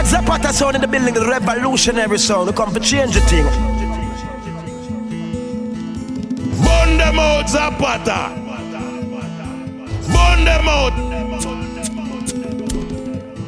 [0.00, 2.46] God Zapata sound in the building, the revolutionary sound.
[2.46, 3.44] We come for change the thing.
[6.64, 8.32] Burn them out, Zapata.
[10.08, 10.94] Burn them out.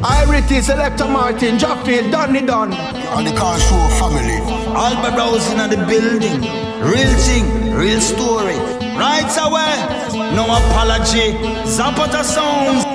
[0.04, 2.74] Irity, Selecta Martin, Jaffield, Donny Don.
[2.74, 4.38] And the car show family.
[4.76, 6.42] Alborosie in the building.
[6.82, 8.56] Real thing, real story.
[9.00, 10.34] Right away.
[10.36, 11.32] No apology.
[11.64, 12.91] Zapata sounds.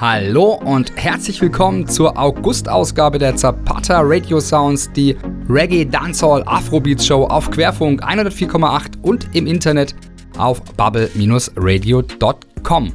[0.00, 5.14] Hallo und herzlich willkommen zur August-Ausgabe der Zapata Radio Sounds, die
[5.46, 9.94] Reggae Dancehall Afrobeat Show auf Querfunk 104,8 und im Internet
[10.38, 12.94] auf bubble-radio.com.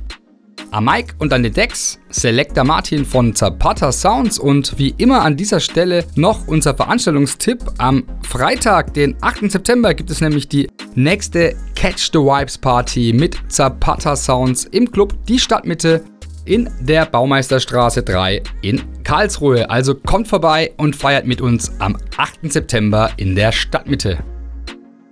[0.72, 5.38] Am Mike und an den Decks Selector Martin von Zapata Sounds und wie immer an
[5.38, 7.60] dieser Stelle noch unser Veranstaltungstipp.
[7.77, 9.52] Am Freitag, den 8.
[9.52, 15.13] September, gibt es nämlich die nächste Catch the Vibes Party mit Zapata Sounds im Club
[15.27, 16.04] Die Stadtmitte
[16.46, 19.70] in der Baumeisterstraße 3 in Karlsruhe.
[19.70, 22.52] Also kommt vorbei und feiert mit uns am 8.
[22.52, 24.20] September in der Stadtmitte.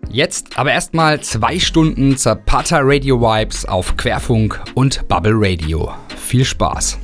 [0.09, 5.91] Jetzt aber erstmal zwei Stunden Zapata Radio Vibes auf Querfunk und Bubble Radio.
[6.15, 6.99] Viel Spaß!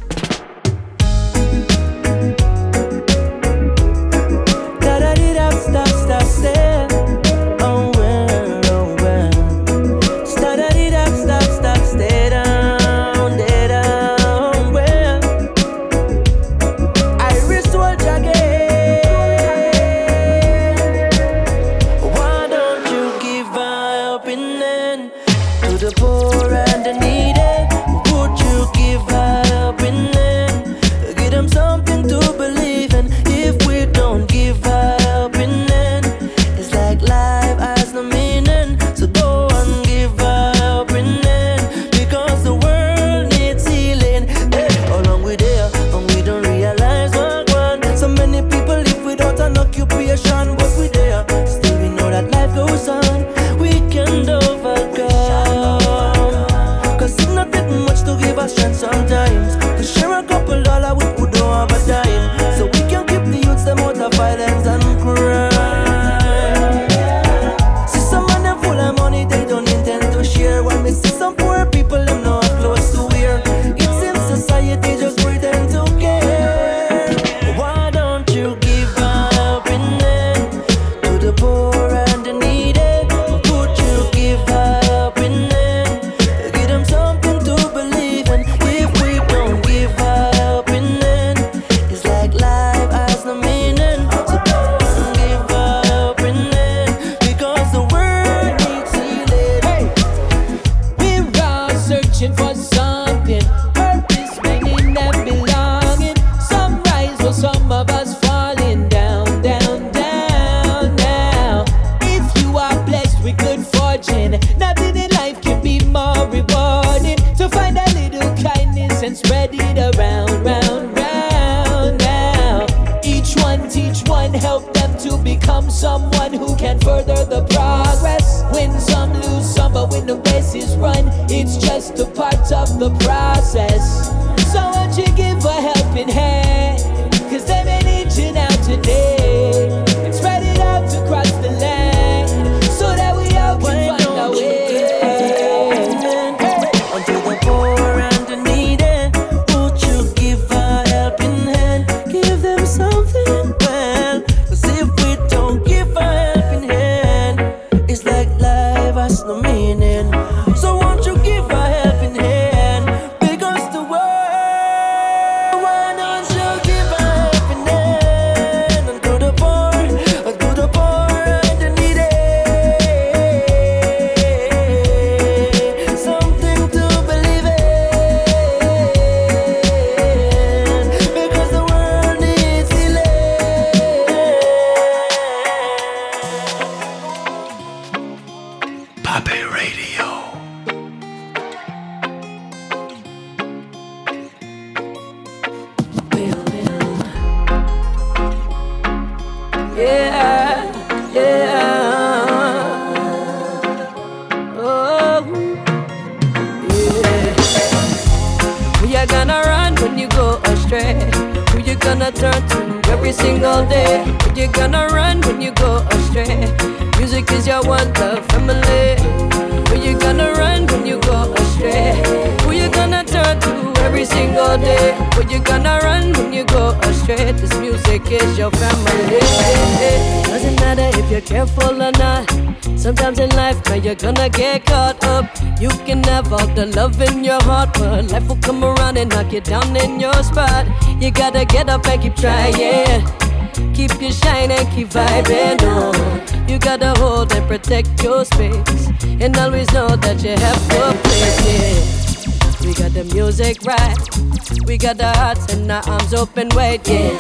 [254.99, 256.85] We the hearts and our arms open wide.
[256.85, 257.15] Yeah.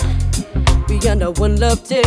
[0.89, 2.03] We under one love tip.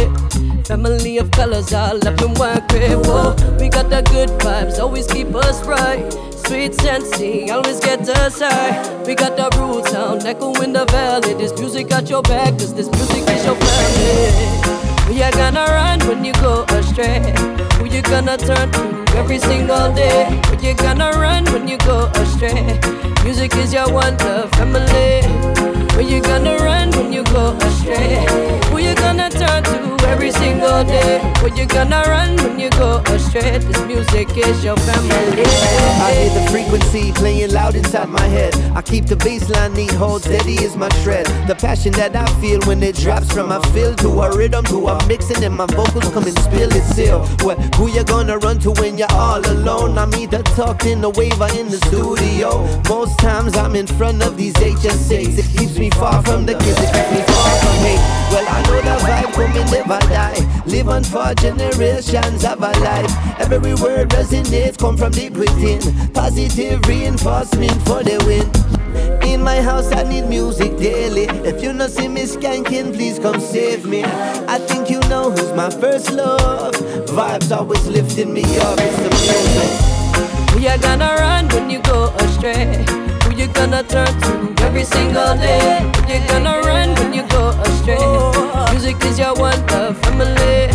[0.66, 3.06] Family of colors, all up in one crib.
[3.06, 3.34] Whoa.
[3.58, 6.12] We got the good vibes, always keep us right.
[6.46, 9.02] Sweet sensing, always get us high.
[9.06, 11.32] We got the roots sound, echo in the valley.
[11.32, 14.92] This music got your back, cause this music is your family.
[15.06, 17.32] Who you gonna run when you go astray?
[17.78, 20.38] Who you gonna turn to every single day?
[20.48, 22.78] Who you gonna run when you go astray?
[23.24, 25.51] Music is your one love family.
[25.94, 28.24] Where you gonna run when you go astray?
[28.70, 31.20] Who you gonna turn to every single day?
[31.40, 33.58] Where you gonna run when you go astray?
[33.58, 35.44] This music is your family.
[35.44, 38.54] I hear the frequency playing loud inside my head.
[38.74, 41.26] I keep the bassline neat, hold steady is my shred.
[41.46, 44.88] The passion that I feel when it drops from my fill to a rhythm to
[44.88, 47.20] a mixing and my vocals come and spill it still.
[47.44, 49.98] Well, who you gonna run to when you're all alone?
[49.98, 52.64] I'm either talking the wave or in the studio.
[52.88, 55.38] Most times I'm in front of these HSAs.
[55.38, 57.98] It keeps me far from the kids, it keeps me far from hate.
[58.30, 60.62] Well, I know the vibe coming never die.
[60.64, 63.12] Live on for generations of a life.
[63.40, 65.80] Every word resonates, come from deep within.
[66.12, 68.46] Positive reinforcement for the win.
[69.28, 71.24] In my house, I need music daily.
[71.44, 74.04] If you not see me skanking, please come save me.
[74.04, 76.74] I think you know who's my first love.
[77.16, 78.78] Vibes always lifting me up.
[78.78, 80.54] It's the music.
[80.54, 83.11] We are gonna run when you go astray?
[83.42, 85.82] You gonna turn to every single day?
[85.96, 87.98] Who you gonna run when you go astray?
[88.70, 90.70] Music is your one love family.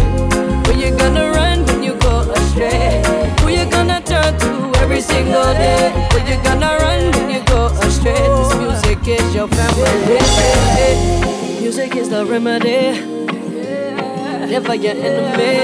[0.68, 3.02] Who you gonna run when you go astray?
[3.40, 5.94] Who you gonna turn to every single day?
[6.12, 8.20] Who you gonna run when you go astray?
[8.36, 10.20] This music is your family.
[11.62, 13.00] Music is the remedy.
[14.52, 15.56] Never your enemy.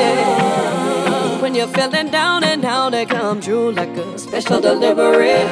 [1.41, 5.43] When you're feeling down and down, they come true like a special delivery.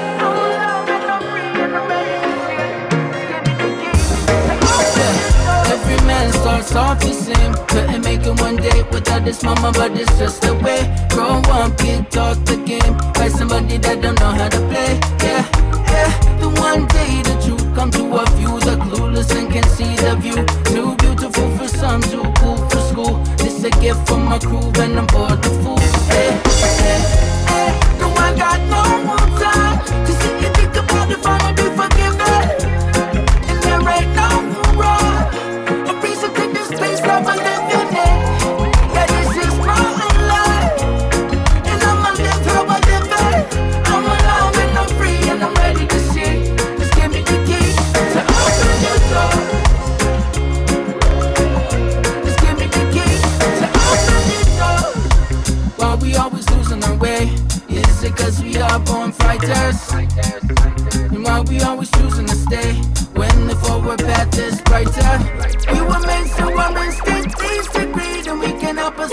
[5.73, 7.53] Every man starts off the same.
[7.67, 10.89] Couldn't make it one day without this mama, but it's just the way.
[11.11, 14.99] Grow up, get taught the game by somebody that don't know how to play.
[15.21, 15.45] Yeah,
[15.93, 16.09] yeah.
[16.39, 20.15] The one day the truth come to a few, the clueless and can see the
[20.15, 20.43] view.
[20.73, 23.23] Too beautiful for some, too cool for school.
[23.37, 25.77] This a gift from my crew, and I'm bored the fool.
[26.09, 26.31] Hey,
[26.81, 27.01] hey,
[27.53, 27.71] hey.
[27.99, 29.20] No, I got no more
[59.41, 59.91] fighters?
[61.11, 62.73] And why we always choosing to stay
[63.13, 65.13] when the forward path is brighter?
[65.71, 69.11] We were made so our instinct is to greed, and we can help us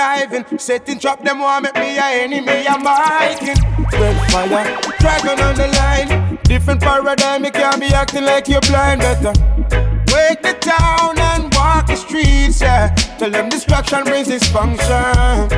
[0.00, 3.56] conniving, setting trap them want make me a enemy, I'm hiking.
[3.92, 6.38] Well fire, dragon on the line.
[6.44, 9.00] Different paradigm, you can't be acting like you're blind.
[9.00, 9.32] Better
[10.12, 12.94] wake the town and walk the streets, yeah.
[13.18, 15.50] Tell them destruction brings dysfunction.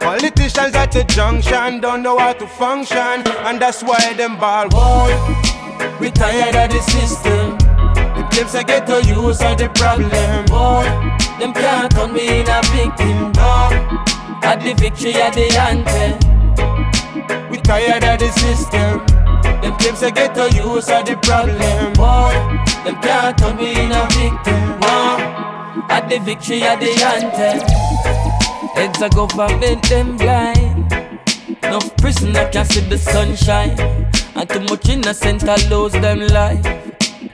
[0.00, 4.68] Politicians at the junction don't know how to function, and that's why them ball.
[4.68, 5.14] Boy,
[6.00, 7.56] we tired of the system.
[8.16, 10.46] The claims I get to use are the problem.
[10.46, 11.07] Boy,
[11.38, 13.32] them can't turn me in a victim.
[13.32, 13.70] No,
[14.42, 16.18] at the victory at the anthem.
[17.50, 19.06] We tired of the system.
[19.62, 21.92] Them claims I get to use are the problem.
[21.94, 22.32] Boy,
[22.84, 24.78] them can't turn me in a victim.
[25.90, 27.60] At the victory at the anthem.
[28.74, 30.92] Heads of government them blind.
[31.62, 33.78] No prisoner can see the sunshine.
[34.34, 36.87] And too much innocent I lose them life.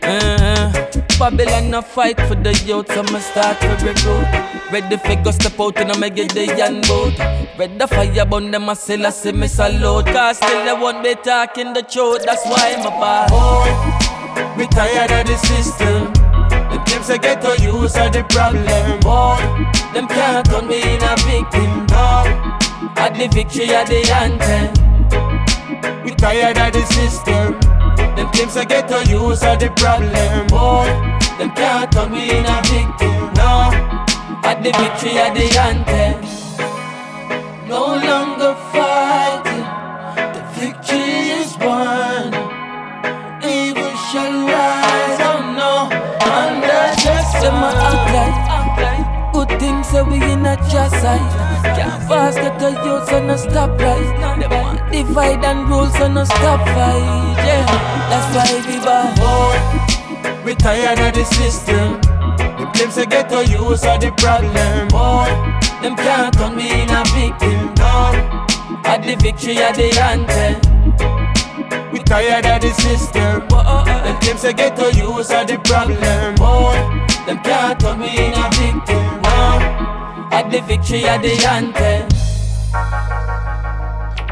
[0.06, 0.70] Uh,
[1.18, 4.28] Babylon no fight for the youth, so I'ma start to recruit.
[4.70, 7.18] Ready for go step out and I'ma get the yan boat.
[7.58, 10.06] Red the fire burn them, I still I see me salute.
[10.06, 13.30] Cause still they won't be talking the truth, that's why I'm a bad.
[13.30, 16.12] Boy, we tired of the system.
[16.68, 19.40] The claims I get to use are the problem, boy.
[19.94, 22.24] Them can't turn me in a victim, no.
[22.96, 24.68] At the victory at the anthem.
[26.04, 27.73] We tired of the system.
[28.24, 30.88] Them claims I get to use are the problem, boy.
[31.36, 33.68] Them can't turn me in a victim, no.
[34.48, 36.24] At the victory at the anthem.
[37.68, 39.66] No longer fighting.
[40.32, 42.32] The victory is won.
[43.44, 46.04] Evil shall rise, oh no
[47.44, 47.50] a
[48.48, 53.12] act like Good things say we in a just side Can't fast get the youths
[53.12, 54.38] on a stop right?
[54.38, 57.64] Them want divide and rule so a stop fight Yeah,
[58.10, 62.00] that's why we boy We tired of the system.
[62.58, 64.88] The claims they get to use are the problem.
[64.88, 65.28] Boy,
[65.82, 68.12] them can't turn me in a victim No,
[68.84, 70.60] at the victory at the anthem.
[71.92, 73.48] We tired of the system.
[73.48, 76.34] Them claims they get to use are the problem.
[76.36, 76.74] Boy,
[77.26, 79.23] them can't turn me in a victim.
[80.34, 82.08] At the victory at the anthem.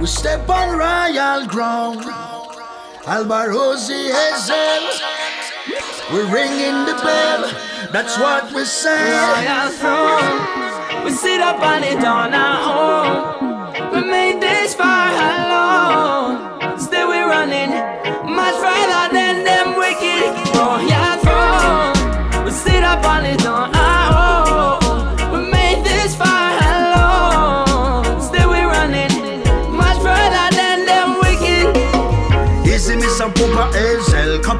[0.00, 2.00] We step on royal ground.
[3.06, 4.84] Alborosie Hazel.
[6.10, 7.42] We're ringing the bell.
[7.92, 9.12] That's what we say.
[9.14, 11.04] Royal throne.
[11.04, 13.92] We sit up on it on our own.
[13.92, 16.80] We made this far alone.
[16.80, 17.70] Still we're running
[18.26, 20.34] much further than them wicked.
[20.58, 23.41] Royal throne We sit up on it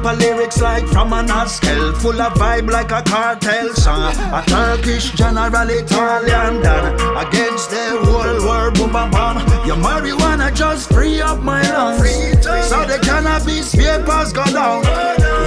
[0.03, 4.13] Couple lyrics like from an Haskell, full of vibe like a cartel song.
[4.33, 6.93] A Turkish general Italian done
[7.25, 9.37] against the whole world boom bam bam.
[9.65, 14.83] Your marijuana just free up my lungs, so the cannabis papers go down.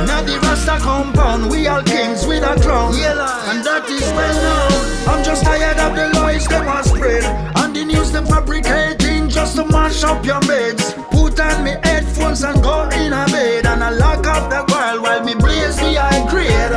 [0.00, 2.94] In the Rasta compound, we all kings with a crown.
[2.94, 5.16] And that is well known.
[5.18, 7.24] I'm just tired of the lies them are spread.
[7.56, 9.05] And the news them fabricating
[9.46, 10.94] just to mash up your beds.
[11.10, 13.66] Put on me headphones and go in a bed.
[13.66, 16.74] And I lock up the world while me blaze the high grade.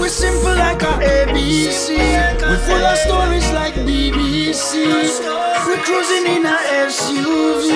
[0.00, 1.88] We simple like a ABC.
[2.50, 4.72] We full of stories like BBC.
[5.66, 6.58] We cruising in a
[6.90, 7.70] SUV.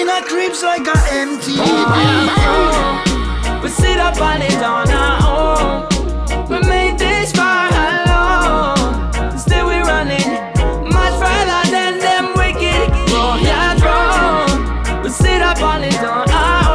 [0.00, 1.66] In a cribs like a MTV.
[3.62, 6.77] We sit up on it on our own.
[15.42, 16.67] Up it on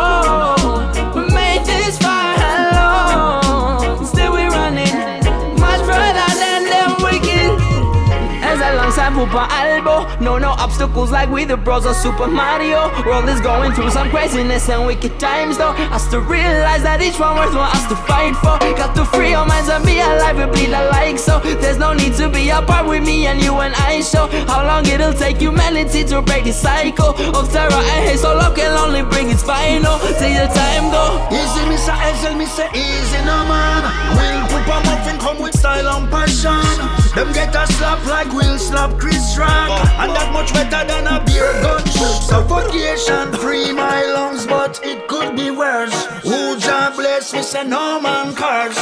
[9.32, 12.92] Albo, no no obstacles like we the bros of Super Mario.
[13.06, 15.72] World is going through some craziness and wicked times though.
[15.96, 18.60] Us to realize that each one worth one us to fight for.
[18.75, 21.18] Got to free our minds and be alive and bleed alike.
[21.18, 24.01] So there's no need to be apart with me and you and I.
[24.01, 28.20] Show how long it'll take humanity to break the cycle of terror and hate.
[28.20, 30.00] So love can only bring its final.
[30.20, 31.27] Till the time go.
[31.32, 32.38] Easy, Mr.
[32.38, 33.84] Me say easy, no man.
[34.18, 37.03] Will Poopa Muffin come with style and passion.
[37.15, 39.70] Them get a slap like we'll slap Chris Rock.
[40.01, 41.86] And that much better than a beer gun
[42.25, 45.93] Suffocation, free my lungs, but it could be worse.
[46.24, 48.79] Who job bless me, say no man curse.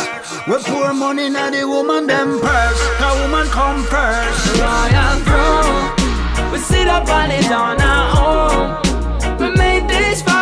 [0.47, 2.81] We pour money in the woman them purse.
[2.99, 4.39] The woman come first.
[4.59, 6.51] Royal throne.
[6.53, 9.39] We sit up on it on our own.
[9.39, 10.40] We made this far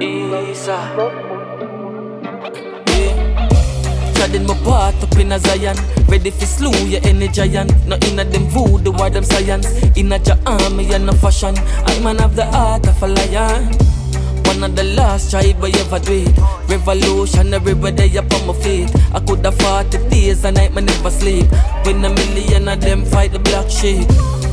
[0.00, 0.78] Isa.
[2.86, 3.48] Yeah.
[4.14, 5.76] Treading my path up in a Zion.
[6.06, 7.74] Ready for slew your any giant.
[7.88, 9.66] Not in a them voodoo or them science.
[9.96, 11.54] In a your army and no fashion.
[11.58, 13.74] I man have the heart of a lion.
[14.46, 16.38] One of the last tried we ever do it.
[16.70, 18.88] Revolution, everybody up on my feet.
[19.12, 21.46] I could have fought the days and night, me never sleep.
[21.84, 24.06] When a million of them fight the black sheep.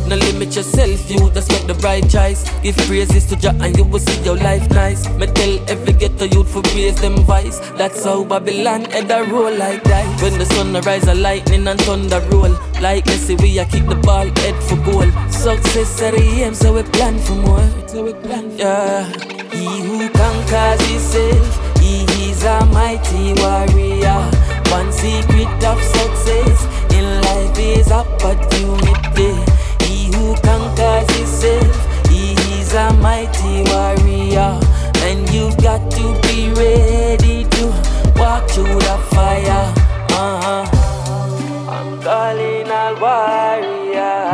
[0.07, 2.47] No limit yourself, you just make the right choice.
[2.61, 5.09] Give praises to Jah and you will see your life nice.
[5.17, 7.59] Me tell every ghetto youth for praise them vice.
[7.77, 10.05] That's how Babylon head a roll like that.
[10.21, 12.51] When the sun rise, a lightning and thunder roll.
[12.81, 15.09] Like Messi, we a kick the ball head for goal.
[15.31, 17.67] Success at the aim, so we plan for more.
[17.87, 19.09] So we plan, yeah.
[19.51, 24.21] He who conquers himself, he is a mighty warrior.
[24.69, 29.54] One secret of success in life is opportunity.
[30.43, 34.59] Conquers himself, he is a mighty warrior.
[35.07, 37.65] And you've got to be ready to
[38.17, 39.73] walk through the fire.
[40.09, 40.65] Uh-huh.
[41.69, 44.25] I'm calling all warrior.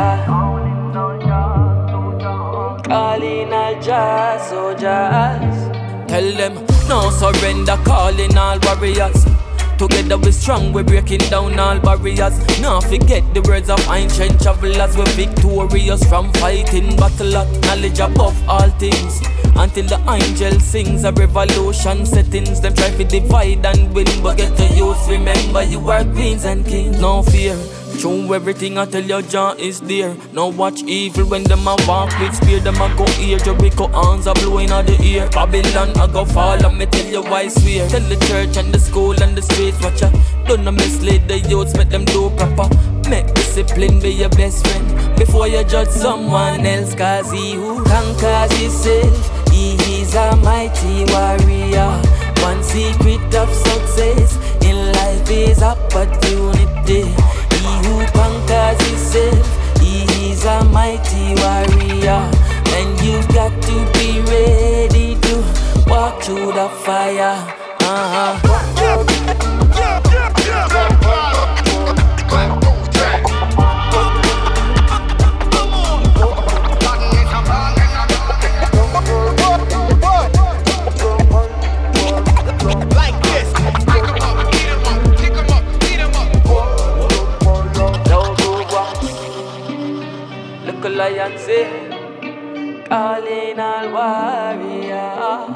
[2.84, 5.58] Calling all jazz soldiers.
[6.08, 6.54] Tell them,
[6.88, 9.31] no surrender, calling all warriors.
[9.82, 12.38] Together we strong, we breaking down all barriers.
[12.60, 14.96] Now forget the words of ancient travelers.
[14.96, 19.20] We're victorious from fighting battle at knowledge above all things.
[19.56, 22.60] Until the angel sings a revolution settings.
[22.60, 25.08] Them try to divide and win, but get the youth.
[25.08, 27.00] Remember, you are queens and kings.
[27.00, 27.58] No fear.
[27.98, 30.16] Show everything I tell your John is there.
[30.32, 32.58] Now watch evil when them a walk with spear.
[32.60, 33.38] Them a go ear.
[33.38, 35.28] Jericho arms are blowing out the ear.
[35.30, 36.64] Babylon a go fall.
[36.64, 37.88] And me tell you why swear.
[37.88, 40.10] Tell the church and the school and the streets watch ya.
[40.46, 41.76] Don't mislead the youths.
[41.76, 42.68] Make them do proper.
[43.08, 46.94] Make discipline be your best friend before you judge someone else.
[46.94, 52.02] Cause he who conquers himself, he is a mighty warrior.
[52.42, 57.31] One secret of success in life is opportunity.
[58.14, 62.30] Conquers himself, he is a mighty warrior.
[62.76, 65.34] And you've got to be ready to
[65.86, 67.36] walk through the fire.
[67.80, 69.58] Uh-huh.
[91.02, 91.34] Lion
[92.86, 95.50] calling all warrior.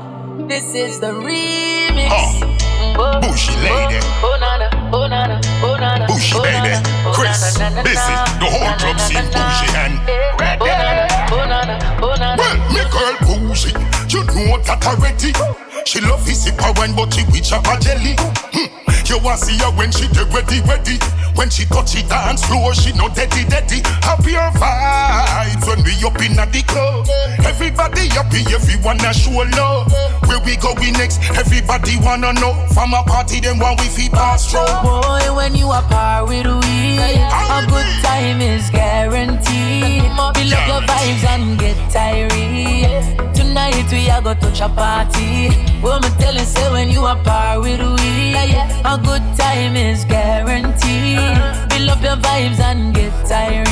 [0.49, 2.11] This is the remix.
[3.23, 4.01] Bushy lady.
[4.27, 6.07] Oh, nana, oh, nana, oh, nana.
[6.09, 6.75] Bushy oh, baby.
[7.07, 7.83] oh, Chris, Busy, nana,
[8.43, 9.23] the whole club scene.
[9.31, 10.03] Bushy and
[10.41, 12.43] Red Oh, nana, oh, nana, oh, nana.
[12.43, 13.71] Well, me girl Bougie,
[14.11, 15.31] you know that already.
[15.87, 18.17] She love his sipper when but she with a jelly.
[18.19, 18.86] Hmm.
[19.07, 20.99] You want see her when she dey ready, ready.
[21.37, 23.81] When she touch it dance floor, she no deady, deady.
[24.03, 27.07] Happier vibes when we up in the club.
[27.47, 29.92] Everybody happy, everyone a show love.
[30.27, 31.21] Where we going next?
[31.37, 32.55] Everybody wanna know.
[32.75, 34.64] From a party, then one we feel pass through.
[34.83, 40.03] Boy, when you are par with we, a good time is guaranteed.
[40.35, 43.35] Build up your vibes and get tired.
[43.35, 45.51] Tonight we are gonna touch a party.
[45.81, 50.05] What me tell you, say when you are par with we, a good time is
[50.05, 51.19] guaranteed.
[51.69, 53.67] Build up your vibes and get tired.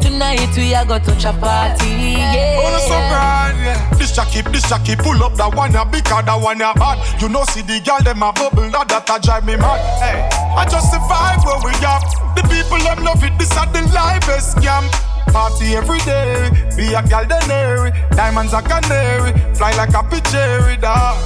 [0.00, 2.16] Tonight we are gonna touch a party.
[2.58, 3.90] Oh, no, so grand, yeah.
[3.98, 6.98] This Jackie, this Jackie, pull up that one, ya bigger, that one, ya bad.
[7.20, 9.80] You know, see the girl, them a bubble, now that a drive me mad.
[10.00, 12.00] Hey, I just survive where we are.
[12.34, 14.84] The people, them love it, this are the livest scam.
[15.32, 17.92] Party every day, be a gal denary.
[18.16, 21.16] Diamonds a canary, fly like a pitchery, dog.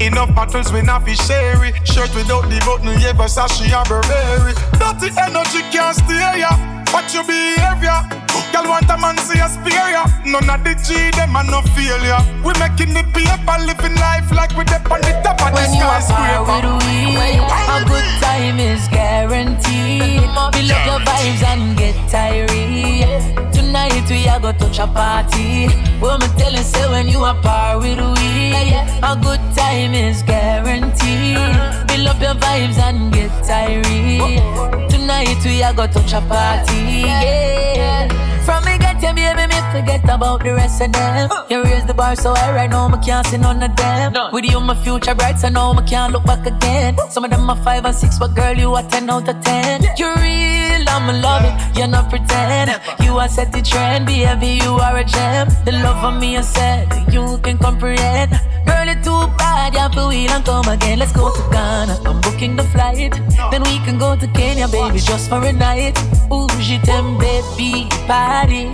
[0.00, 1.74] Enough battles we not fi share it.
[1.86, 4.52] Shirt without the button, yeah, Versace and Burberry.
[4.78, 6.52] Dirty energy can't stay ya.
[6.92, 8.26] Watch your behavior.
[8.52, 10.06] Girl want a man see a spare ya.
[10.24, 12.20] None of the G them a no failure.
[12.44, 15.74] We making the paper, living life like we dep on the top of the When
[15.74, 16.76] you are with skyscraper.
[16.86, 20.22] we, a good time is guaranteed.
[20.52, 23.55] Build up your vibes and get tired.
[23.76, 25.68] Tonight we are gonna touch a party.
[26.00, 30.22] What me tell you, say when you are par with we, a good time is
[30.22, 31.36] guaranteed.
[31.36, 31.84] Uh-huh.
[31.84, 33.84] Build up your vibes and get tired.
[33.86, 34.88] Oh.
[34.88, 37.04] Tonight we are gonna touch a party.
[37.04, 38.35] Yeah.
[38.46, 41.28] From me get you, baby, me forget about the rest of them.
[41.50, 44.14] You raise the bar so high right now, me can't see none of them.
[44.32, 46.96] With you, my future bright, so now me can't look back again.
[47.10, 49.82] Some of them are five and six, but girl, you are ten out of ten.
[49.98, 51.76] You real, I'ma love it.
[51.76, 52.70] You're not pretend.
[53.04, 55.48] You are set the trend, baby, you are a gem.
[55.64, 58.30] The love of me, I said you can comprehend.
[58.66, 60.98] Girl, it's too bad, you have to wheel and come again.
[60.98, 62.00] Let's go to Ghana.
[62.04, 63.12] I'm booking the flight.
[63.50, 65.98] Then we can go to Kenya, baby, just for a night.
[66.32, 67.88] Ooh, je t'aime, baby,
[68.36, 68.66] party.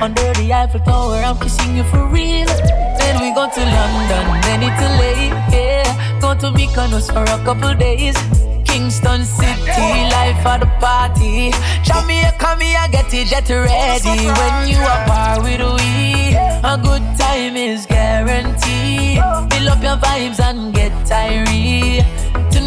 [0.00, 2.50] Under the Eiffel Tower, I'm kissing you for real.
[2.98, 6.20] Then we go to London, then Italy, yeah.
[6.20, 8.16] Go to Mykonos for a couple days.
[8.64, 11.52] Kingston City, life for the party.
[11.82, 14.16] Jamaica, me, I get it jet ready.
[14.38, 16.36] When you are par with we,
[16.72, 19.20] a good time is guaranteed.
[19.50, 21.50] Fill up your vibes and get tired.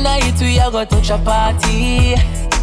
[0.04, 2.16] Tonight we are gonna touch a party.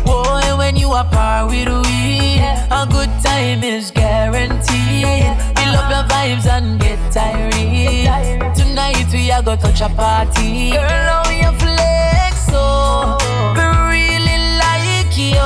[0.04, 5.24] Boy, when you are par with we, a good time is guaranteed.
[5.56, 8.54] Fill up your vibes and get tired.
[8.54, 10.72] Tonight we are gonna touch a party.
[10.72, 13.16] Girl, how you flex oh.
[13.18, 13.56] so?
[13.56, 15.40] Me really like you.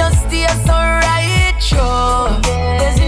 [0.00, 3.05] You stay so right, true.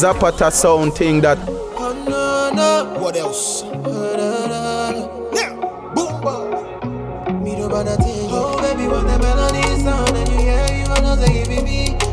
[0.00, 1.36] Zapata sound thing that
[2.96, 3.64] What else?
[7.44, 8.32] Me no bother tell you.
[8.32, 11.60] Oh, baby, when the melody sound and you hear you wanna say me,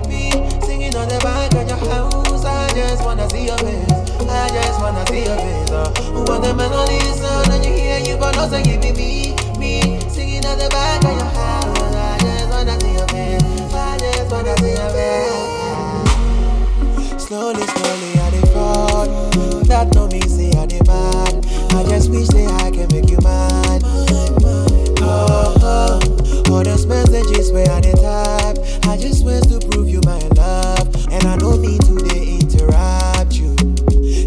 [0.04, 0.32] me
[0.68, 2.44] singing on the back of your house.
[2.44, 3.88] I just wanna see your face.
[4.20, 5.72] I just wanna see your face.
[5.72, 8.92] Oh, when the melody sound and you hear you wanna say me,
[9.58, 11.96] me singing on the back of your house.
[11.96, 13.74] I just wanna see your face.
[13.74, 15.37] I just wanna see your face.
[17.28, 19.06] Slowly, slowly, I dey fall.
[19.66, 21.46] That no mean say I dey mad.
[21.76, 23.82] I just wish say I can make you mad.
[25.02, 26.00] Oh, oh,
[26.54, 28.58] all those messages where I dey type.
[28.88, 33.34] I just want to prove you my love, and I don't mean to dey interrupt
[33.34, 33.56] you.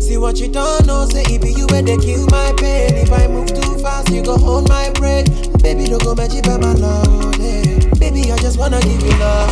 [0.01, 2.95] See what you don't know, say be you where they kill my pain.
[2.97, 5.27] If I move too fast, you go hold my breath.
[5.63, 7.35] Baby, don't go magic by my love.
[7.41, 7.79] eh.
[7.99, 9.51] Baby, I just wanna give you love.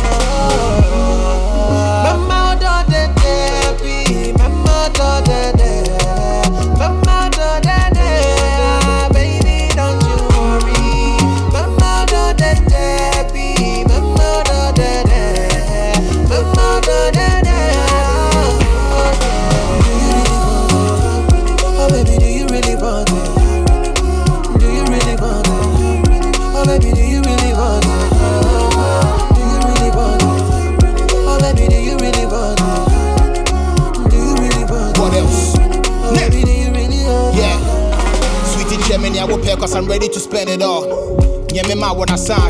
[2.03, 2.48] Mama,
[4.99, 5.58] mama,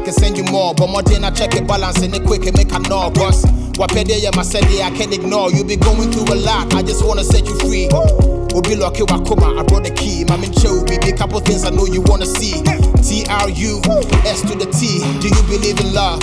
[0.10, 0.74] can send you more.
[0.74, 3.12] But more than I check it, balance in it quick and make a know.
[3.12, 3.45] Cause
[3.78, 5.52] what pay there, my said, I can't ignore.
[5.52, 7.88] You be going through a lot, I just wanna set you free.
[7.93, 10.26] Obi lucky wakoma, I brought the key.
[10.26, 12.63] My min show me a couple things I know you wanna see.
[13.06, 13.82] T R U
[14.26, 15.00] S to the T.
[15.22, 16.19] Do you believe in love?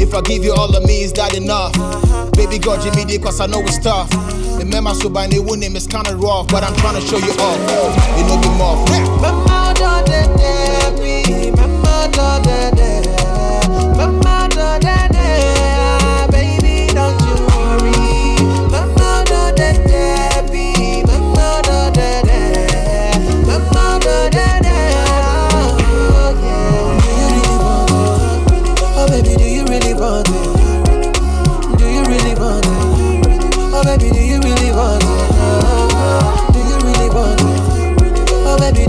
[0.00, 1.72] If I give you all of me, is that enough?
[2.32, 4.12] Baby girl, Jimmy D, cause I know it's tough.
[4.58, 7.58] Remember, so by the name is kinda rough, but I'm trying to show you off.
[8.18, 8.84] It no be more.
[9.20, 9.64] Mama,
[14.80, 15.34] baby.
[16.96, 17.34] Oh, yeah.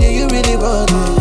[0.04, 1.15] Do you really want it?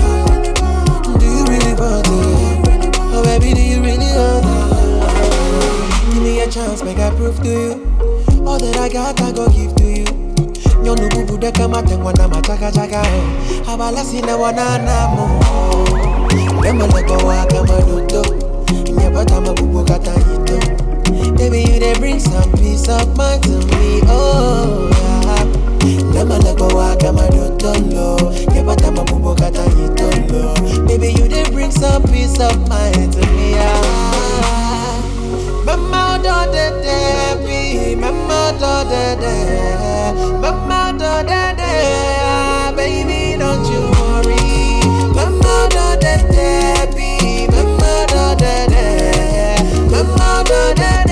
[6.55, 7.71] Chance, make I prove to you.
[8.47, 10.05] All that I got, I go give to you.
[10.83, 13.65] Nyono bubu de kama tengwa na machaka chaka oh.
[13.65, 15.27] Habala sina wana namo.
[16.61, 18.35] Dema lego wa kama duto.
[18.93, 20.59] Nyapata mabubu kata hito.
[21.35, 24.01] Baby, you they bring some peace of mind to me.
[24.07, 25.43] Oh, yeah.
[26.13, 28.31] Dema lego wa kama duto lo.
[28.53, 30.53] Nyapata mabubu kata hito lo.
[30.87, 33.55] Baby, you they bring some peace of mind to me.
[33.57, 34.64] Ah
[36.25, 36.65] do de
[37.95, 38.73] mama do
[40.41, 41.11] mama do
[42.75, 44.45] baby don't you worry
[45.17, 46.51] mama do de de
[46.95, 47.09] bi
[47.53, 48.23] mama do
[50.17, 51.04] mama do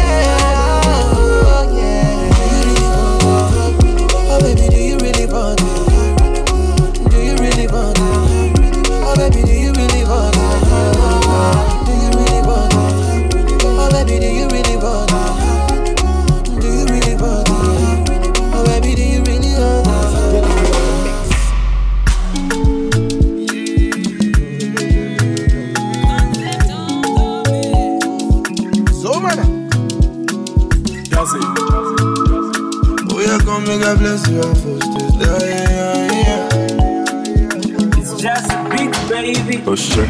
[33.94, 35.46] God bless you and foster.
[35.46, 36.50] Yeah, yeah, yeah.
[38.00, 39.64] It's just a big baby.
[39.68, 40.10] Oh shit.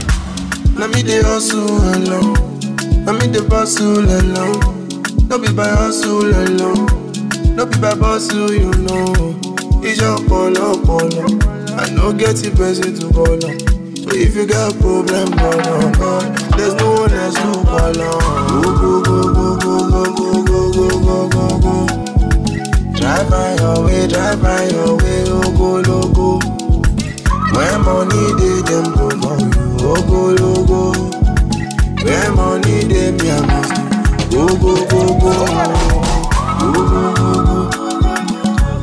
[0.80, 3.04] Now me the hustle alone.
[3.04, 4.88] Now me the bustle alone.
[5.28, 6.88] No be by hustle alone.
[7.58, 9.36] No be by bustle, you know.
[9.84, 11.28] It's your polo polo.
[11.76, 13.60] I no get the person to call on.
[14.00, 16.36] So if you got problem, call on God.
[16.58, 18.64] There's no one else to call on.
[18.64, 19.43] Go go go go
[23.04, 26.40] Drive by your way, drive by your way, oh go logo.
[27.52, 30.82] When money dey, them go for you, oh go logo.
[32.04, 33.74] When money dey, me I must
[34.32, 34.48] do.
[34.48, 35.32] go go go go.
[36.60, 37.60] Go go go go.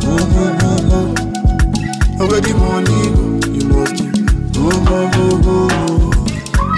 [0.04, 1.00] Go go go go.
[2.28, 3.98] Where the money go, you must
[4.52, 5.56] go go go go.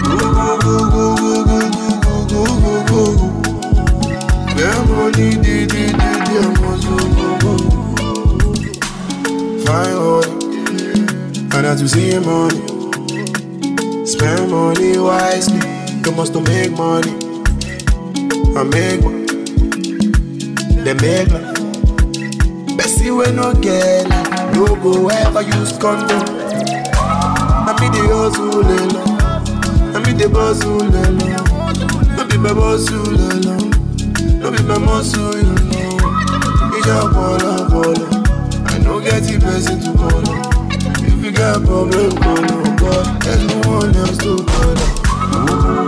[0.05, 3.29] Go go go go go go go go go go go.
[4.55, 6.72] When money dey dey dey dey, I
[9.73, 10.33] Fine money,
[11.57, 12.61] and as you see money,
[14.05, 15.61] spend money wisely.
[16.05, 17.13] You must to make money,
[18.55, 19.25] I make money,
[20.85, 22.77] they make money.
[22.77, 24.07] Bessie we no get
[24.53, 26.21] no go ever use condom.
[27.65, 32.17] I me the hustle eh, alone, I me the bustle eh, alone.
[32.17, 33.71] No be my bustle eh, alone,
[34.39, 35.97] no be my muscle, know.
[36.77, 38.12] It's your polo polo.
[38.93, 40.71] No get the person to call on.
[41.03, 43.23] If you got problem, call on God.
[43.23, 45.82] There's no one else to call on.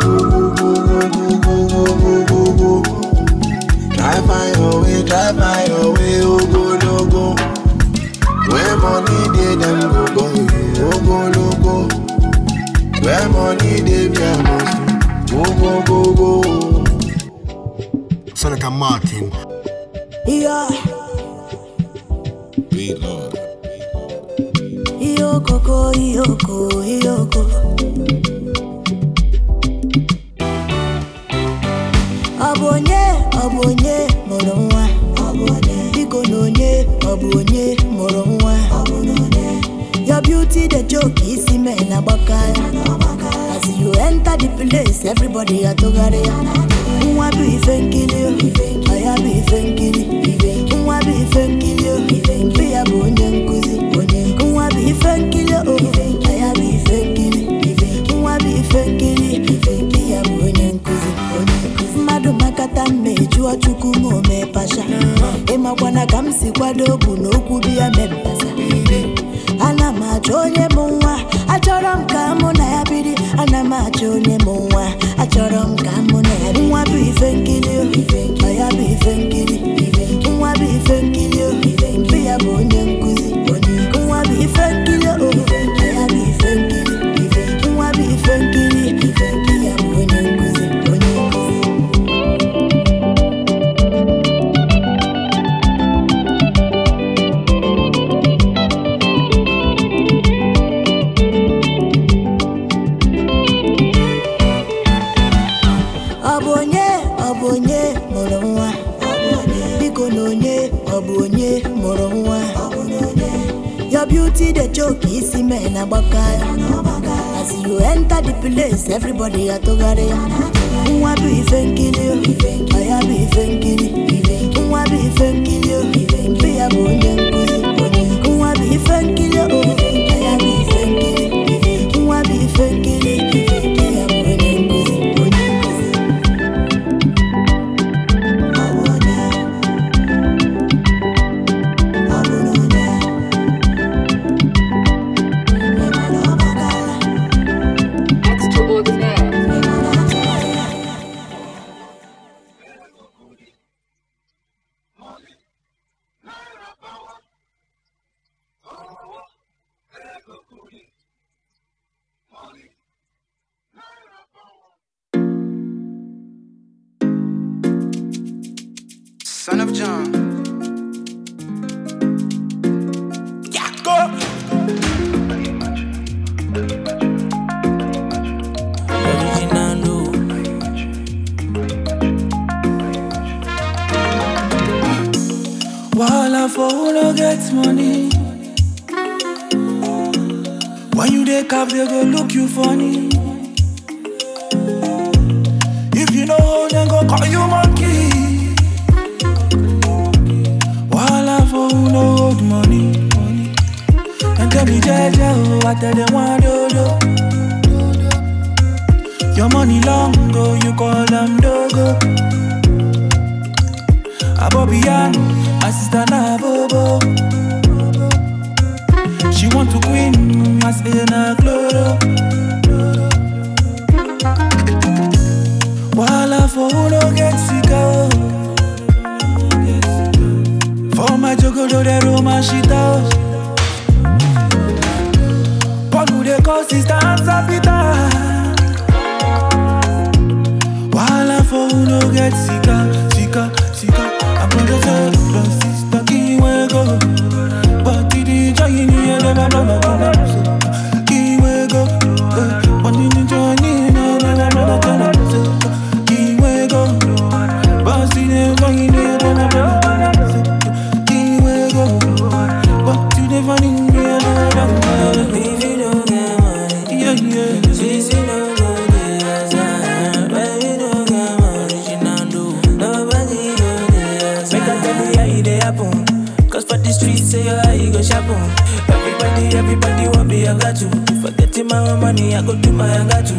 [279.53, 280.89] Everybody, everybody want be a got you.
[281.21, 283.37] Forgetting my money, I go do my I got you.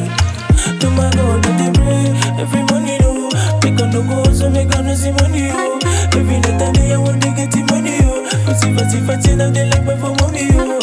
[0.79, 2.15] Do my go, do the brain.
[2.39, 3.29] Every money, no.
[3.63, 5.79] Make on no go, so make on no see money, yo.
[6.13, 8.23] Every night and day, I want to get the money, yo.
[8.45, 10.79] But if I see fatty, now they like for money, yo.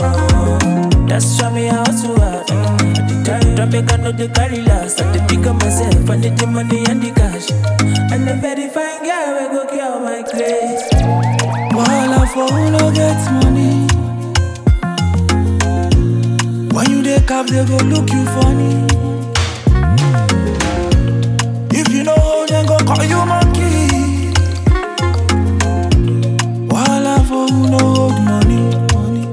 [1.07, 2.97] That's why me I hustle uh, uh, hard.
[2.97, 5.01] The time, drop make I know they carry last.
[5.01, 7.51] I dey pick up myself, I need the money and the cash.
[8.13, 10.83] And the very fine girl, we go kill my place.
[11.75, 13.52] Wala for who no get money.
[17.33, 18.75] Cap, they go look you funny.
[19.73, 20.05] Mm.
[21.73, 24.35] If you know then go call you monkey.
[26.69, 28.63] Wala for who no money.
[28.93, 29.25] money.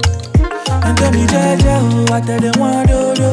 [0.86, 3.28] And tell me, Jaja, oh, I tell them one do do.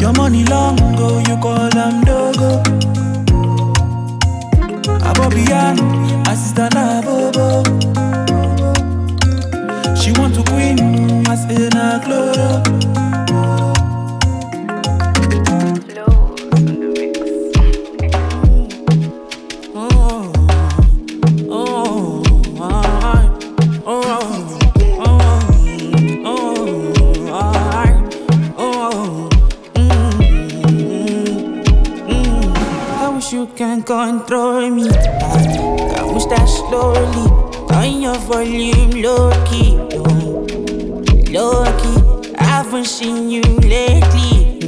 [0.00, 2.62] Your money long go, you call them dogo.
[5.08, 5.76] Abobian,
[6.26, 7.62] assistant Abobo.
[9.96, 10.78] She want to queen,
[11.30, 12.00] as in a.
[19.74, 20.32] Oh,
[21.50, 22.22] oh.
[22.60, 22.82] Oh,
[23.86, 24.58] oh,
[26.24, 26.48] oh.
[28.60, 29.28] Oh,
[29.74, 30.12] mm,
[32.08, 33.14] mm.
[33.14, 34.88] Wish you can control me.
[34.88, 37.28] I wish that slowly.
[37.70, 39.77] On your volume, low key,
[42.70, 44.58] haven't seen you lately.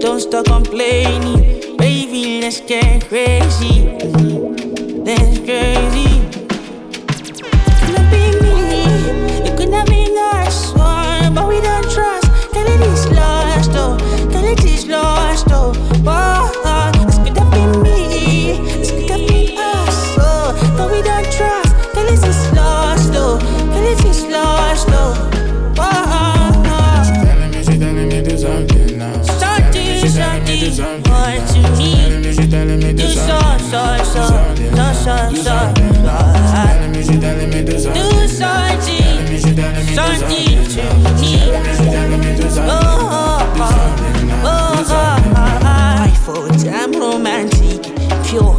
[0.00, 2.40] Don't stop complaining, baby.
[2.40, 3.84] Let's get crazy.
[5.04, 6.15] That's crazy.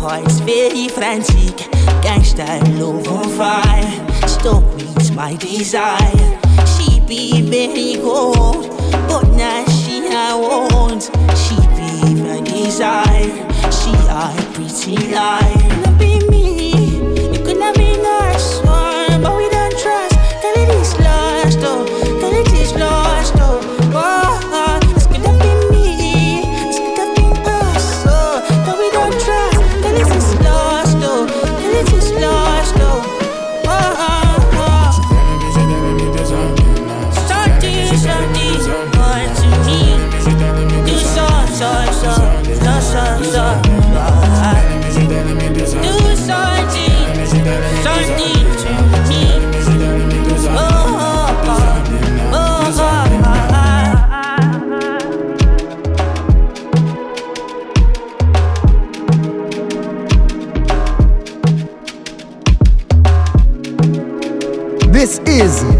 [0.08, 1.56] Hearts very frantic,
[2.02, 2.48] gangsta
[2.80, 6.40] love on fire, stop with my desire.
[6.74, 8.70] She be very cold,
[9.10, 11.04] but now she I want.
[11.44, 13.30] She be my desire,
[13.78, 15.56] she I pretty lie.
[15.84, 16.72] Not be me,
[17.36, 18.67] it could not be nice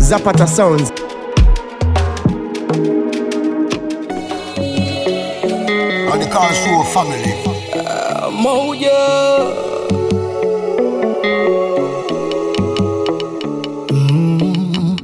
[0.08, 0.90] Zapata Sounds.
[6.10, 6.20] On
[6.86, 7.34] family.
[7.76, 9.68] Uh, Mojo.
[13.92, 14.96] Mm-hmm.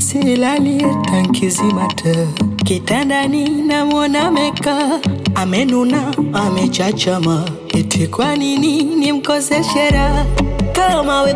[0.00, 2.26] Silali tankizimata
[2.64, 5.00] kitandani namwona meka
[5.34, 10.26] amenuna amechachama, eti kwa nini nimkoseshera
[10.72, 11.32] kama we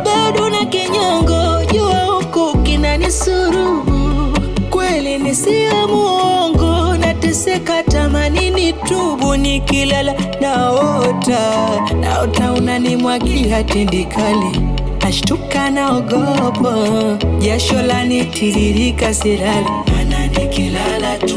[0.50, 2.19] na kinyongo jua
[2.80, 4.38] inanisulubu
[4.70, 11.40] kweli, nisiyo muongo, nateseka, tamani nitubu, nikilala naota,
[12.00, 14.60] naota unanimwagia tindikali,
[15.02, 16.74] nashtuka, naogopa,
[17.40, 21.36] jasho lanitiririka, silali, maana nikilala tu.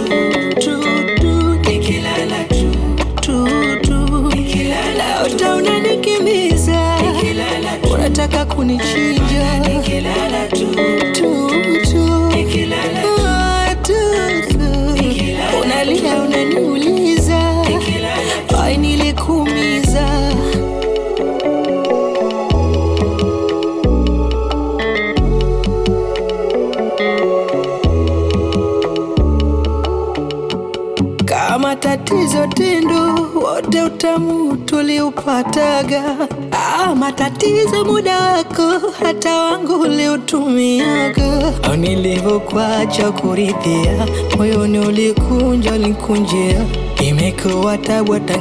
[33.83, 36.03] ule utamu tuliupataga.
[36.51, 41.53] Ah, matatizo muda wako hata wangu uliutumiaga.
[41.77, 44.05] Nilivyokuacha kurithia,
[44.37, 46.65] moyoni ulikunja unikunjia,
[47.07, 48.37] imekuwa tabu hata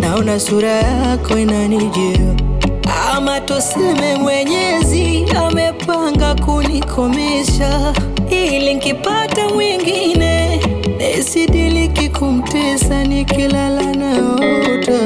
[0.00, 2.34] naona sura yako inanijia.
[3.16, 7.92] Ama tuseme Mwenyezi amepanga kunikomesha,
[8.30, 10.60] ili nkipata mwingine
[10.98, 15.00] nisidi Sitaki kumtesa nikilala naota,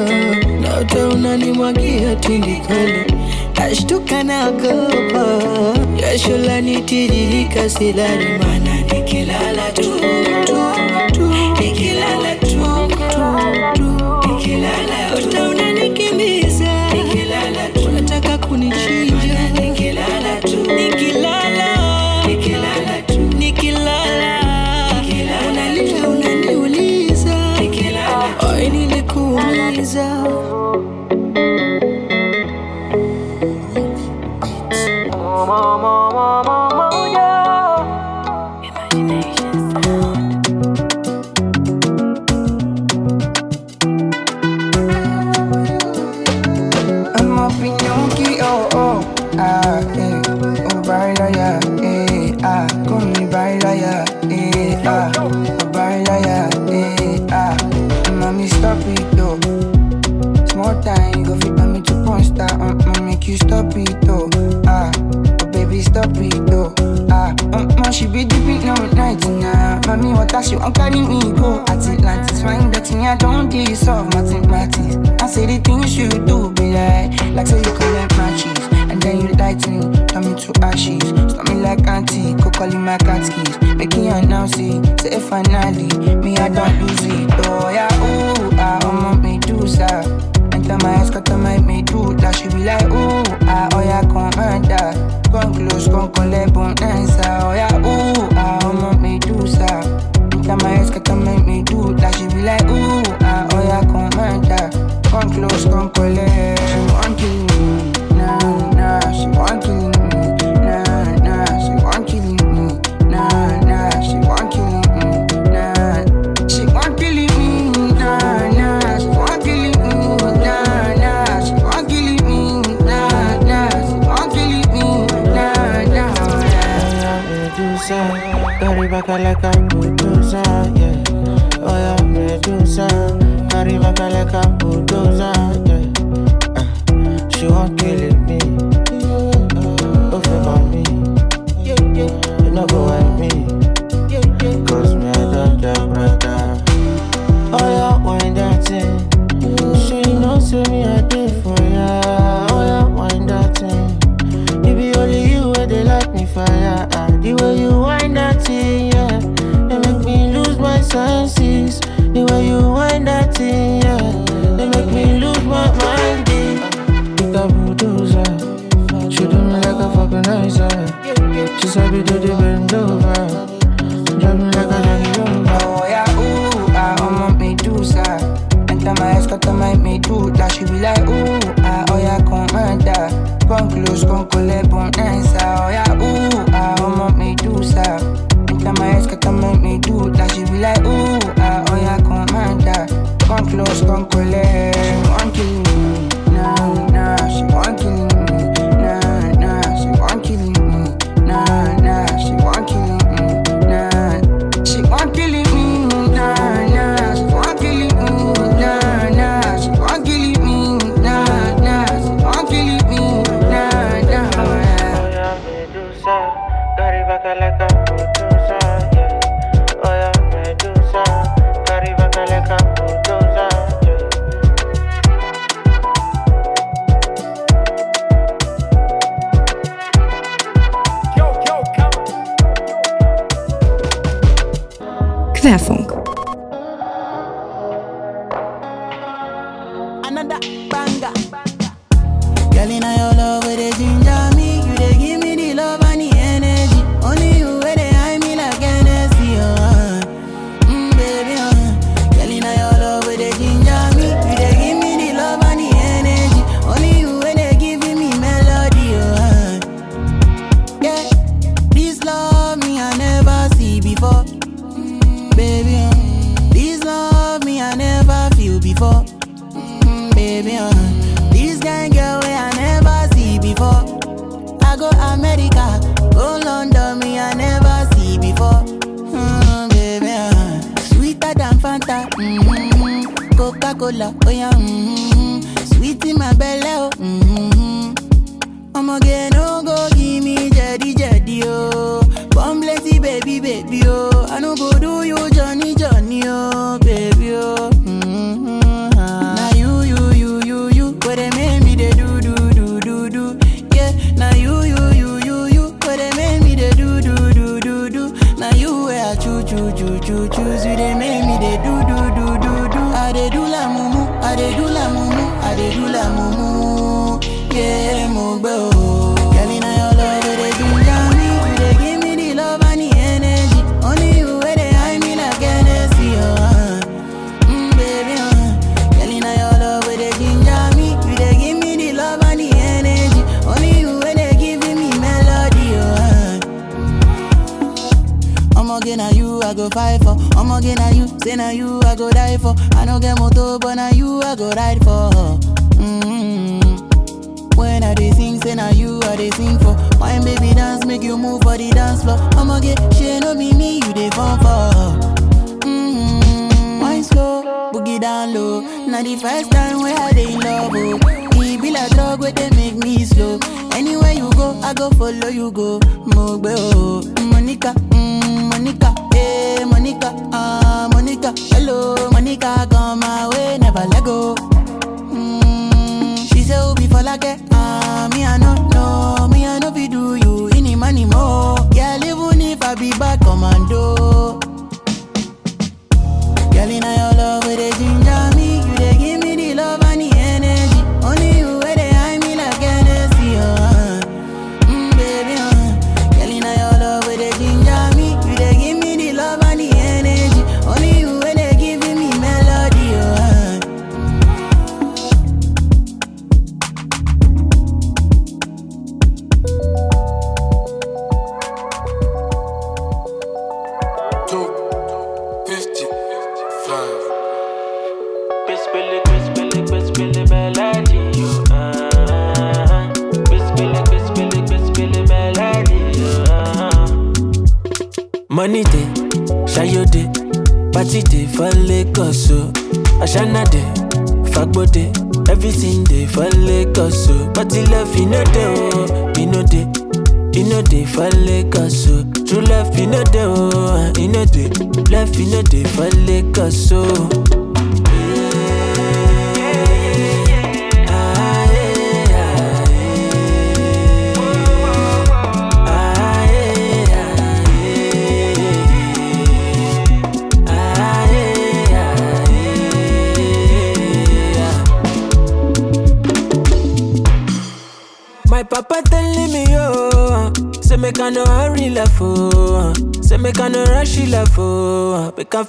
[0.63, 3.05] naota unanimwagia tindikali,
[3.59, 5.43] nashtuka naogopa,
[6.01, 9.48] jasho lanitiririka, silali mana nikilala.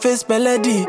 [0.10, 0.88] face melody.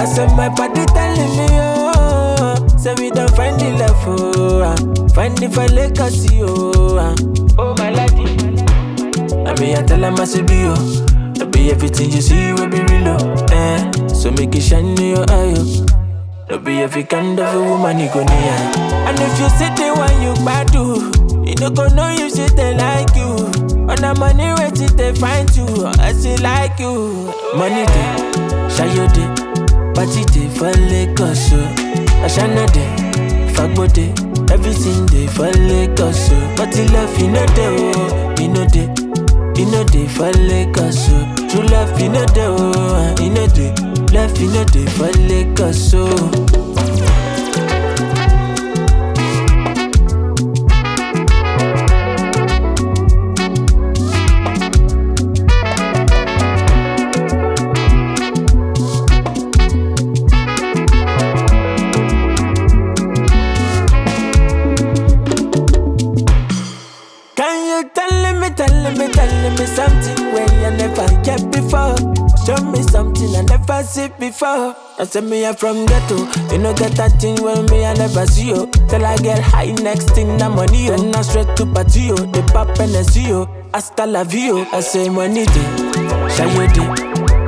[0.00, 5.08] I said my body telling me oh, say we don't find the love, oh, ah.
[5.14, 7.14] find the legacy oh, uh.
[7.58, 8.24] oh my lady.
[9.44, 11.06] I be I tell her I say be oh,
[11.40, 14.08] I be everything you see will be real oh, eh.
[14.08, 15.86] So make it shine in your eye oh.
[16.48, 18.76] Don't be every kind of a woman you gonna need.
[19.08, 21.12] And if you see the one you bad do,
[21.44, 23.30] you don't know you she they like you.
[23.90, 25.66] On the money where they find you,
[25.98, 27.39] I she like you.
[27.56, 28.10] Money day,
[28.74, 29.28] Shayo day,
[29.94, 31.74] party day for Lagos, oh.
[32.24, 32.88] Ashana day,
[33.54, 34.10] Fagbo day,
[34.52, 36.54] everything day for Lagos, oh.
[36.56, 38.88] But the love you know day, oh, you know day,
[39.60, 41.34] you know day for Lagos, oh.
[41.48, 43.74] True love you know day, oh, you know day,
[44.12, 46.69] love you know day for Lagos, oh.
[74.30, 74.76] Before.
[74.98, 76.18] I said me I'm from ghetto,
[76.52, 78.66] you know get that thing when me I never see you.
[78.88, 80.96] Till I get high, next thing na money yo.
[80.96, 83.48] Then I straight to party yo, the pop and the see yo.
[83.74, 84.66] Hasta la vie yo.
[84.72, 85.68] I say money day,
[86.34, 86.88] shayo day,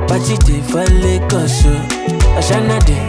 [0.07, 1.73] party day for Lagos yo.
[2.39, 2.99] Ashana day,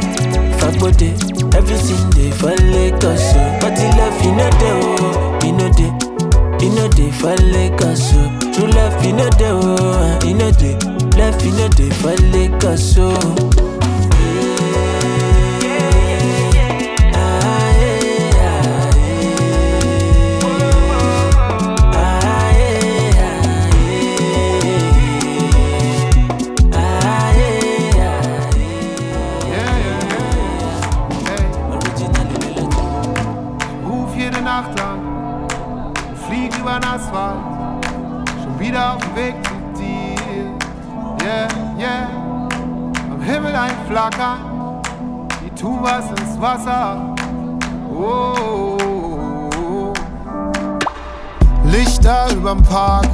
[0.60, 1.14] fagbo day,
[1.58, 3.42] everything day for Lagos yo.
[3.60, 5.92] Party love you know day oh, you know day.
[6.64, 10.93] You know they for Lagos, so True love, you know they, oh You know they
[11.16, 13.08] Love, you know they for Lagos, so
[43.54, 44.82] am Himmel ein Flackern,
[45.44, 47.14] die tun was ins Wasser.
[47.92, 49.92] Oh, oh, oh.
[51.64, 53.08] Lichter überm Park,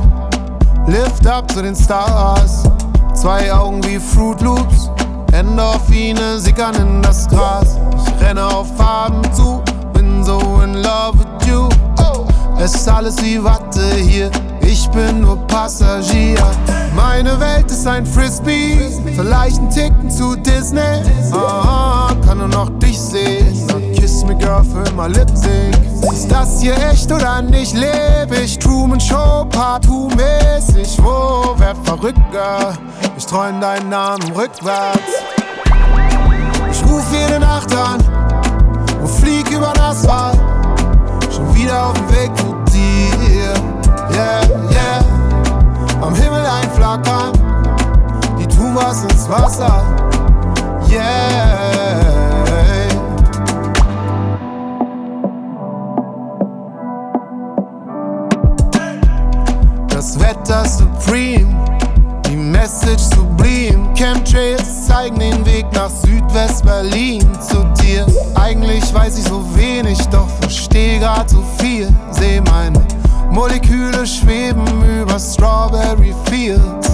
[0.87, 2.65] Lift up zu den Stars.
[3.15, 4.91] Zwei Augen wie Fruit Loops,
[5.33, 7.79] Endorphine sickern in das Gras.
[7.97, 9.63] Ich renne auf Farben zu,
[9.93, 11.69] bin so in love with you.
[12.59, 14.31] Es ist alles wie Watte hier,
[14.61, 16.37] ich bin nur Passagier.
[16.95, 21.03] Meine Welt ist ein Frisbee, vielleicht ein Ticken zu Disney.
[21.33, 23.67] Ah, kann nur noch dich sehen.
[23.69, 25.77] Na, Kiss me girl für immer Lip Sync.
[26.13, 27.75] Ist das hier echt oder nicht?
[27.75, 30.99] Leb ich Truman Show, Partout-mäßig.
[31.03, 32.75] Wo werd verrückter?
[33.17, 35.01] Ich träum deinen Namen rückwärts.
[36.71, 38.01] Ich ruf jede Nacht an
[39.01, 40.41] und flieg über das Asphalt.
[41.35, 43.55] Schon wieder auf dem Weg zu dir.
[44.13, 45.10] Yeah, yeah.
[46.61, 47.33] Am Himmel ein Flackern,
[48.39, 49.83] die tun was ins Wasser.
[50.89, 51.81] Yeah.
[59.89, 61.55] Das Wetter supreme,
[62.27, 63.93] die Message sublim.
[63.95, 68.07] Chemtrails zeigen den Weg nach Südwest-Berlin zu dir.
[68.35, 71.89] Eigentlich weiß ich so wenig, doch versteh grad so viel.
[72.13, 72.81] Seh meine
[73.31, 76.91] Moleküle schweben über Strawberry Fields.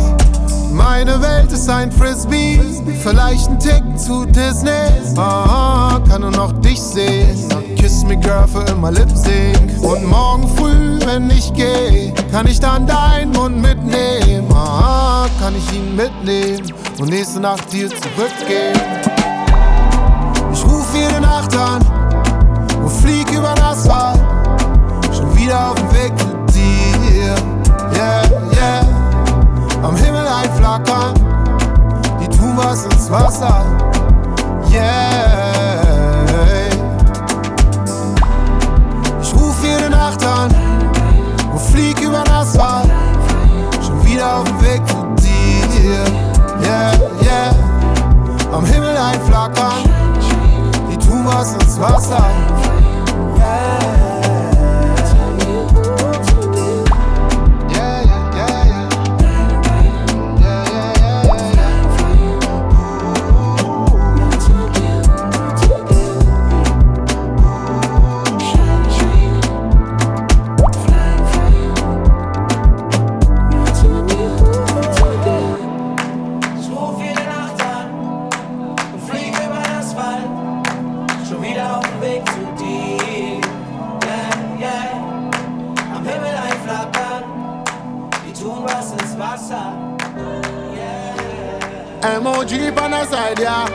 [0.70, 2.61] Meine Welt ist ein Frisbee,
[3.03, 4.70] vielleicht ein Tick zu Disney.
[5.16, 7.49] Ah, kann nur noch dich sehen.
[7.76, 9.82] Kiss me girl für immer Lip Sync.
[9.82, 14.47] Und morgen früh, wenn ich geh, kann ich dann deinen Mund mitnehmen.
[14.53, 18.78] Ah, kann ich ihn mitnehmen und nächste Nacht dir zurückgehen.
[20.53, 21.80] Ich ruf jede Nacht an
[22.82, 24.20] und flieg über das Asphalt.
[25.16, 25.95] Schon wieder auf dem Weg
[30.37, 31.14] ein Flackern,
[32.20, 33.64] die tun was ins Wasser.
[34.70, 35.80] Yeah.
[39.22, 40.55] Ich ruf jede Nacht an
[41.53, 42.91] und flieg über das Asphalt.
[43.84, 46.05] Schon wieder auf dem Weg zu dir.
[46.62, 47.55] Yeah, yeah.
[48.53, 49.84] Am Himmel ein Flackern,
[50.91, 52.26] die tun was ins Wasser.
[53.37, 53.95] Ich
[93.27, 93.66] side, yeah.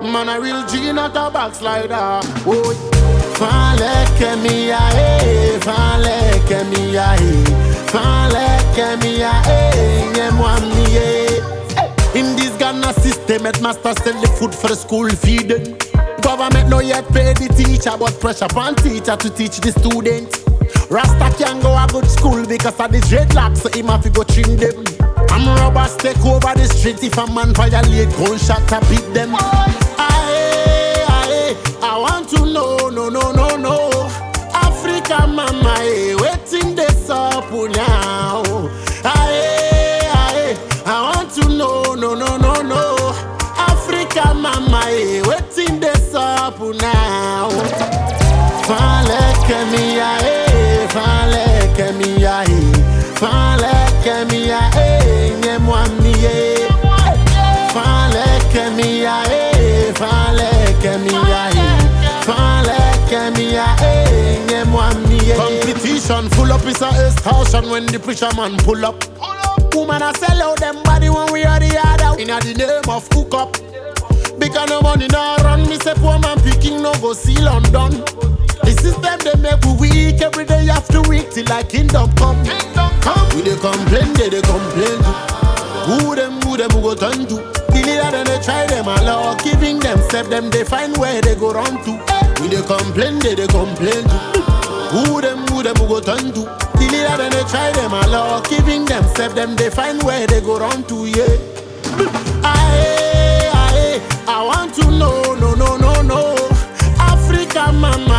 [0.00, 2.20] Man, a real G, not a backslider.
[2.46, 2.74] Oh,
[3.36, 7.44] fale que mi ae, fale que mi ae,
[7.92, 10.56] fale que mi ae, ye moi.
[12.14, 15.78] In this Ghana system, headmaster sell the food for the school feeding.
[16.22, 20.28] Government no yet pay the teacher, but pressure upon teacher to teach the student.
[20.90, 24.56] Rasta can't go a good school because of the dreadlocks, so have to go trim
[24.56, 24.84] them.
[25.30, 29.34] I'm robbers take over the street if a man violate gunshot to beat them.
[29.34, 33.90] Aye, aye, I want to know, no, no, no, no.
[34.54, 38.42] Africa mama, eh, waiting this up now.
[39.04, 42.96] Aye, aye, I want to know, no, no, no, no.
[43.56, 47.48] Africa mama, eh, waiting this up now.
[48.68, 52.17] Fale que mi ae, fale que mi
[65.36, 68.96] competition full up is a extortion when the pressure man pull up
[69.78, 73.08] woman a sell out them body when we are the other inna the name of
[73.10, 73.52] cook up.
[74.38, 75.68] Because no money now run.
[75.68, 77.90] Me say poor man picking no go see London.
[78.66, 80.20] The system they make we weak.
[80.20, 82.42] Every day after week till I kingdom come.
[82.44, 83.28] Kingdom come.
[83.36, 84.98] We they complain, they they complain.
[85.86, 87.57] Who them, who them, who go turn to?
[87.78, 91.20] The leader then they try them a lot, Giving them step them they find where
[91.22, 91.92] they go run to.
[92.42, 94.18] When they complain they they complain to.
[94.90, 96.42] Who them who them who go turn to.
[96.42, 100.26] The leader then they try them a lot, Giving them step them they find where
[100.26, 101.36] they go run to yeah.
[102.42, 106.34] Aye, aye, I want to know no no no no.
[106.98, 108.17] Africa mama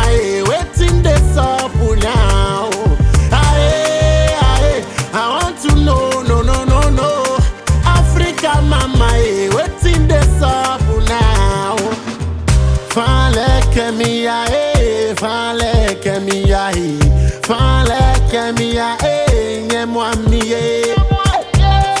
[17.50, 20.94] Fale ke mi a e, nye mwam mi e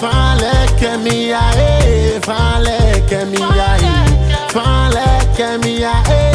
[0.00, 2.78] Fale ke mi a e, fale
[3.08, 3.94] ke mi a e
[4.54, 6.29] fale ke mi a e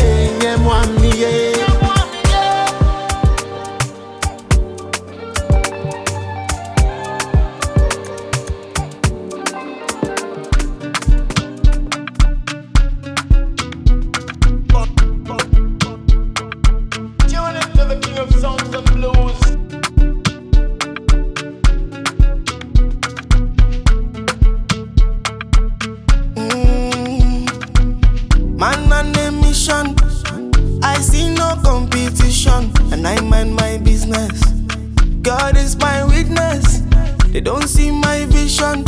[33.05, 34.41] and I mind my business.
[35.21, 36.81] God is my witness,
[37.31, 38.83] they don't see my vision.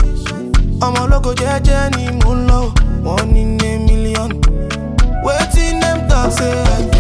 [0.82, 1.34] I'm a local
[2.22, 2.62] mò ń lọ
[3.06, 4.36] wọ́n ní ní mílíọ̀nù
[5.26, 6.97] wetin talk say.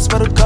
[0.00, 0.39] ass for the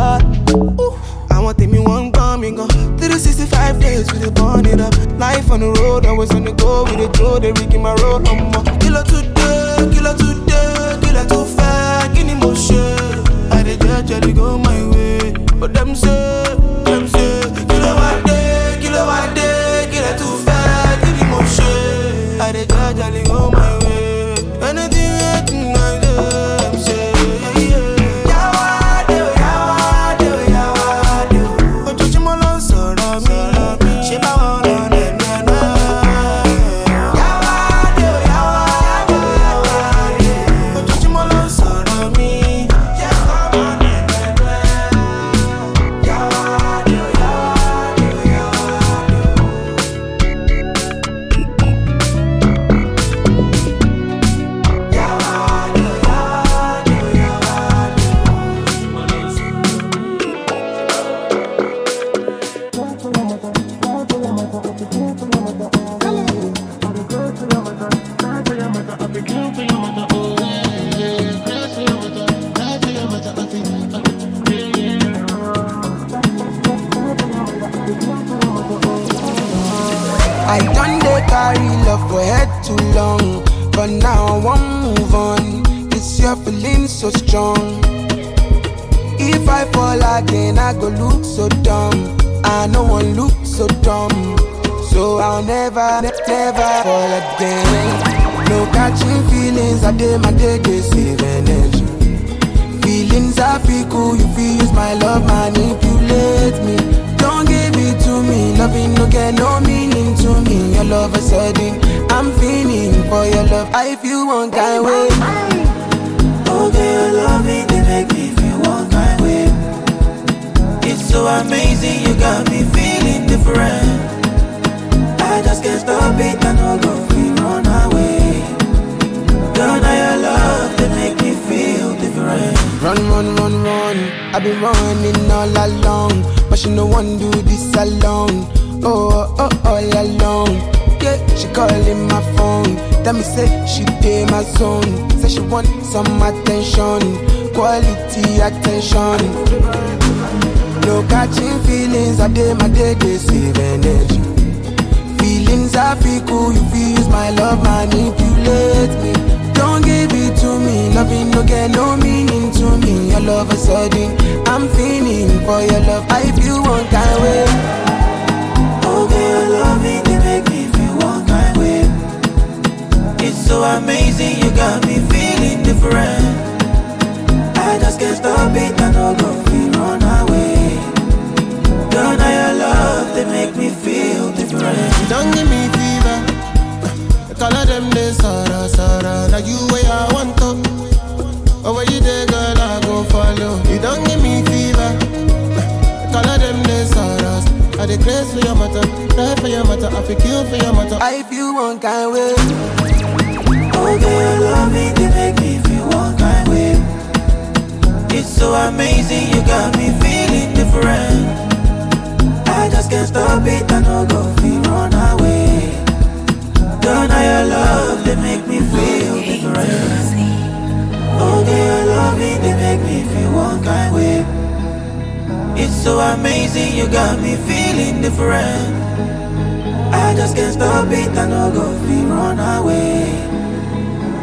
[230.54, 230.90] Stop it!
[230.90, 233.10] beat that no go feel run away.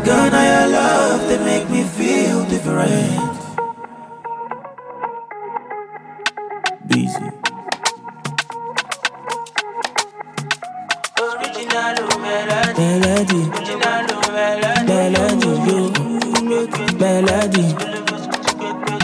[0.06, 3.20] Girl, now your love, they make me feel different.
[6.88, 7.28] Busy.
[11.20, 12.80] Original melody.
[12.80, 13.42] Melody.
[14.88, 15.52] Melody.
[17.02, 17.66] Melody.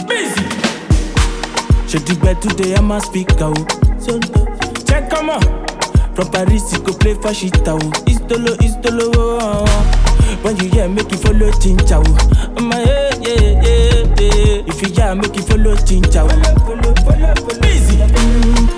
[0.08, 0.44] Busy.
[1.88, 3.52] Je dis belle tout est à ma speaker.
[6.18, 7.78] From Paris, go play Fashita.
[7.80, 7.90] Oh.
[8.10, 9.08] Istolo, Istolo.
[9.14, 12.02] Oh, oh, When you hear, make you follow Tincha.
[12.60, 14.58] My head, yeah, yeah, yeah.
[14.58, 14.62] Eh.
[14.66, 16.28] If you hear, make you follow Tincha.
[16.28, 17.60] Follow, follow, follow, follow.
[17.60, 17.98] Busy.
[17.98, 18.77] Mm.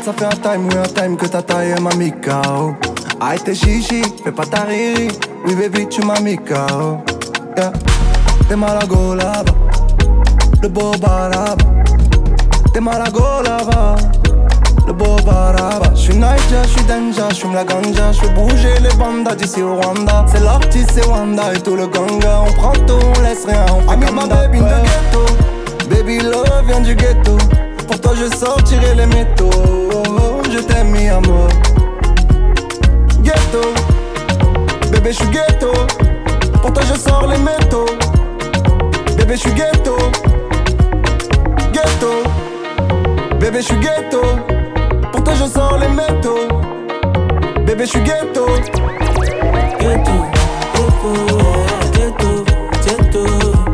[0.00, 2.30] Ça fait un time, oui, un time que t'as taillé ma mis KO.
[2.48, 2.74] Oh.
[3.20, 5.08] Arrête tes chichi, fais pas ta riri.
[5.44, 6.38] Oui, baby, tu m'as mis
[7.56, 7.72] Yeah.
[8.48, 9.52] T'es malago là-bas,
[10.62, 11.56] le boba là-bas.
[12.72, 13.96] T'es malago là-bas,
[14.86, 15.92] le boba là-bas.
[15.94, 18.12] J'suis Niger, j'suis Danger, j'fume la ganja.
[18.12, 20.24] J'fais bouger les bandas d'ici au Rwanda.
[20.26, 22.40] C'est l'artiste, c'est Wanda et tout le ganga.
[22.48, 24.68] On prend tout, on laisse rien, on fait ma baby ouais.
[24.70, 25.90] de ghetto.
[25.90, 27.36] Baby love vient du ghetto.
[27.86, 29.50] Pour toi je sortirai les métaux.
[29.94, 31.48] Oh, oh, je t'ai mis à mort.
[33.22, 33.62] Ghetto.
[34.90, 35.72] Bébé je suis ghetto.
[36.60, 37.86] Pour toi je sors les métaux.
[39.16, 39.96] Bébé je suis ghetto.
[41.72, 42.12] Ghetto.
[43.40, 44.22] Bébé je suis ghetto.
[45.12, 46.48] Pour toi je sors les métaux.
[47.66, 48.46] Bébé je suis ghetto.
[49.80, 50.12] Ghetto.
[50.76, 51.14] Oh,
[51.92, 52.44] ghetto
[52.84, 53.71] Ghetto Ghetto.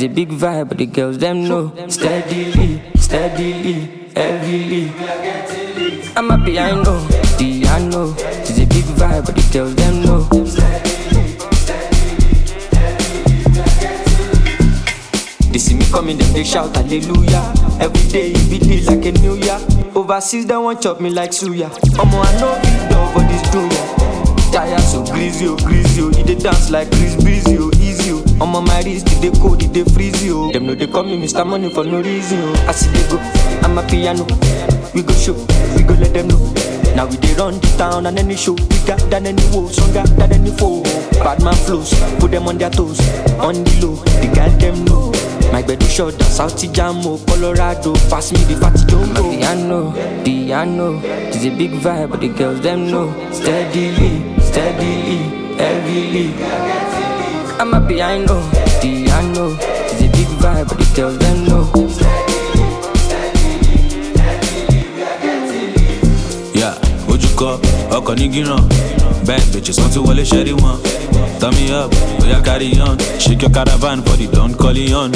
[0.00, 1.72] It's a big vibe, but the girls them know.
[1.88, 4.92] Steadily, steadily, heavily.
[6.14, 7.04] I'm a piano,
[7.36, 8.14] piano.
[8.46, 10.20] It's a big vibe, but the girls them know.
[15.50, 17.52] They see me coming, them they shout hallelujah.
[17.80, 19.58] Every day it be like a new year.
[19.96, 21.68] Overseas they want chop me like suya.
[21.98, 24.52] Omo I know big dog for this dunya.
[24.52, 26.10] Tire so greasy, oh greasy, oh.
[26.14, 27.70] He dey dance like Chris Breezy, oh
[28.40, 28.44] oh.
[28.44, 30.50] Omo my wrist, they dey cold, they freeze oh.
[30.52, 31.46] Them know they call me Mr.
[31.46, 32.66] Money for no reason, oh.
[32.68, 33.18] I see they go,
[33.62, 34.24] I'm a piano.
[34.94, 35.34] We go show,
[35.76, 36.52] we go let them know.
[36.96, 40.32] Now we dey run the town and any show bigger than any woe, stronger than
[40.32, 40.82] any foe.
[41.22, 42.98] Bad man flows, put them on their toes,
[43.38, 45.12] on the low, the girl them know.
[45.52, 47.24] My bed is short, South Jamo, oh.
[47.26, 49.30] Colorado, pass me the fatty go.
[49.30, 49.92] Piano,
[50.24, 53.10] piano, it's a big vibe, but the girls them know.
[53.32, 55.18] Steadily, steadily,
[55.56, 57.07] heavily.
[57.60, 58.40] I'm a piano,
[58.80, 61.64] piano, it's a big vibe, but the girls them know.
[66.54, 66.74] Yeah,
[67.08, 67.58] would you call?
[67.58, 68.62] ojúkọ ọkọ̀ ní gíràn
[69.26, 70.76] bad bitches wọ́n ti wọlé ṣẹ́rí wọn.
[71.40, 71.92] Turn me up,
[72.22, 72.98] oya carry on.
[73.18, 75.12] Shake your caravan for the Don Corleone.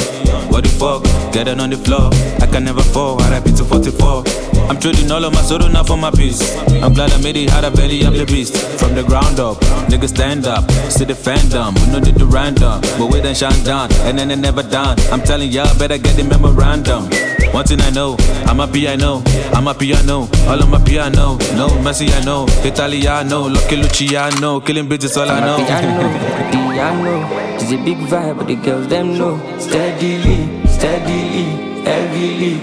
[0.51, 1.03] What the fuck?
[1.33, 2.11] Get it on the floor.
[2.41, 3.21] I can never fall.
[3.23, 4.25] I RIP to 44.
[4.69, 6.57] I'm trading all of my sorrow now for my peace.
[6.83, 7.51] I'm glad I made it.
[7.51, 8.57] Had a belly, I'm the beast.
[8.79, 9.59] From the ground up,
[9.91, 10.71] niggas stand up.
[10.91, 11.75] See the fandom.
[11.81, 12.81] We know they do random.
[12.99, 13.93] But we then shine down.
[14.07, 14.99] And then they never done.
[15.11, 17.32] I'm telling y'all, better get the memorandum.
[17.51, 18.17] One thing I know,
[18.47, 21.37] I'm a piano, I'm a piano, all on my piano.
[21.57, 25.57] No Messi, I know, Italiano, Lucky Luciano, killing bitches, all I know.
[25.59, 27.29] piano.
[27.55, 29.39] It's a big vibe, but the girls them know.
[29.59, 31.45] Steadily, steadily,
[31.85, 32.61] heavily.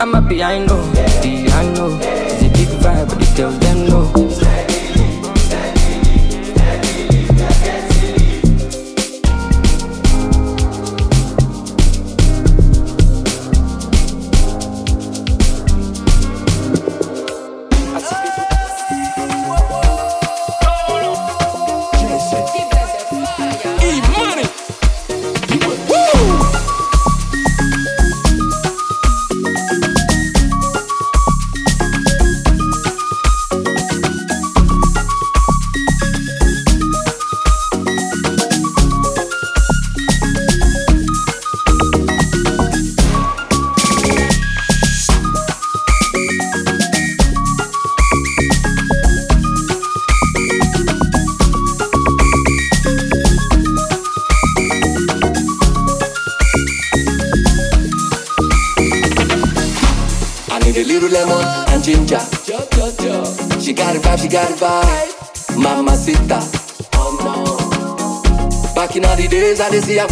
[0.00, 0.76] I'm a piano,
[1.22, 1.98] piano.
[2.02, 4.45] It's a big vibe, but the girls them know.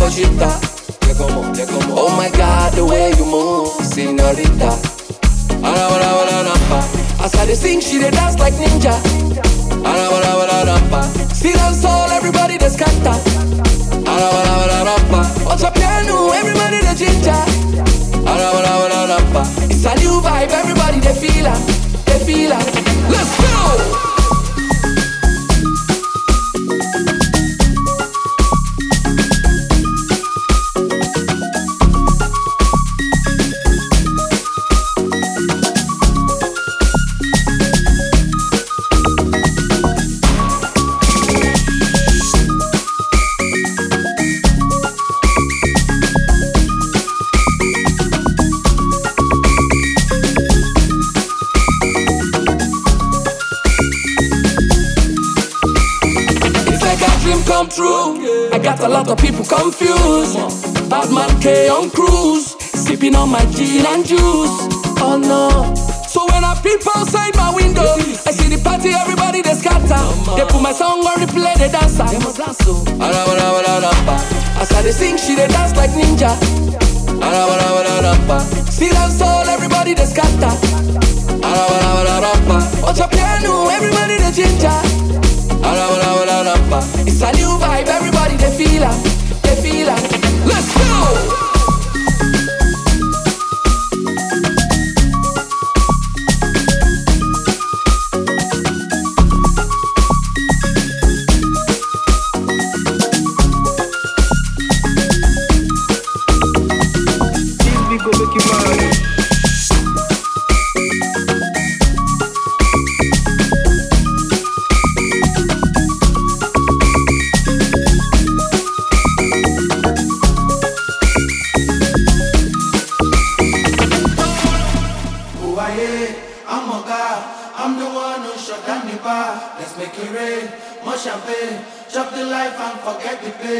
[0.05, 0.54] I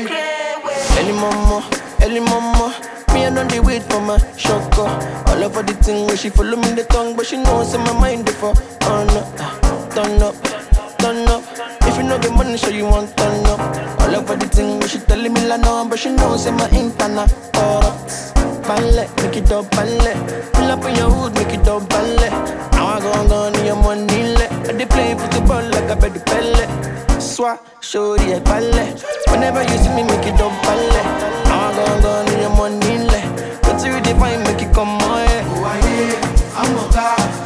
[0.05, 0.99] the pain.
[0.99, 1.69] Any mama,
[2.03, 2.75] any mama.
[3.13, 4.89] Me and on the wait for my shocker.
[5.31, 7.93] All over the thing where she follow me the tongue, but she knows in my
[7.99, 8.55] mind before.
[8.81, 10.35] Turn up, ah, turn up,
[10.99, 11.43] turn up.
[11.83, 13.61] If you know the money, show you want turn up.
[14.01, 16.69] All over the thing where she telling me la no, but she knows in my
[16.71, 17.31] internet.
[17.57, 18.33] Alright.
[18.67, 20.17] Ballet, make it up, ballet.
[20.55, 22.31] Pull up in your hood, make it up, ballet.
[22.73, 24.51] Now I go on, go on your money, let.
[24.69, 26.69] I dey play football like a bed pellet.
[27.37, 28.95] The ballet.
[29.29, 31.03] Whenever you see me, make it up, ballet.
[31.47, 33.09] Now I go your money.
[33.63, 35.29] But you define, make it come on,
[36.55, 37.44] I'm a.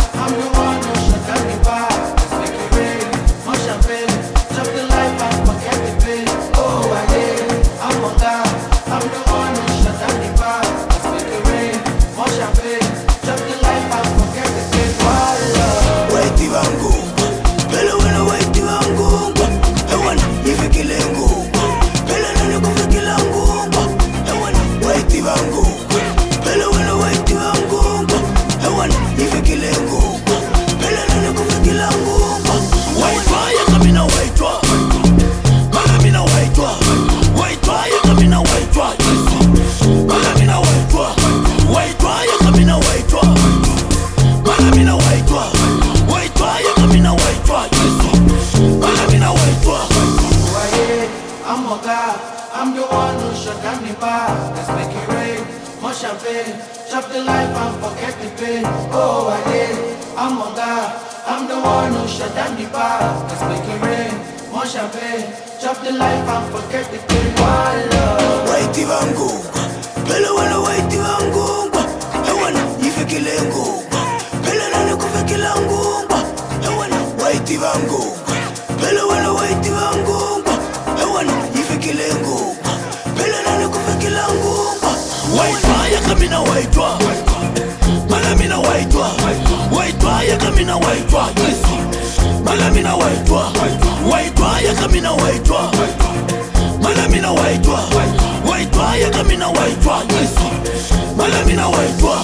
[57.73, 58.65] the life and forget the pain.
[58.93, 61.05] Oh, I yeah, I'm a god.
[61.27, 63.01] I'm the one who shut down the bar.
[63.29, 64.15] Let's make it rain.
[64.53, 65.29] More champagne,
[65.61, 67.31] chop the life and forget the pain.
[67.37, 68.05] Voila.
[68.51, 69.31] Waiti wangu
[70.09, 71.71] Pele wena waiti wangu
[72.29, 73.85] Ewana ife kilengu
[74.45, 75.81] Pele nane kufe kilangu
[76.65, 78.17] Ewana waiti wangu
[78.81, 80.43] Pele wena waiti wangu
[81.03, 82.57] Ewana ife kilengu
[83.17, 84.55] Pele nane kufe kilangu
[85.39, 86.99] Waitwa yaka mina waitwa
[88.39, 89.11] malamina waitwa
[89.79, 91.29] waitwa yakamina waitwa
[92.45, 93.53] malamina waitwa
[94.13, 95.73] waitwa yakamina waitwa
[96.83, 97.81] malamina waitwa
[98.51, 100.03] waitwa yakamina waitwa
[101.17, 102.17] malamina waitwa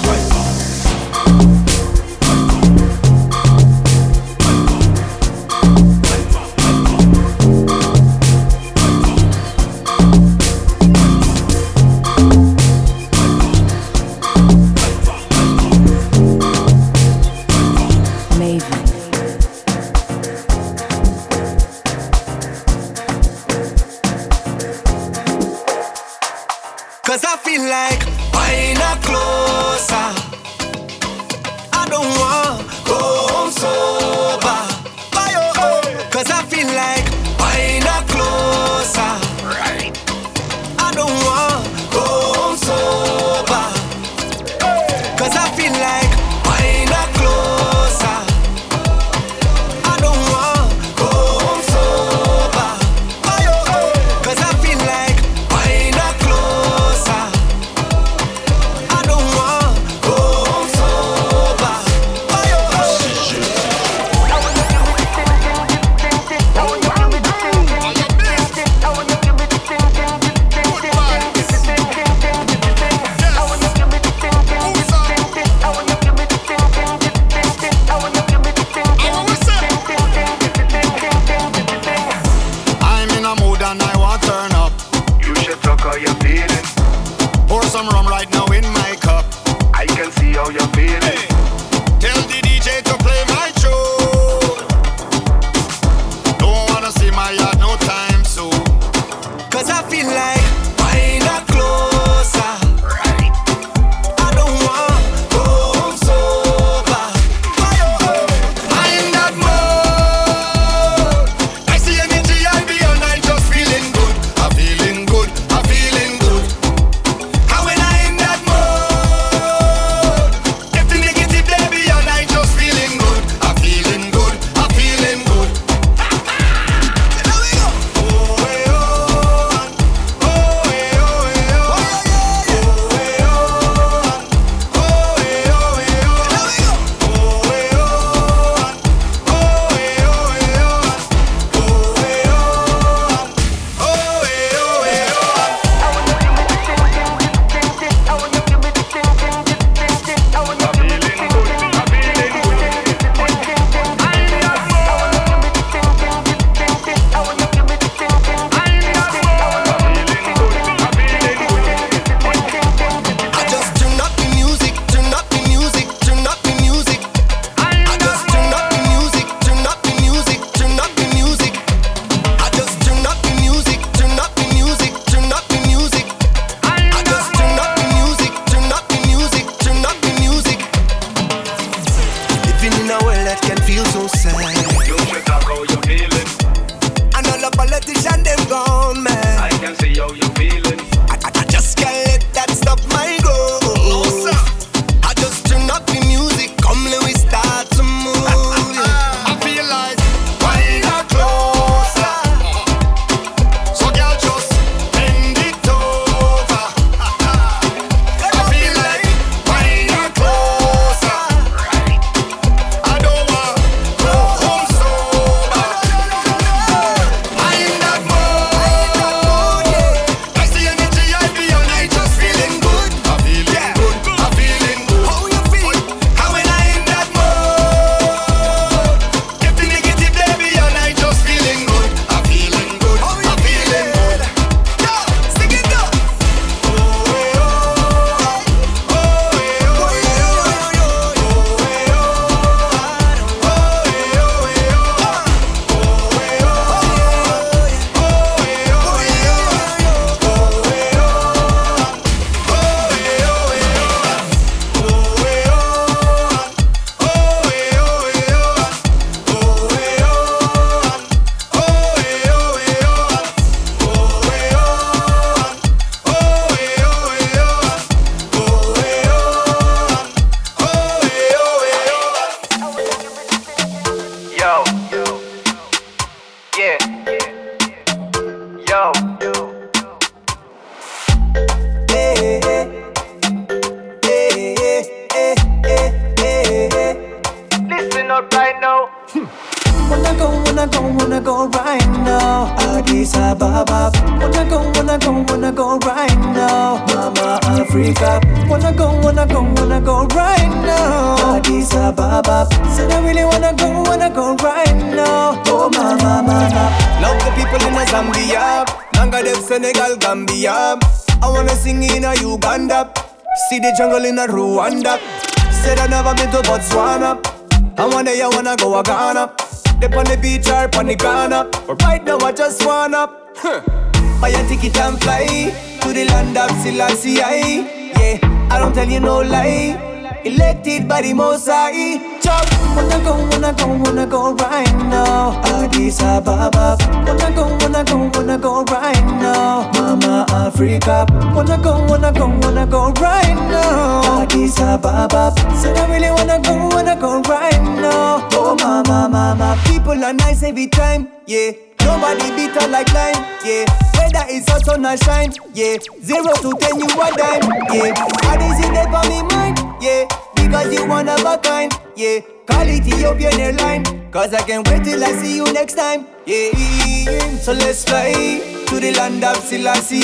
[369.64, 370.00] Selassie,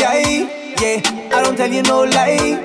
[0.81, 1.03] yeah.
[1.37, 2.57] I don't tell you no lie.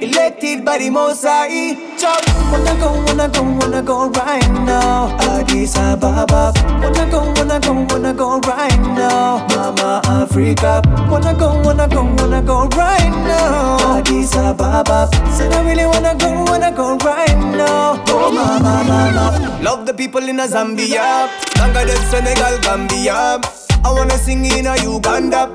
[0.00, 2.22] Elected by the Most chop.
[2.52, 5.10] Wanna go, wanna go, wanna go right now.
[5.18, 6.52] Addis Ababa.
[6.80, 9.44] Wanna go, wanna go, wanna go right now.
[9.48, 10.80] Mama Africa.
[11.10, 13.98] Wanna go, wanna go, wanna go right now.
[13.98, 15.08] Addis Ababa.
[15.36, 18.00] Said I really wanna go, wanna go right now.
[18.14, 19.58] Oh mama, mama.
[19.60, 21.26] Love the people in a Zambia,
[21.58, 23.40] Bangladesh, Senegal, Gambia.
[23.84, 25.52] I wanna sing in a Uganda,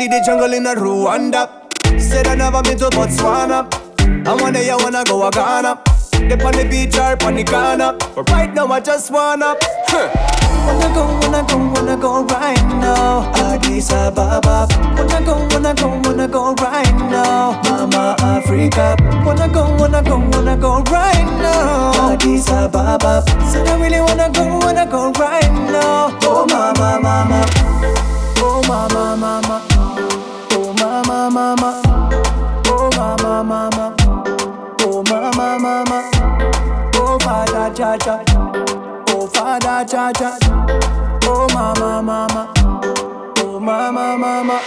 [0.00, 1.42] see the jungle in Rwanda.
[2.00, 3.68] Said I never been to Botswana.
[4.26, 5.76] I wanna, I wanna go a Ghana.
[6.28, 7.98] Dip on the beach or on the Ghana.
[8.14, 9.56] But right now I just wanna.
[9.92, 10.08] Huh.
[10.66, 13.30] Wanna go, wanna go, wanna go right now.
[13.34, 14.68] Addis Ababa.
[14.96, 17.60] Wanna go, wanna go, wanna go right now.
[17.68, 18.96] Mama Africa.
[19.26, 22.12] Wanna go, wanna go, wanna go right now.
[22.12, 23.22] Addis Ababa.
[23.52, 26.16] Said I really wanna go, wanna go right now.
[26.22, 27.44] Oh mama, mama.
[28.38, 29.69] Oh mama, mama.
[31.30, 32.60] Oh mama, mama.
[32.66, 33.94] Oh mama, mama.
[34.80, 36.10] Oh mama, mama.
[36.96, 38.24] Oh father, cha cha.
[39.10, 40.36] Oh father, cha cha.
[41.22, 42.52] Oh mama, mama.
[43.38, 44.60] Oh mama, mama.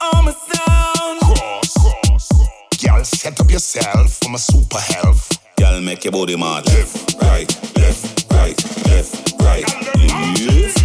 [0.00, 1.20] I'm a sound.
[1.20, 2.82] Cross, cross, cross.
[2.82, 5.38] Girl, set up yourself for my super health.
[5.58, 6.64] Girl, make your body mad.
[6.64, 10.79] Left, right, left, right, left, right, left, left, mm-hmm.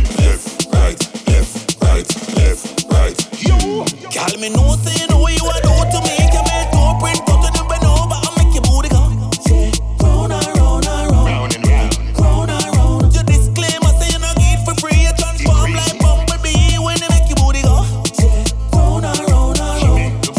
[4.28, 6.16] Girl, me know say you know you are do to me.
[6.32, 9.10] Can make two print go to the bend over and make your booty go.
[9.50, 9.72] Yeah,
[10.02, 13.14] round and round and round, round and round, round and round.
[13.14, 14.98] Your disclaimer say you no get for free.
[15.06, 17.86] You transform like bumblebee when they make your booty go.
[18.18, 18.44] Yeah,
[18.74, 20.38] round and round and round,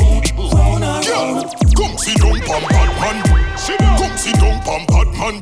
[0.55, 1.47] round and Girl,
[1.77, 3.17] come sit down, pam pam man.
[3.99, 5.35] Come sit down, pam pam man.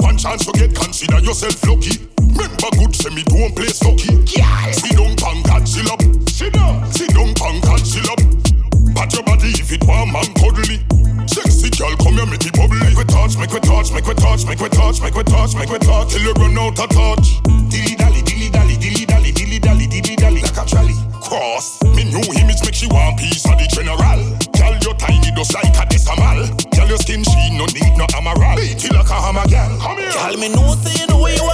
[0.00, 2.04] One chance to get consider yourself lucky.
[2.20, 3.72] Remember good, say me don't play.
[3.72, 5.96] Girl, sit down, pam Godzilla.
[6.28, 6.84] Sit down,
[7.48, 8.94] sit down, pam Godzilla.
[8.94, 10.80] Pat your body if it warm and cuddly.
[11.26, 12.80] Sexy girl, come here, make it bubbly.
[12.80, 15.54] Make we touch, make we touch, make we touch, make we touch, make we touch,
[15.54, 17.40] make we touch, till you run out of touch.
[17.68, 20.96] Dilly dally, dilly dally, dilly dally, dilly dally, dilly dally, like a trolley.
[21.20, 24.20] Cross, me new image make she want piece of the general.
[24.56, 26.48] Girl, you tiny just like a decimal.
[26.72, 28.56] Girl, your skin sheen no need no amaral.
[28.56, 29.78] Beat it like a hammer, girl.
[29.78, 30.12] Come here.
[30.12, 31.44] Girl, me know say you know you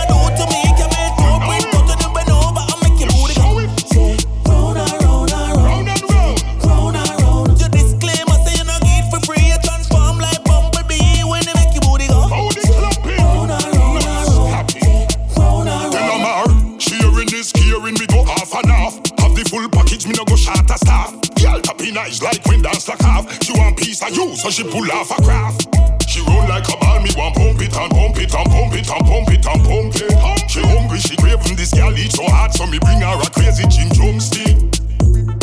[21.85, 23.43] Tapping like when dance like half.
[23.43, 25.69] She want piece of you, so she pull off a craft.
[26.09, 28.90] She roll like a ball, me want pump it and pump it and pump it
[28.90, 30.51] and pump it and pump it.
[30.51, 33.66] She hungry, she craving this girl eat so hard, so me bring her a crazy
[33.69, 34.73] gin drumstick.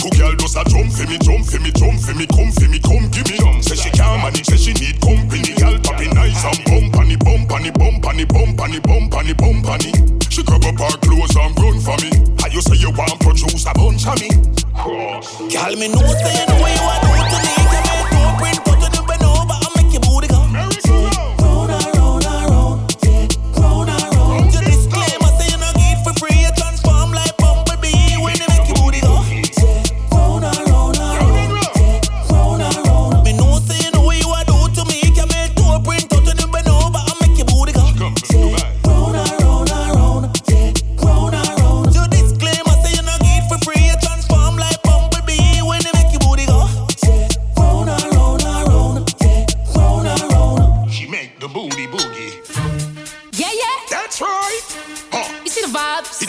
[0.01, 2.65] Two girl does a jump for me, jump for me, jump for me, come for
[2.65, 3.37] me, come give me.
[3.37, 3.61] Jump.
[3.61, 5.53] Say she can't manage, say she need company.
[5.53, 9.69] Girl tapping nice and bump and bump and bump and bump and bump and bump
[9.69, 12.09] and She grab up her clothes and run for me.
[12.17, 14.29] And you say you want produce a bunch of me.
[14.73, 17.90] Girl, me know say you know you are do to me.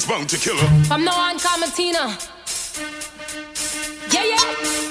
[0.06, 0.66] Bounty killer.
[0.84, 2.16] From now on, call me Tina.
[4.10, 4.44] Yeah, yeah.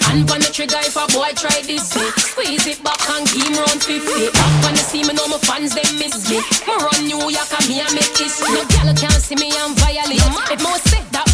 [0.08, 2.06] Hand on the trigger if a boy try this me.
[2.20, 3.98] Squeeze it back and give him round 50.
[4.04, 6.38] Back when they see me, know my fans, they miss me.
[6.68, 8.52] Me run New York and me, I make history.
[8.52, 10.20] No girl can't see me, I'm violate.
[10.52, 11.31] If more say that,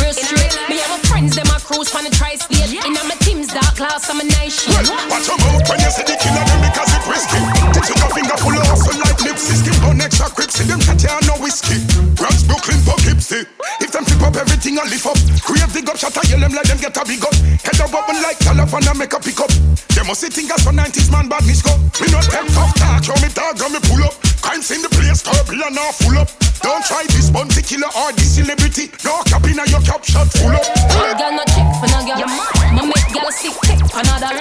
[0.00, 0.52] real straight.
[0.70, 2.72] Me and my friends, them a cruise on the tri-state.
[2.84, 4.72] In my team's dark class, I'm a night shit.
[5.10, 7.40] Watch your mouth when you see the killer them because it risky.
[7.76, 9.58] Take your finger full of hustle like lipstick.
[9.60, 11.82] Skim on extra crips, see them cat and no whiskey.
[12.16, 13.44] Bronx, Brooklyn, Poughkeepsie.
[13.82, 15.18] If them flip up everything I lift up.
[15.42, 17.34] Create dig up, shot I yell them like them get a big up.
[17.34, 19.50] Head up open like telephone and make a pick up.
[19.92, 21.74] They must see think as a 90s man bad me go.
[21.98, 24.14] Me no take tough talk, show me dog and me pull up.
[24.42, 26.30] Crimes in the place, turbulent now full up.
[26.62, 28.90] Don't try this bounty killer or this celebrity.
[29.02, 30.66] No cap in your cap shot full up.
[30.94, 32.26] My girl no check for no girl.
[32.72, 34.32] My make girl sick take for another.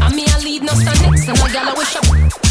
[0.00, 1.68] And me a lead no stand next to no girl.
[1.70, 2.00] I wish I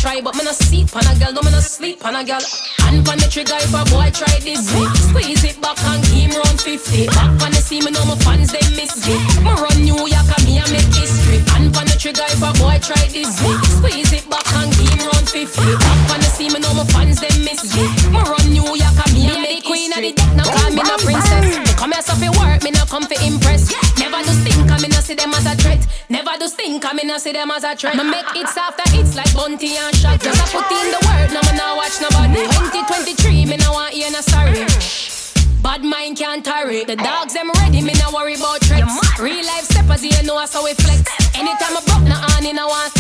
[0.02, 1.34] try but me no sleep on a girl.
[1.34, 2.42] No me no sleep on a girl.
[2.86, 4.84] Hand on the trigger if a boy try this me.
[5.10, 7.08] Squeeze it back and give him round 50.
[7.08, 9.16] Back when they see me know my fans they miss me.
[9.42, 11.42] Me run New York and me a make history.
[11.52, 13.52] Hand on the trigger if a boy try this me.
[13.80, 15.62] Squeeze it back and give him round 50.
[15.62, 17.86] Back when they see me know my fans they miss me.
[26.36, 26.40] Threat.
[26.40, 27.96] Never do stink, I me no see them as a threat.
[27.96, 30.20] Me make hits after hits like Bunty and Shot.
[30.20, 32.44] Just I put in the word, now me no watch nobody.
[32.72, 34.66] 2023, me no want hear no sorry.
[35.62, 36.84] Bad mind can't tarry.
[36.84, 39.20] The dogs them ready, me no worry about threats.
[39.20, 41.02] Real life steppers, you know how we flex.
[41.36, 42.94] Anytime I broke no on in a want.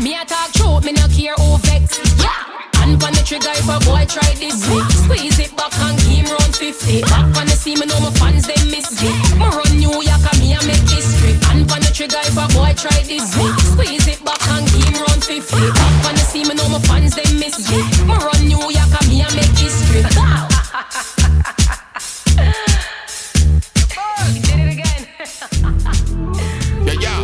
[0.00, 2.00] Me a talk truth, me no care who vex.
[2.22, 2.32] Yeah.
[2.80, 4.80] Hand on the trigger if a boy try this me.
[5.04, 7.02] Squeeze it back and him round 50.
[7.02, 9.12] Back when they see me, know my fans they miss me.
[9.36, 10.24] Me run New York
[11.96, 13.48] trigger if a boy try this me.
[13.72, 15.56] Squeeze it back and give him round 50.
[15.72, 17.78] Back when they see me, know my fans they miss me.
[18.04, 20.04] Me run New York and me a make history.
[23.98, 24.32] Oh, wow.
[24.34, 25.02] You did it again.
[26.84, 27.20] Yeah, yeah.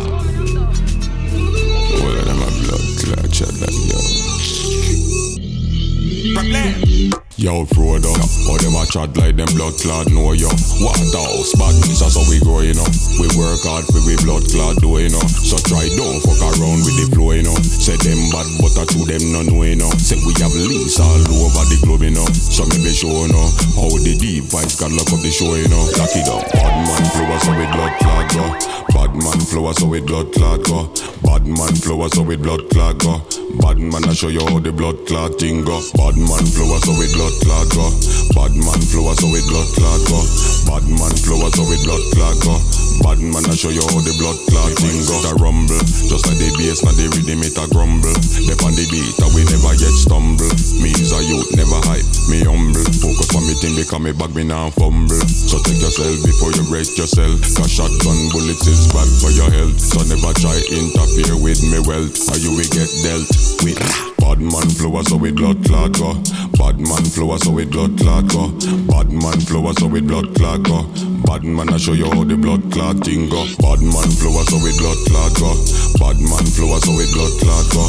[2.01, 3.29] Well, them a blood clot
[7.43, 7.53] yo.
[7.53, 8.15] Yo, Frodo,
[8.47, 10.47] how them a chat like them blood clot know yo.
[10.79, 12.87] What house badness, that's how we grow, you know.
[13.19, 15.21] We work hard for we blood clot do, you know.
[15.27, 17.55] So try don't fuck around with the flow, you know.
[17.59, 19.91] Say them bad, but I to them no know, you know.
[19.99, 22.25] Say we have links all over the globe, you know.
[22.31, 23.47] So me be show, you know.
[23.75, 25.83] How the deep vibes can lock up the show, you know.
[25.99, 26.47] Lock it up.
[26.47, 28.45] Bad man flow, so with blood clot go.
[29.13, 30.89] Bad man flow, so with blood clot go.
[31.21, 33.21] Bad man flow, so with blood clot go.
[33.61, 35.77] Bad man, I show you how the blood clot thing go.
[35.93, 37.93] Bad man flow, so with blood clot go.
[38.33, 40.17] Bad man flow, so with blood clot go.
[40.65, 42.57] Bad man flow, so with blood clot go.
[43.01, 45.23] Bad man, I show you how the blood clot thing go.
[45.39, 48.13] Rumble, just like the bass, now the rhythm it a grumble.
[48.45, 50.51] Dep on the beat, and we never yet stumble.
[50.79, 52.85] Me is a youth, never hype, me humble.
[53.01, 55.19] Focus on me thing, become me bag, me now fumble.
[55.25, 57.41] So take yourself before you break yourself.
[57.57, 59.79] Cause shotgun bullets is bad for your health.
[59.79, 63.27] So never try interfere with me wealth, or you will get dealt
[63.65, 63.79] with.
[64.21, 66.13] Bad man flow so with blood clot go.
[66.55, 68.53] Bad man flow so with blood clot go.
[68.87, 70.87] Bad man flow so with blood clot go.
[71.25, 73.47] Bad man I show you how the blood clot thing go.
[73.63, 75.55] Bad man flow so with blood clot go.
[75.95, 77.83] Bad man flow so with blood clot go.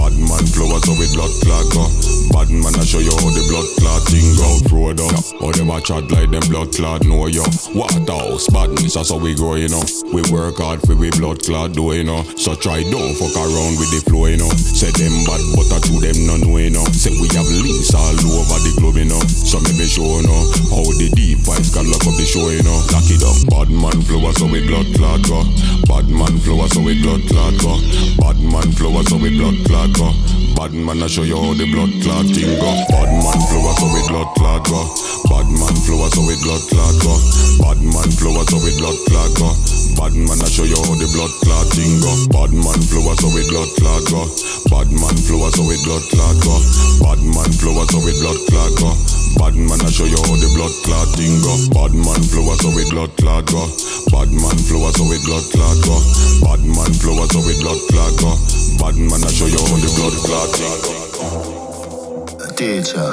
[0.00, 1.84] Bad man flow so with blood clot go.
[2.32, 4.48] Bad man I show you how the blood clot thing go.
[4.72, 7.44] Road up, how them a chat like them blood clot know yo.
[7.76, 9.84] What house badness that's how we grow you know.
[10.14, 12.24] We work hard for we blood clot do you know.
[12.40, 14.48] So try don't fuck around with the flow you know.
[14.56, 16.86] Say them bad but I to them no know you know.
[16.96, 19.20] Say we have links all over the globe you know.
[19.26, 22.62] So me show you know how the deep vibes can lock up the show you
[22.62, 22.78] know.
[22.94, 23.36] Lock it up.
[23.50, 25.42] Bad man flow so we blood clot go.
[25.90, 27.74] Bad man flow so we blood clot go.
[28.22, 30.14] Bad man flow so we blood clot go.
[30.54, 32.70] Bad man I show you how the blood clot thing go.
[32.86, 34.78] Bad man flow so we blood clot go.
[35.26, 37.14] Bad man flow so we blood clot go.
[37.58, 39.50] Bad man flow so we blood clot go.
[39.98, 42.12] Bad man I show you how the blood clot thing go.
[42.30, 44.22] Bad man flow so we blood clot go.
[44.70, 46.54] Bad man flow so we blood clot go.
[47.02, 48.94] Bad man flow so we blood clot go.
[49.38, 51.54] Bad man I show you how the blood clot thing go.
[51.70, 53.62] Bad man flow so we blood clot go.
[54.10, 55.94] Bad man flow so we blood clot go.
[56.42, 58.34] Bad man flow so we blood clot go.
[58.82, 60.92] Bad man I show you how the blood clot thing go.
[62.58, 63.06] Teacher,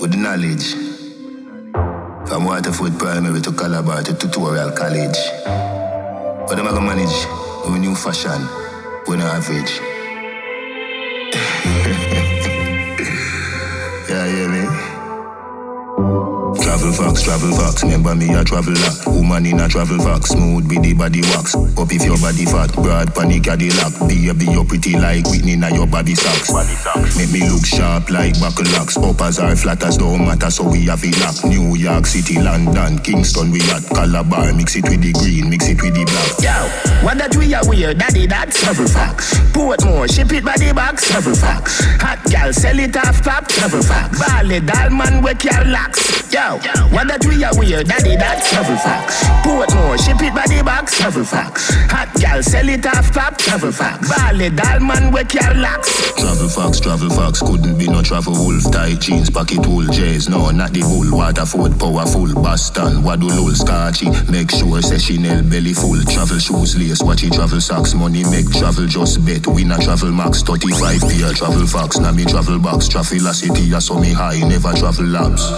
[0.00, 0.72] with knowledge.
[2.28, 5.18] From Waterford Primary to Calabar to Tutorial College.
[6.48, 7.26] But I'm gonna manage
[7.64, 8.40] with new fashion,
[9.06, 9.80] with no average.
[14.08, 16.35] yeah, hear me?
[16.54, 18.78] Travel fox, travel fox, remember me a traveler.
[19.06, 21.56] Woman in a travel fox, smooth with the body wax.
[21.56, 23.98] Up if your body fat, broad panic Cadillac.
[24.06, 26.54] Baby, you be your pretty like Whitney na your body socks.
[27.18, 28.96] Make me look sharp like buckle locks.
[28.96, 31.34] Uppers are flat as don't matter, so we have it lock.
[31.50, 34.52] New York City, London, Kingston, we at Calabar.
[34.54, 36.30] Mix it with the green, mix it with the black.
[36.38, 36.54] Yo,
[37.02, 39.34] what that we are weird, daddy, that's travel fox.
[39.50, 41.82] Portmore, ship it by the box, travel fox.
[41.98, 44.20] Hot gal, sell it off top, travel fox.
[44.20, 46.30] Bally, man, wake your locks.
[46.36, 46.60] Yo,
[46.92, 49.24] what that we are weird, daddy, that's travel fox.
[49.40, 51.72] Portmore, ship it by the box, travel fox.
[51.88, 54.04] Hot gal, sell it off top, travel fox.
[54.04, 55.88] Bally, man, wake your locks.
[56.12, 58.68] Travel fox, travel fox, couldn't be no travel wolf.
[58.70, 61.08] Tight jeans, pocket wool, J's, no, not the bull.
[61.16, 64.12] Waterford, powerful, Boston, Wadulul, Scotchy.
[64.30, 66.04] Make sure say Chanel belly full.
[66.04, 69.46] Travel shoes, lace, watch it, travel socks, money make travel just bet.
[69.46, 73.78] We not travel max, 35 peer, travel fox, now me travel box, traffic city, I
[73.80, 75.48] saw me high, never travel labs.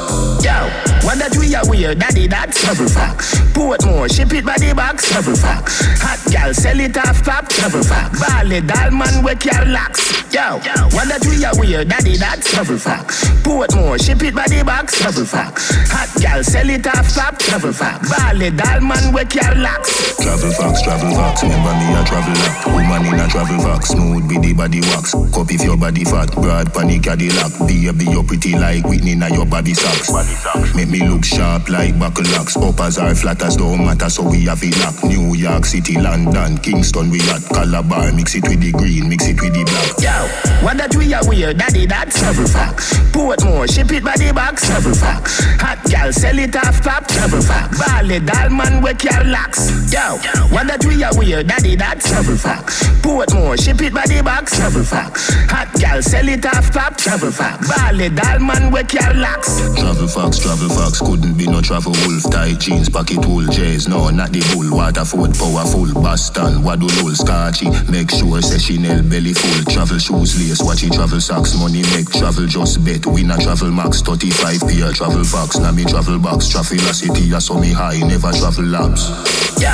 [0.45, 0.68] Yo,
[1.05, 3.35] what that we are weird, daddy, that's travel fox.
[3.53, 5.83] Portmore, ship it by the box, travel fox.
[6.01, 8.21] Hot gal, sell it off top, travel fox.
[8.21, 10.01] Bally, man, wake your locks.
[10.33, 10.61] Yo,
[10.93, 13.25] what that we are weird, daddy, that's travel fox.
[13.43, 15.73] Portmore, ship it by the box, travel fox.
[15.91, 18.09] Hot gal, sell it off top, travel fox.
[18.11, 20.17] Bally, man, wake your locks.
[20.21, 22.67] Travel fox, travel fox, remember me a travel lock.
[22.67, 25.13] Woman in a travel fox, smooth with the body wax.
[25.33, 27.53] Cup if your body fat, broad panic Cadillac.
[27.67, 30.13] Baby, you pretty like Whitney na your body socks.
[30.75, 32.57] Make me look sharp like buckle locks.
[32.57, 35.03] Uppers are flat as don't matter, so we have it lock.
[35.05, 38.13] New York City, London, Kingston, we at Calabar.
[38.13, 39.99] Mix it with the green, mix it with the black.
[39.99, 42.95] Yo, what that we are weird, daddy, that's travel fox.
[43.13, 45.41] Portmore, ship it by the box, travel fox.
[45.61, 47.79] Hot gal, sell it off top, travel fox.
[47.79, 49.93] Bally, man, wake your locks.
[49.93, 50.19] Yo,
[50.55, 52.87] what that we are weird, daddy, that's travel fox.
[53.03, 55.31] Portmore, ship it by the box, travel fox.
[55.51, 57.69] Hot gal, sell it off top, travel fox.
[57.69, 59.59] Bally, man, wake your locks.
[59.79, 62.25] Travel fox, travel fox, couldn't be no travel wolf.
[62.31, 64.65] Tight jeans, pocket wool, J's, no, not the bull.
[64.73, 67.69] Waterford, powerful, Boston, Wadulul, Scotchy.
[67.93, 69.61] Make sure say Chanel belly full.
[69.69, 73.05] Travel shoes, lace, watch it, travel socks, money make travel just bet.
[73.05, 75.59] We not travel max, 35 peer, travel fox.
[75.59, 79.05] Now me travel box, traffic city, I saw me high, never travel labs.
[79.61, 79.69] Yo,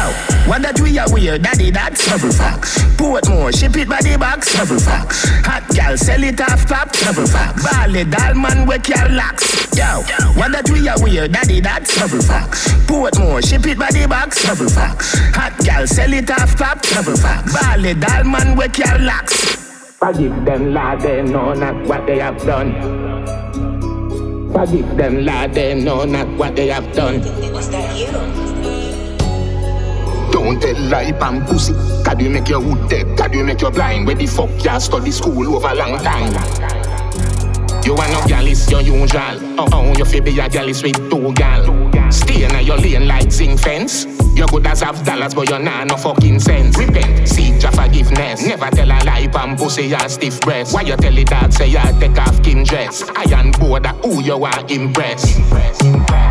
[0.50, 2.82] what that we are weird, daddy, that's travel fox.
[2.98, 5.22] Portmore, ship it by the box, travel fox.
[5.46, 7.62] Hot gal, sell it off top, travel fox.
[7.62, 8.02] Bally,
[8.34, 9.46] man, wake your locks.
[9.76, 10.02] Yo,
[10.34, 12.68] what that we are weird, daddy, that's travel fox.
[12.86, 15.16] Portmore, ship it by the box, travel fox.
[15.34, 17.52] Hot gal, sell it off top, travel fox.
[17.52, 19.34] Bally, man, wake your locks.
[19.98, 22.72] Forgive them, Lord, they know not what they have done.
[24.52, 27.20] Forgive them, Lord, they know not what they have done.
[27.52, 28.06] Was that you?
[30.32, 31.72] Don't tell lie, pam pussy.
[32.04, 33.16] Can you make your hood dead?
[33.16, 34.06] Can you make your blind?
[34.06, 36.32] Where the fuck ya study school over long time?
[37.84, 39.60] You are no gal, it's your usual.
[39.60, 42.10] Oh, oh, you feel be a gal, with two gal.
[42.10, 44.06] Stay in your lane like zinc fence.
[44.34, 46.78] You good as have dollars, but you're not no fucking sense.
[46.78, 48.46] Repent, seek your forgiveness.
[48.46, 50.72] Never tell a lie, pam pussy, ya stiff breast.
[50.74, 53.02] Why you tell it that say ya take off kin dress?
[53.16, 55.34] Iron border, who you want impress?
[55.34, 56.23] Hey,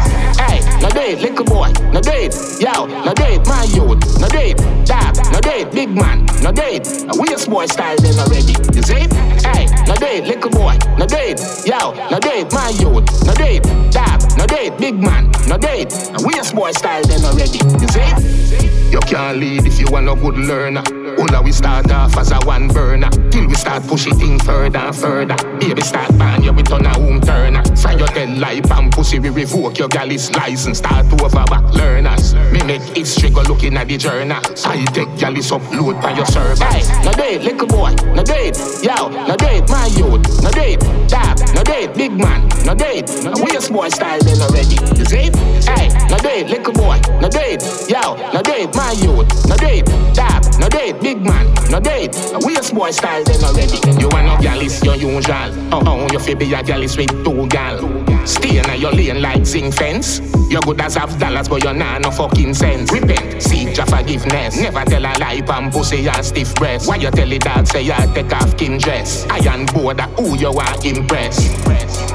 [0.83, 5.39] no date, little boy, no date, yo, no date, my youth, no date, dab, no
[5.39, 6.85] date, big man, no date.
[7.07, 7.15] A
[7.47, 9.07] boy style then already, you see?
[9.47, 14.19] Hey, no date, little boy, no date, yo, no date, my youth, no date, dab,
[14.37, 15.93] no date, big man, no date.
[16.13, 16.21] A
[16.53, 18.82] boy style then already, you see?
[18.93, 20.83] You can't lead if you want no good learner.
[21.17, 23.09] All we start off as a one burner.
[23.31, 25.35] Till we start pushing things further and further.
[25.59, 27.63] Baby start ban you, we turn a home turner.
[27.75, 30.77] Find your tell life and pussy, we revoke your galley's license.
[30.77, 32.35] Start to over back learners.
[32.51, 34.39] Me make history go looking at the journal.
[34.63, 36.63] I take galley's upload on your server.
[36.65, 38.57] Hey, no date, little boy, no date.
[38.83, 40.81] Yo, no date, my youth, no date.
[41.07, 43.09] Dab, no date, big man, no date.
[43.09, 44.77] We a boy style then already.
[44.97, 45.31] You see?
[45.65, 47.63] Hey, no date, little boy, no date.
[47.87, 49.85] Yo, no date, my youth, no date.
[50.13, 52.15] Dab, no date, big man, no date.
[52.33, 53.77] A boy style then already.
[53.99, 55.71] You want no gal is your usual.
[55.71, 57.77] Oh, oh, you feel be a gal is with two gal.
[58.25, 60.19] Stay in your lane like zinc fence.
[60.49, 62.91] You good as half dollars, but you're not no fucking sense.
[62.91, 64.57] Repent, seek your forgiveness.
[64.57, 66.87] Never tell a lie, pam pussy and stiff breast.
[66.87, 69.25] Why you tell it that say you take off king dress?
[69.29, 72.12] Iron border, who you want impress?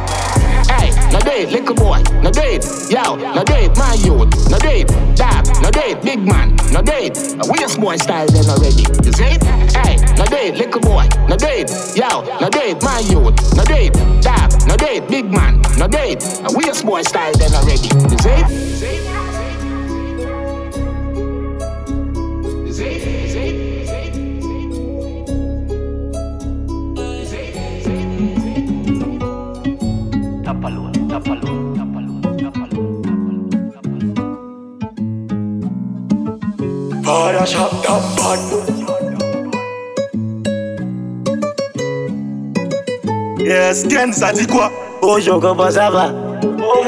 [0.68, 5.46] Hey, no date, little boy, no date, yo, no date, my youth, no date, dab,
[5.62, 7.16] no date, big man, no date.
[7.40, 7.46] A
[7.80, 9.38] boy style then already, you see?
[9.74, 14.52] Hey, no date, little boy, no date, yo, no date, my youth, no date, dab,
[14.66, 16.22] no date, big man, no date.
[16.44, 16.52] A
[16.84, 19.17] boy style then already, you see?
[31.20, 31.40] Para.
[43.40, 44.70] Yes, Ken Satikwa.
[45.02, 46.12] Oh, Jogo Bazava.
[46.60, 46.84] Oh,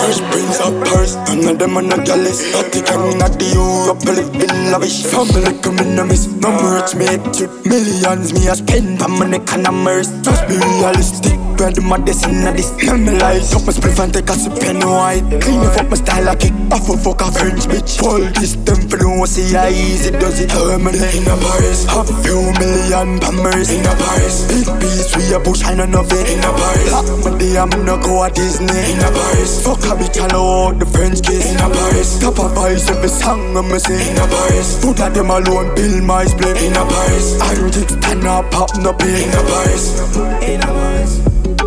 [0.00, 2.54] Fresh brings a purse, and of them on a gallus.
[2.54, 5.04] I think I'm in a deal, I believe in lavish.
[5.04, 8.32] Family coming to miss, no merch made to millions.
[8.32, 10.06] Me, I spend my money, can I merge?
[10.24, 12.72] Just be realistic brand my destiny this.
[12.76, 15.24] Me Memorize, up my spliff and take a sip and white.
[15.40, 17.98] Clean up my style, I kick off a fuck a French bitch.
[17.98, 20.50] Pull this them for no see how easy does it.
[20.50, 24.48] Herman in a Paris, half few million pammers in a Paris.
[24.48, 26.92] Big beats, we a bush, I know nothing in a Paris.
[26.92, 29.62] Lock my day, I'm gonna go at Disney in a Paris.
[29.64, 32.18] Fuck a bitch, I know the French kiss in a Paris.
[32.18, 34.80] Top of voice every song I'm sing in a Paris.
[34.84, 37.40] Put at them alone, build my split in a Paris.
[37.40, 40.00] Antics stand up, pop no pay in a Paris.
[40.42, 40.71] In a Paris.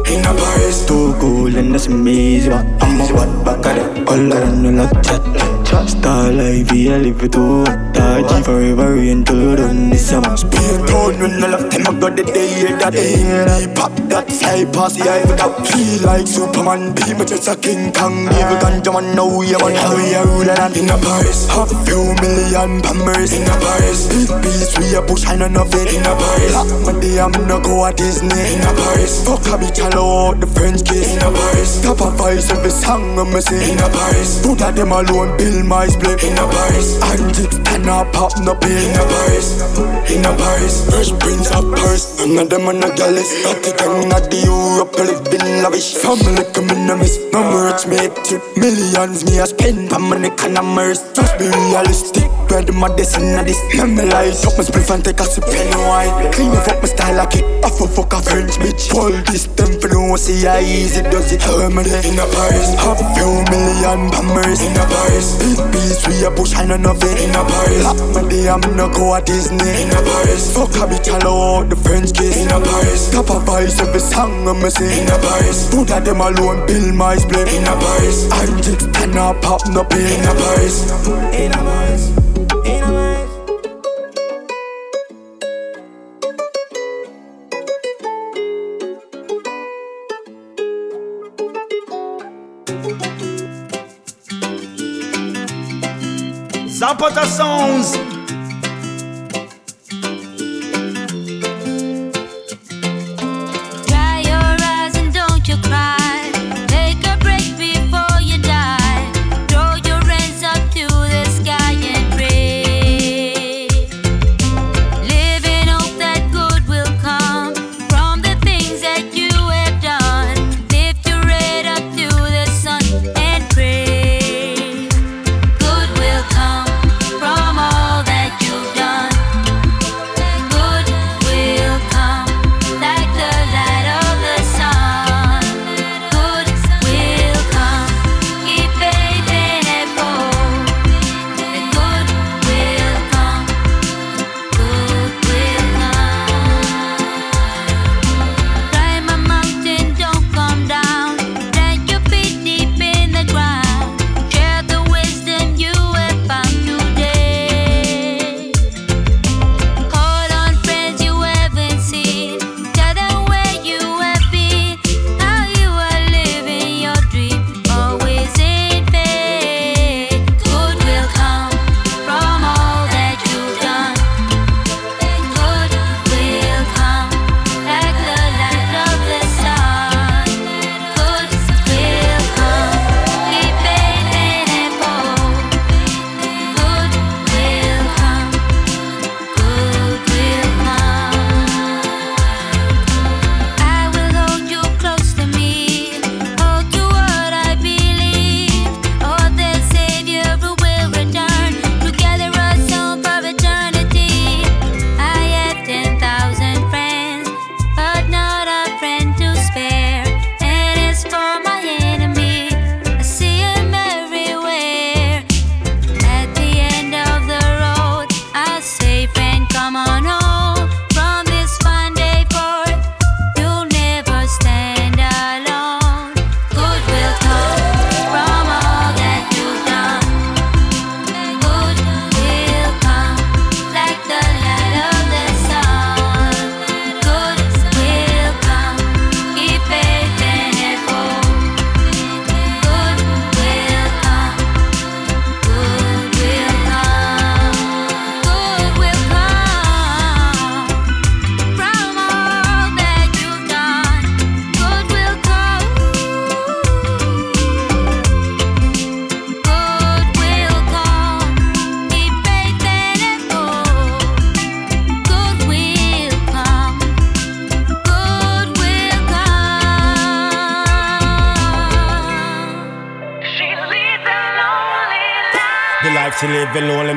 [0.08, 0.86] In a Paris.
[0.86, 2.54] Too cool and that's amazing.
[2.54, 4.08] I'm a what back at it.
[4.08, 5.90] All around like chat.
[5.90, 10.38] Star life, yeah, live it to Taji forever until done this summer.
[10.38, 13.74] Speed town when I left them, I got the day that day.
[13.76, 16.94] Pop that fly past the eye without feel like Superman.
[16.96, 18.28] Be my just a King Kong.
[18.28, 21.48] Evil ganja man, now you want how we are ruling and in a Paris.
[21.50, 24.08] Half few million pammers in a Paris.
[24.08, 26.54] Big beats, we a bush, I know nothing in a Paris.
[26.54, 29.24] Lock my day, I'm gonna go at Disney in a Paris.
[29.26, 31.82] Fuck a bitch, hello, the French kiss in a Paris.
[31.82, 34.42] Top of voice every song I'm sing in a Paris.
[34.46, 37.02] Put at them alone, build my split in a Paris.
[37.02, 39.62] Antics stand I pop no pill in a Paris.
[40.12, 40.86] In a Paris.
[40.90, 42.20] Fresh prince of Paris.
[42.20, 43.30] None of them are not jealous.
[43.46, 45.96] I think I'm not the Europe, living lavish.
[45.96, 47.18] Family coming to miss.
[47.34, 48.42] No rich made trip.
[48.58, 49.94] Millions me I spend.
[49.94, 51.04] I'm on the kind of mercy.
[51.14, 52.30] Just be realistic.
[52.48, 53.60] Brand my destiny this.
[53.76, 57.36] Memorize up my spliff and take a sip and wine Clean up my style like
[57.36, 57.46] it.
[57.66, 58.90] Off a fuck a French bitch.
[58.92, 61.42] Pull this them for no see how easy does it.
[61.42, 62.74] Herman in a Paris.
[62.78, 65.55] Half few million pammers in a Paris.
[65.56, 67.84] Big beats we a push I know nothing in a Paris.
[67.84, 70.54] Lock my day I'm gonna go at Disney in a Paris.
[70.54, 73.12] Fuck a bitch hello the French kiss in a Paris.
[73.12, 75.70] Top of voice every song I'm sing in a Paris.
[75.72, 78.28] Put at them alone build my split in a Paris.
[78.34, 80.92] Antics stand up pop no pill in a Paris.
[81.32, 82.15] In a Paris.
[96.86, 98.15] Zapata Sounds.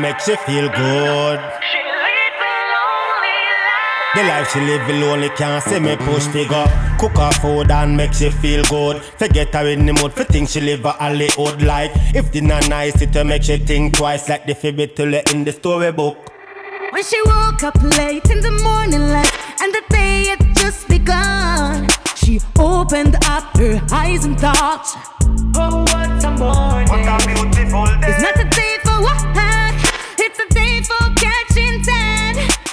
[0.00, 1.40] Makes you feel good.
[4.14, 6.66] The life she live lonely can't see me push figure.
[6.98, 9.02] Cook her food and makes you feel good.
[9.02, 11.92] Forget her in the mood for things she live a Hollywood like.
[12.14, 16.16] If dinner nice, it make you think twice like the fibby to in the storybook.
[16.90, 21.88] When she woke up late in the morning light and the day had just begun,
[22.16, 24.86] she opened up her eyes and thought,
[25.54, 26.88] Oh, what a morning!
[26.88, 28.08] What a beautiful day!
[28.08, 29.34] It's not a day for work,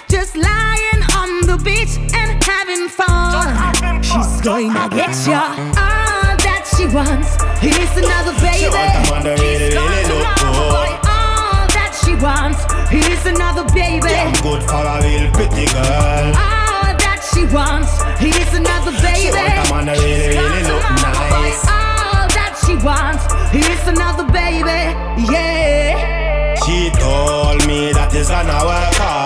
[0.07, 4.03] Just lying on the beach and having fun.
[4.03, 7.41] She's going to get ya all that she wants.
[7.57, 8.61] He's another baby.
[8.61, 10.93] She want a man that really, really look good.
[11.09, 12.61] All that she wants.
[12.93, 14.05] He's another baby.
[14.05, 16.29] Damn good for a real pretty girl.
[16.37, 17.97] All that she wants.
[18.21, 19.25] He's another baby.
[19.25, 21.65] She want a man that really, really look nice.
[21.65, 23.25] All that she wants.
[23.49, 24.93] He's another baby.
[25.33, 26.53] Yeah.
[26.61, 29.24] She told me that it's gonna work out.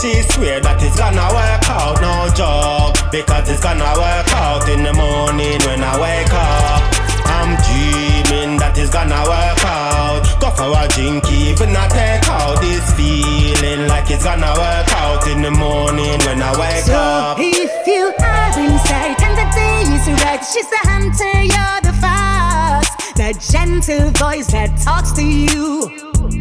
[0.00, 2.96] She swear that it's gonna work out, no joke.
[3.12, 6.80] Because it's gonna work out in the morning when I wake up.
[7.28, 10.24] I'm dreaming that it's gonna work out.
[10.40, 15.28] Go for a drink, even I take out this feeling like it's gonna work out
[15.28, 17.36] in the morning when I wake so up.
[17.36, 22.88] if you are inside and the day is right, she's the hunter, you're the fox.
[23.20, 25.92] The gentle voice that talks to you.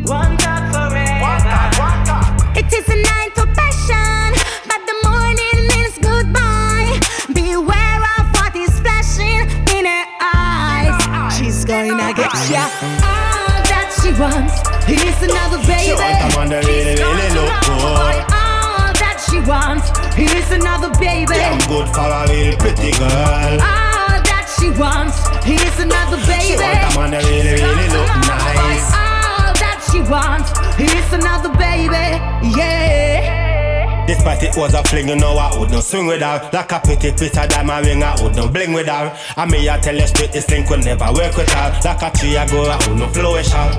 [0.07, 1.19] One talk forever.
[2.55, 3.28] It is a night
[11.89, 12.69] She's gonna get ya
[13.01, 14.61] all that she wants.
[14.85, 15.89] He's another baby.
[15.89, 18.29] She want a man that really, really look good.
[18.29, 19.89] All that she wants.
[20.13, 21.33] He's another baby.
[21.33, 23.57] Damn good for a real pretty girl.
[23.57, 25.17] All that she wants.
[25.41, 26.45] He's another baby.
[26.45, 28.85] She want a man that really, really look nice.
[28.93, 30.53] All that she wants.
[30.77, 32.21] He's another baby.
[32.53, 33.38] Yeah.
[34.09, 36.49] Despite it was a fling, you know I would not swing with her.
[36.51, 39.15] Like a pretty piece of diamond ring, I would not bling with her.
[39.37, 41.69] And me, I tell you straight, this link will never work with her.
[41.85, 43.69] Like a tree, I go, I would not flourish her.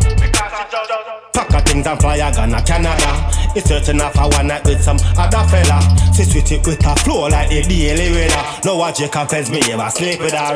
[1.35, 3.11] Pack of things and fly, I gonna Canada.
[3.59, 5.83] It's searching for one night with some other fella.
[6.15, 8.61] She switch it with her flow like the daily weather.
[8.65, 10.55] No one Jacob tells me ever sleep with her.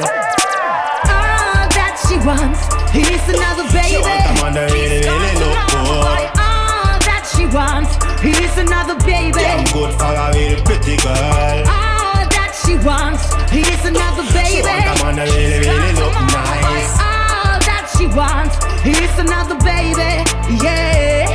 [1.11, 2.63] All that she wants.
[2.95, 3.91] He's another baby.
[3.91, 6.31] She want a man that really, really look good.
[6.39, 8.14] All that she wants.
[8.25, 9.33] He's another baby.
[9.39, 11.65] Damn good for a real pretty girl.
[11.69, 13.25] All that she wants.
[13.53, 14.57] He's another baby.
[14.57, 16.93] She want a man that really, really look nice.
[17.05, 18.57] All that she wants.
[18.83, 20.25] He's another baby.
[20.65, 21.29] Yeah.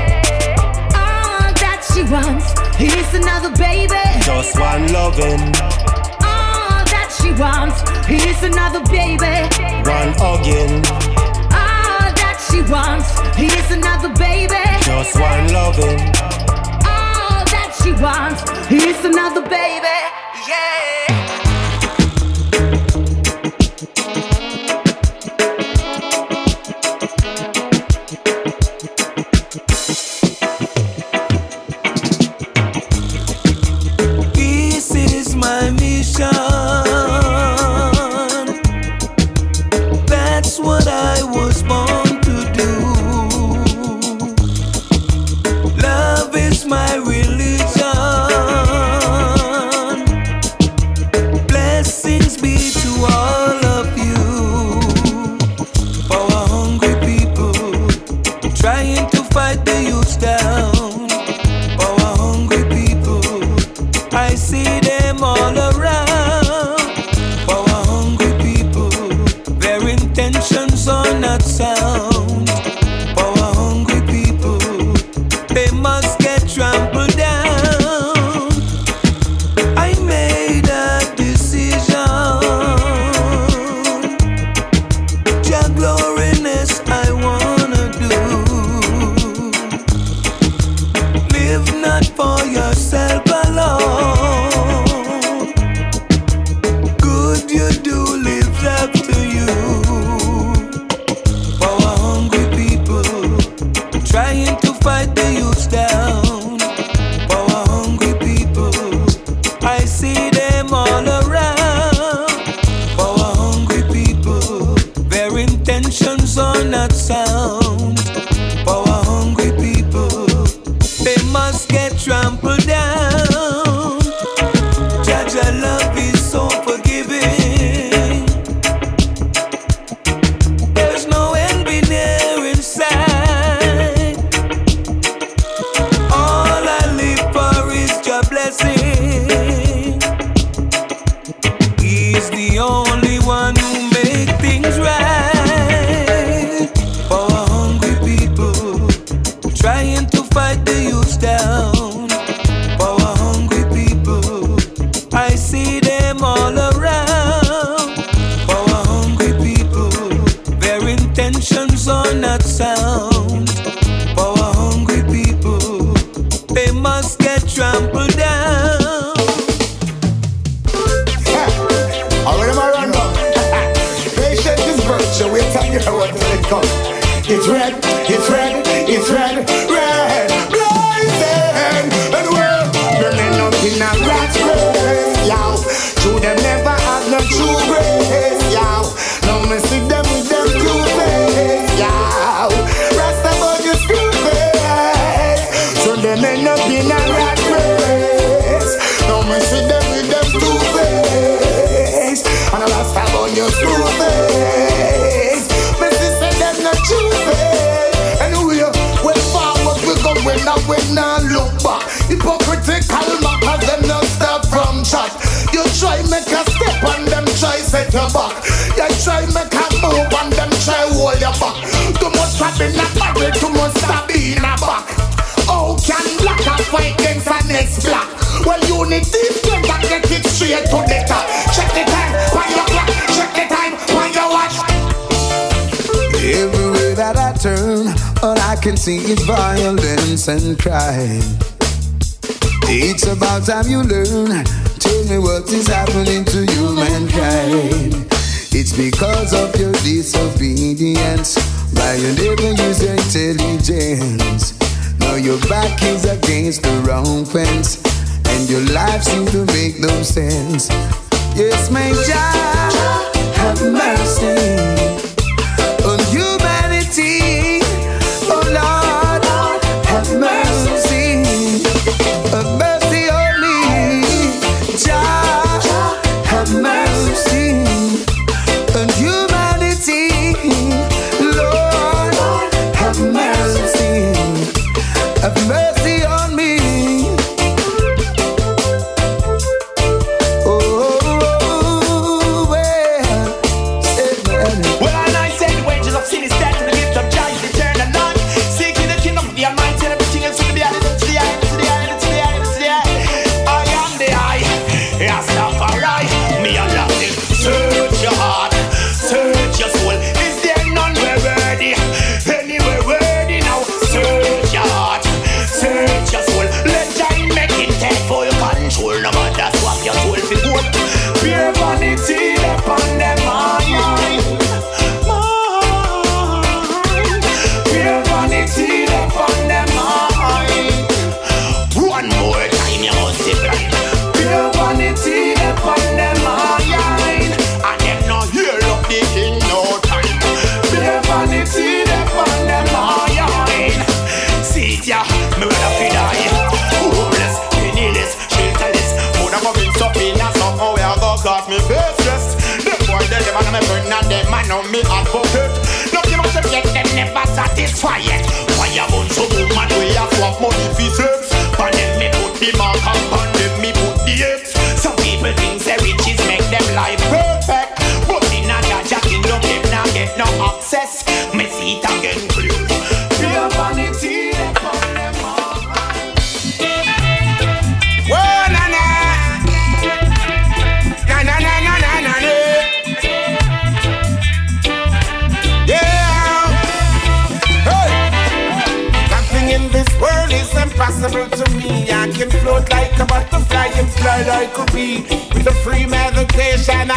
[0.98, 2.48] All that she wants.
[2.78, 4.02] He's another baby.
[4.26, 5.41] Just one loving,
[6.26, 7.82] All that she wants.
[8.07, 9.45] He's another baby.
[9.86, 10.82] one hugging.
[11.53, 13.10] All that she wants.
[13.38, 14.57] He's another baby.
[14.82, 15.99] Just one loving.
[17.90, 18.44] She wants.
[18.68, 19.88] He's another baby.
[20.48, 20.98] Yeah.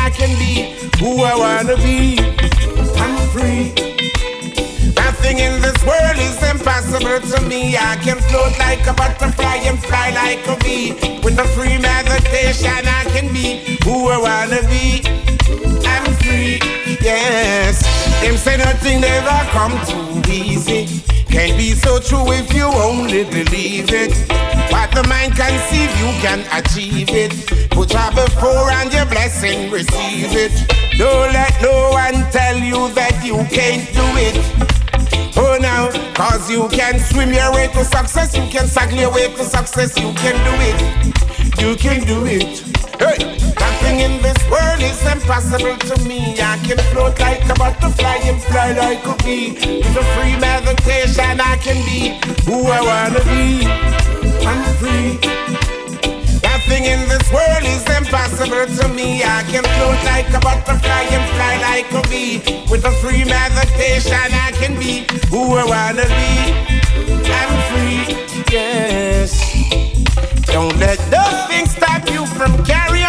[0.05, 2.19] I can be who I wanna be.
[2.99, 3.71] I'm free.
[4.97, 7.77] Nothing in this world is impossible to me.
[7.77, 10.91] I can float like a butterfly and fly like a bee.
[11.23, 15.07] With a free meditation, I can be who I wanna be.
[15.87, 16.59] I'm free,
[17.01, 17.83] yes.
[18.21, 23.89] Them say nothing ever come too easy can be so true if you only believe
[23.91, 24.13] it.
[24.71, 27.33] What the mind conceive, you can achieve it.
[27.71, 30.53] Put your before and your blessing, receive it.
[30.99, 34.37] Don't let no one tell you that you can't do it.
[35.35, 39.33] Oh now, cause you can swim your way to success, you can sail your way
[39.35, 41.61] to success, you can do it.
[41.61, 42.61] You can do it.
[43.01, 43.42] Hey!
[43.93, 46.41] Nothing in this world is impossible to me.
[46.41, 49.53] I can float like a butterfly and fly like a bee.
[49.53, 52.17] With a free meditation, I can be
[52.49, 53.67] who I wanna be.
[54.49, 55.21] I'm free.
[56.41, 59.25] Nothing in this world is impossible to me.
[59.25, 62.41] I can float like a butterfly and fly like a bee.
[62.71, 66.33] With a free meditation, I can be who I wanna be.
[67.29, 68.17] I'm free.
[68.51, 69.53] Yes.
[70.47, 73.02] Don't let nothing stop you from carrying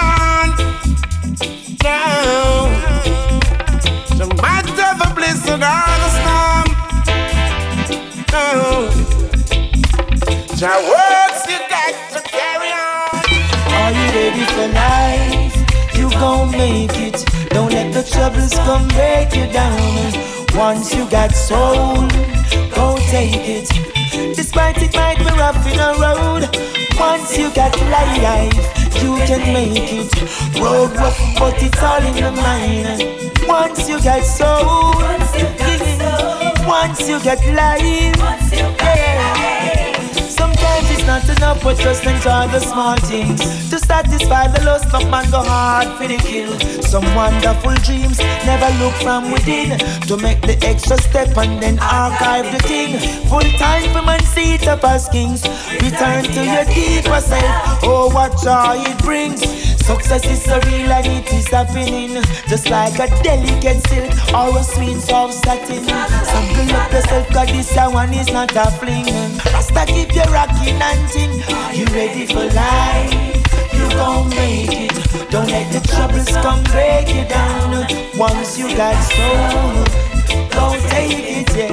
[11.53, 13.23] you got to carry on.
[13.77, 15.55] Are you ready for life?
[15.95, 17.25] You gon' make it.
[17.49, 20.13] Don't let the troubles come break you down.
[20.55, 22.07] Once you got soul,
[22.73, 24.02] go take it.
[24.13, 26.47] Despite it might be rough in a road,
[26.99, 28.53] once you got life,
[29.01, 30.13] you can make it.
[30.61, 33.47] Road rough, but it's all in the mind.
[33.47, 34.93] Once you get soul,
[36.67, 37.81] once you get life,
[38.53, 39.32] yeah.
[41.05, 43.39] Not enough, but just enjoy the small things.
[43.69, 46.57] To satisfy the lust of man, go hard for the kill.
[46.81, 49.77] Some wonderful dreams never look from within.
[50.07, 52.99] To make the extra step and then archive the thing.
[53.27, 55.43] Full time for man, see it up as kings.
[55.81, 57.83] Return to your deeper self.
[57.83, 59.41] Oh, what joy it brings.
[59.83, 62.23] Success is so real and it is happening.
[62.47, 65.83] Just like a delicate silk or a sweet soft satin.
[65.83, 69.05] Sample up yourself, cause this one is not a fling.
[69.51, 71.33] Rasta keep you rocking and ting.
[71.75, 73.11] You ready for life?
[73.73, 75.29] You gon' make it.
[75.29, 77.85] Don't let the troubles come break you down.
[78.15, 79.83] Once you got soul,
[80.47, 81.71] don't take it yet.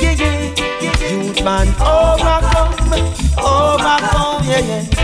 [0.00, 1.10] Yeah, yeah, yeah.
[1.10, 2.72] Youth man, overcome,
[3.36, 4.97] overcome, yeah, yeah.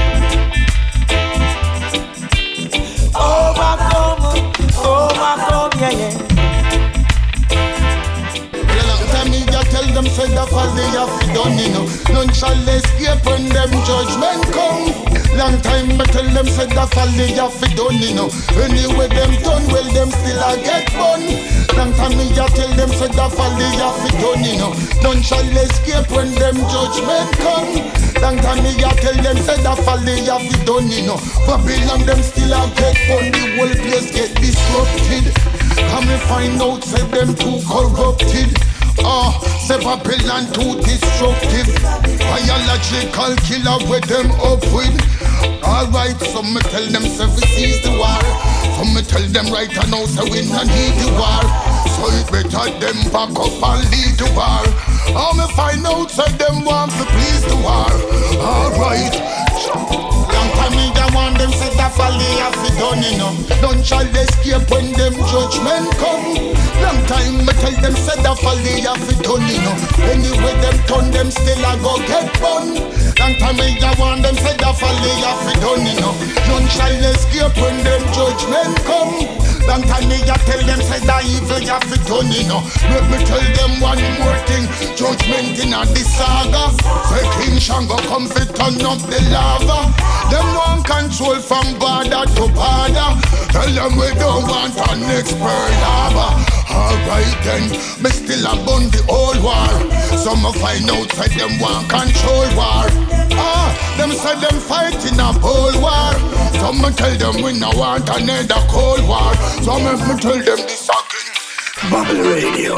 [10.15, 11.85] Say the fall they have done you know
[12.15, 14.95] None shall escape when them judgment come.
[15.35, 19.33] Long time me tell them say fall they have to done you know Anyway them
[19.43, 21.23] done well them still a get bun.
[21.75, 24.73] Long time me ya tell them say the fall they have done you know
[25.03, 27.75] None shall escape when them judgment come.
[28.23, 32.07] Long time me ya tell them say the fall they have done you know Babylon
[32.07, 33.35] them still a get bun.
[33.35, 35.35] The whole place get disrupted.
[35.91, 38.55] Come and find out say them too corrupted
[39.03, 39.35] Ah,
[39.67, 41.67] say Babylon too destructive
[42.19, 44.95] Biological killer with them up with
[45.65, 47.27] Alright, some me tell them say
[47.57, 48.21] seize the war.
[48.77, 51.43] Some me tell them right now say we no need the war.
[51.97, 54.63] So it better them back up and lead the war.
[55.17, 57.91] Ah, me find out say them want to please the war.
[58.39, 60.14] Alright
[61.15, 63.33] want them say the folly have it done you know.
[63.63, 66.53] None shall escape when them judgment come.
[66.83, 69.77] Long time me tell them say the folly have it done you know.
[70.11, 72.75] Anyway them turn them still a go get bun.
[73.23, 76.13] Long time me da want them say the folly have it done you know.
[76.51, 81.17] None shall escape when them judgment come Long time me a tell them say the
[81.25, 82.61] evil have it done you know
[82.93, 84.69] Let me tell them one more thing.
[84.95, 86.71] Judgment in a this saga
[87.09, 89.89] Say King Shango come fit turn up the lava.
[90.31, 93.11] Them want control from border to border.
[93.53, 97.71] Tell them we don't want a next Pearl Harbor Alright then,
[98.03, 99.71] me still a bun the old war
[100.19, 102.91] Some find out say them want control war
[103.39, 106.13] Ah, them say them fighting a cold war
[106.59, 110.89] Some me tell them we no want another cold war Some me tell them this
[110.91, 111.35] again
[111.91, 112.77] Bubble Radio.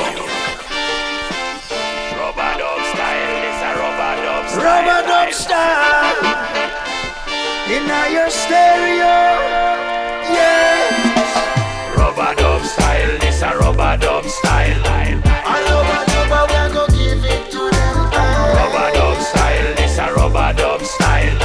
[2.18, 4.64] Rubber dub style, this a rubber dub style.
[4.64, 6.56] Rubber dub style
[7.68, 9.14] in your stereo.
[10.34, 10.75] Yeah.
[13.76, 14.80] Rubber dub style.
[14.84, 17.96] I love a rubber, we go give it to them.
[18.56, 21.36] Rubber dub style, this a rubber dub style.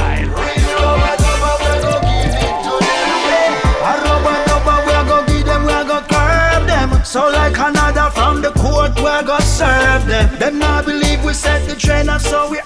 [0.79, 3.07] Rubber dubber, we go give it to them.
[3.27, 4.03] Yeah.
[4.05, 7.03] Rubber dubber, we go give them, we go curb them.
[7.03, 10.39] So like another from the court, we go serve them.
[10.39, 12.60] Them not believe we set the trend, and so we.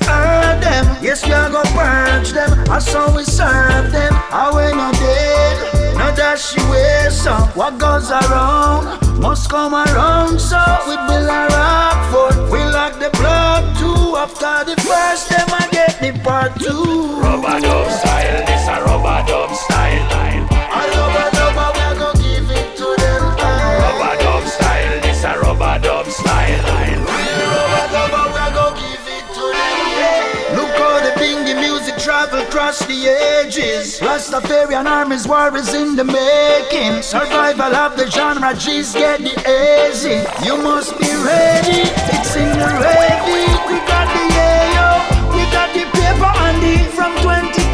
[1.02, 4.14] Yes, we go purge them, and so we serve them.
[4.32, 7.10] I we no dead, that she away.
[7.12, 10.40] So what goes around must come around.
[10.40, 14.16] So we build a rock fort, we lock the block too.
[14.18, 17.22] After the first, them I get the part two.
[17.22, 20.06] Rubber dub style, this a rubber dub style.
[20.50, 23.22] A rubber dubber, we go give it to them.
[23.38, 26.75] Rubber dub style, this a rubber dub style.
[32.26, 33.08] Travel across the
[33.44, 34.00] ages.
[34.00, 37.02] Rastafarian armies, war is in the making.
[37.02, 39.36] Survival of the genre, G's get the
[39.90, 40.24] easy.
[40.46, 41.82] You must be ready.
[42.14, 43.46] It's in the ready.
[43.70, 47.65] We got the AO, we got the paper and the from 20k.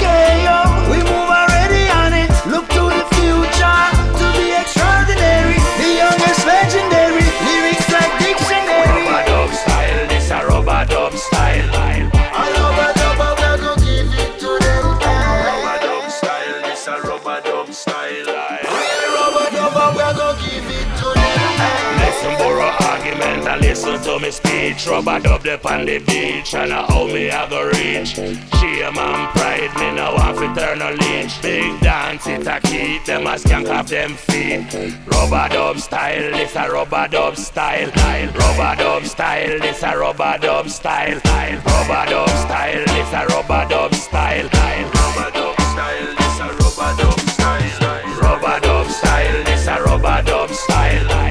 [23.41, 23.61] It to.
[23.61, 24.87] Listen, to me speech.
[24.87, 28.15] Rubber dub up on the beach and I how me I go reach.
[28.15, 31.41] Shame and pride, me no want to turn a leech.
[31.41, 34.65] Big dance it a keep them a skank off them feet.
[35.07, 37.87] Rubber dub style, this a rubber dub style.
[37.87, 41.15] Rubber dub style, this a rubber dub style.
[41.15, 44.43] Rubber dub style, this a rubber dub style.
[44.43, 47.71] Rubber dub style, this a rubber dub style.
[48.21, 51.30] Rubber dub style, this a rubber dub style.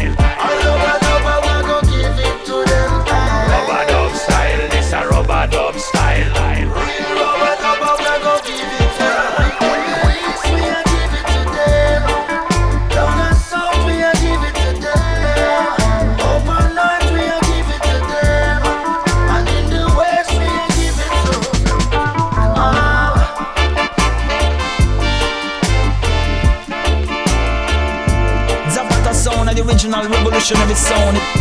[30.41, 31.19] Original revolutionary sound.
[31.19, 31.40] I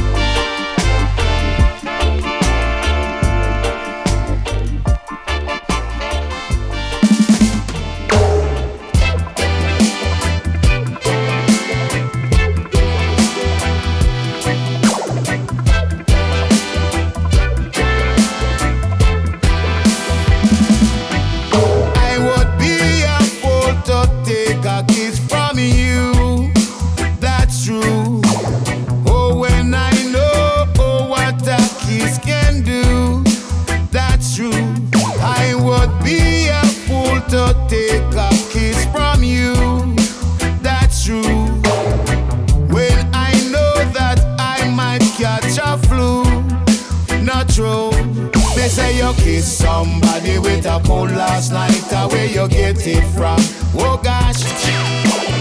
[48.60, 51.72] They say you kiss somebody with a cold last night.
[52.11, 53.40] Where you get it from?
[53.73, 54.44] Oh gosh,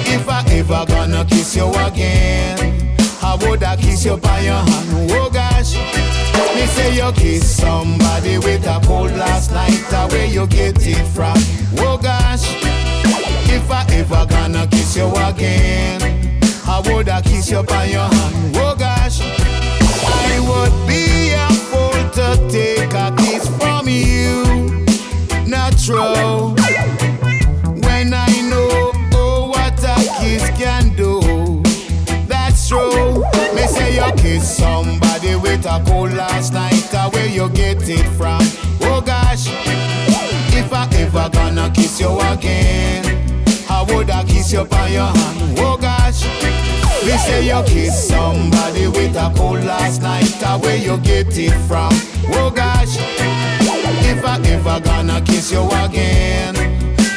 [0.07, 5.11] if I ever gonna kiss you again, I kiss you by your hand?
[5.11, 5.73] Oh gosh,
[6.55, 9.83] they say you kiss somebody with a cold last night.
[10.13, 11.37] Where you get it from?
[11.85, 12.45] Oh gosh,
[13.51, 16.01] if I ever gonna kiss you again,
[16.65, 18.57] I kiss you by your hand?
[18.57, 19.21] Oh gosh.
[20.11, 21.68] I would be a
[22.19, 24.43] to take a kiss from you.
[25.47, 26.51] natural.
[27.87, 31.63] When I know oh, what a kiss can do.
[32.27, 33.23] That's true.
[33.55, 36.93] Me say you kiss somebody with a cold last night.
[36.93, 38.41] uh, Where you get it from?
[38.83, 39.47] Oh gosh.
[40.59, 43.05] If I ever gonna kiss you again,
[43.69, 45.59] how would I kiss you by your hand?
[45.61, 45.78] Oh
[47.09, 50.29] They say you kiss somebody with a cold last night.
[50.63, 51.89] Where you get it from?
[52.37, 52.97] Oh gosh.
[53.01, 56.55] If I ever gonna kiss you again,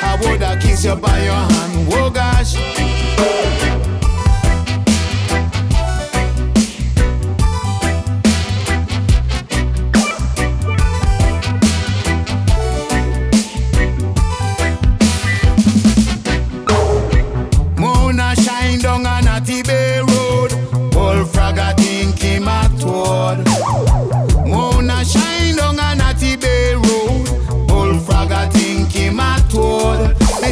[0.01, 1.89] I kiss you by your hand?
[1.91, 2.55] Oh gosh.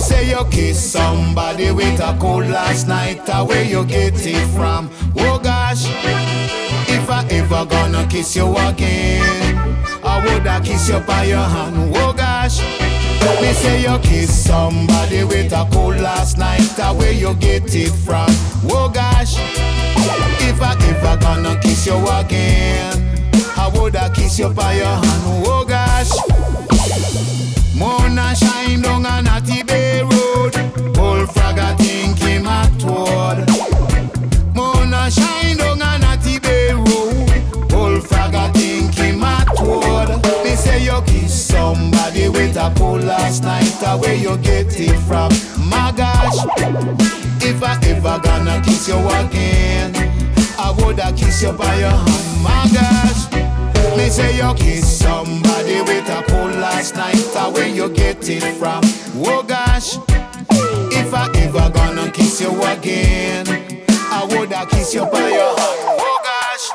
[0.09, 3.21] Say you kiss somebody with a cold last night.
[3.29, 4.89] uh, Where you get it from?
[5.17, 5.85] Oh gosh.
[6.91, 9.55] If I ever gonna kiss you again,
[10.03, 11.91] I would I kiss you by your hand.
[11.95, 12.59] Oh gosh.
[13.41, 16.79] Me say you kiss somebody with a cold last night.
[16.79, 18.29] uh, Where you get it from?
[18.65, 19.35] Oh gosh.
[20.49, 22.95] If I ever gonna kiss you again,
[23.57, 25.23] I would I kiss you by your hand.
[25.45, 26.11] Oh gosh.
[27.75, 29.25] Moon shine down on
[41.05, 43.71] Kiss somebody with a cold last night.
[43.83, 45.31] uh, Where you get it from?
[45.69, 46.37] My gosh.
[47.41, 49.93] If I ever gonna kiss you again,
[50.57, 52.43] I woulda kiss you by your hand.
[52.43, 53.97] My gosh.
[53.97, 57.17] Me say you kiss somebody with a cold last night.
[57.35, 58.81] uh, Where you get it from?
[59.25, 59.97] Oh gosh.
[60.91, 63.47] If I ever gonna kiss you again,
[64.11, 65.79] I woulda kiss you by your hand.
[65.99, 66.65] Oh gosh.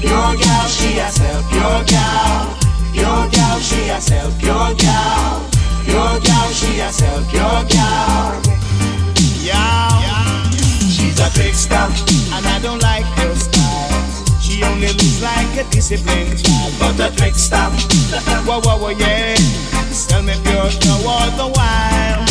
[0.00, 2.58] Pure gal, she herself, pure gal.
[2.92, 5.48] Pure gal, she herself, pure gal.
[5.84, 8.42] Pure gal, she herself, pure gal.
[9.40, 10.50] Yeah.
[10.92, 11.88] She's a trickster,
[12.36, 14.40] and I don't like her style.
[14.40, 17.56] She only looks like a disciplined child, but a trickster.
[18.44, 19.36] whoa, whoa, whoa, yeah.
[20.08, 22.26] Tell me pure now all the while.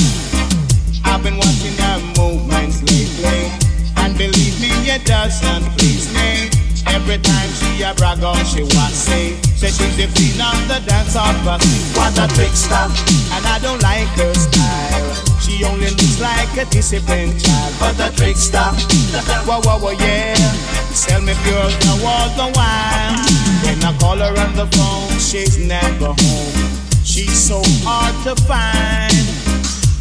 [1.05, 3.51] I've been watching her movements lately,
[3.97, 6.60] and believe me, it doesn't please me.
[7.05, 9.35] Brag on she a braggos, she want say.
[9.55, 11.61] Say she's the queen of the dance of us.
[11.95, 12.85] What a trickster,
[13.33, 15.39] and I don't like her style.
[15.41, 18.69] She only looks like a disciplined child, but a trickster.
[19.45, 20.35] Whoa, whoa, whoa, yeah.
[20.93, 23.17] Sell me pure now all the while.
[23.63, 26.71] When I call her on the phone, she's never home.
[27.03, 29.30] She's so hard to find.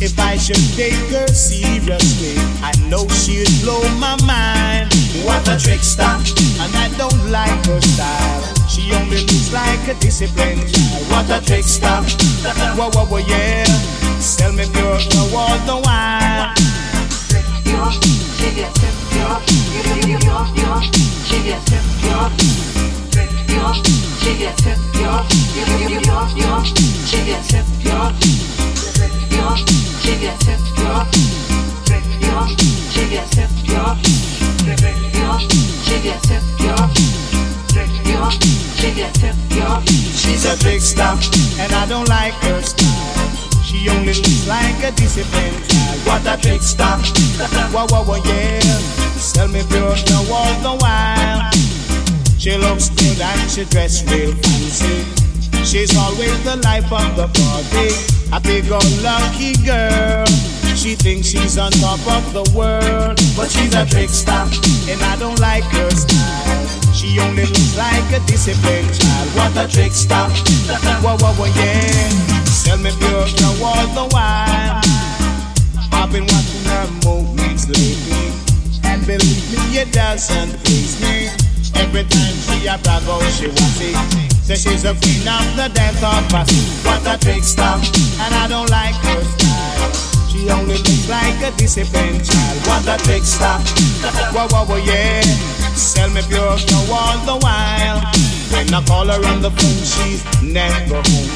[0.02, 2.32] If I should take her seriously,
[2.64, 4.88] I know she'd blow my mind.
[5.28, 8.42] What a trickster, and I don't like her style.
[8.66, 11.04] She only looks like a disciplined child.
[11.12, 12.00] What a trickster,
[12.80, 13.64] whoa, whoa, whoa, yeah.
[14.20, 16.54] Sell me pure now all the while.
[18.40, 19.28] She gets you,
[26.36, 26.64] you,
[27.04, 28.89] she gets it pure.
[40.40, 41.02] She's a trickster,
[41.60, 43.62] and I don't like her style.
[43.62, 46.06] She only looks like a disciplined child.
[46.06, 46.84] What a trickster,
[47.72, 48.60] whoa, whoa, whoa, yeah.
[49.18, 51.50] Sell me pure now all the while.
[52.38, 55.19] She looks good and she dress real fancy.
[55.64, 57.94] She's always the life of the party.
[58.32, 60.26] A big old lucky girl.
[60.74, 64.32] She thinks she's on top of the world, but she's a trickster,
[64.88, 66.66] and I don't like her style.
[66.94, 69.28] She only looks like a disciplined child.
[69.36, 70.24] What a trickster!
[71.04, 72.08] Whoa, whoa, whoa, yeah.
[72.46, 74.80] Sell me pure now all the while.
[75.92, 78.32] I've been watching her movements lately,
[78.84, 81.28] and believe me, it doesn't please me.
[81.74, 84.29] Every time she a brag out, she wants it.
[84.56, 86.50] She's a queen of the dance of us.
[86.84, 90.28] What a trickster, and I don't like her style.
[90.28, 92.66] She only looks like a disciplined child.
[92.66, 93.46] What a trickster,
[94.34, 95.22] whoa, whoa, whoa, yeah.
[95.76, 98.02] Sell me pure now all the while.
[98.50, 101.30] When I call her on the phone, she's never home.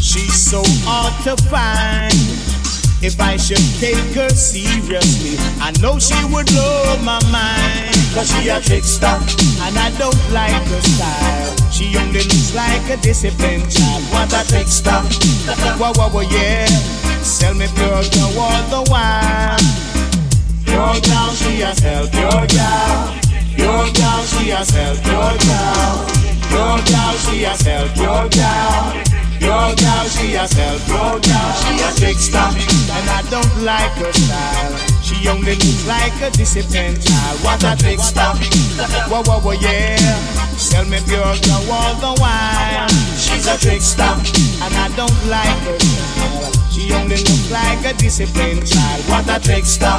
[0.00, 2.53] She's so hard to find.
[3.02, 7.94] If I should take her seriously, I know she would blow my mind.
[8.14, 11.70] Cause she a trickster, and I don't like her style.
[11.70, 14.02] She only looks like a disciplined child.
[14.14, 15.02] What a trickster,
[15.76, 16.66] whoa, whoa, whoa, yeah.
[17.22, 19.58] Sell me pure girl all the while.
[20.64, 23.20] Pure girl, she a sell pure girl.
[23.56, 26.06] Pure girl, she a sell pure girl.
[26.48, 29.13] Pure girl, she a sell pure girl.
[29.44, 31.50] Pure girl, she a sell pure girl.
[31.60, 32.48] She a trickster,
[32.96, 34.72] and I don't like her style.
[35.04, 37.44] She only looks like a disciplined child.
[37.44, 38.32] What a trickster,
[39.12, 40.00] whoa, whoa, whoa, yeah.
[40.56, 42.88] Sell me pure girl all the while.
[43.20, 44.16] She's a trickster,
[44.64, 46.52] and I don't like her style.
[46.72, 49.04] She only looks like a disciplined child.
[49.12, 49.92] What a trickster,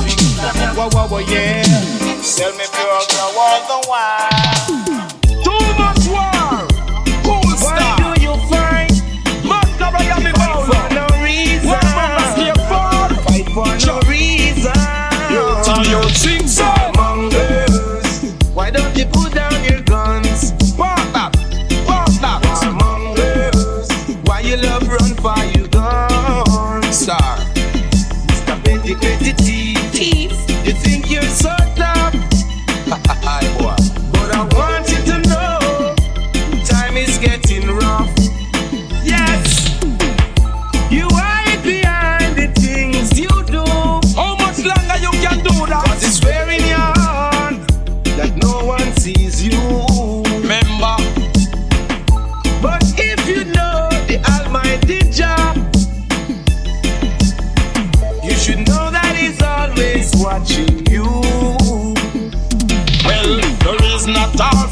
[0.73, 1.61] whoa, whoa, whoa, yeah.
[2.23, 4.54] Sell me pure girl all the while.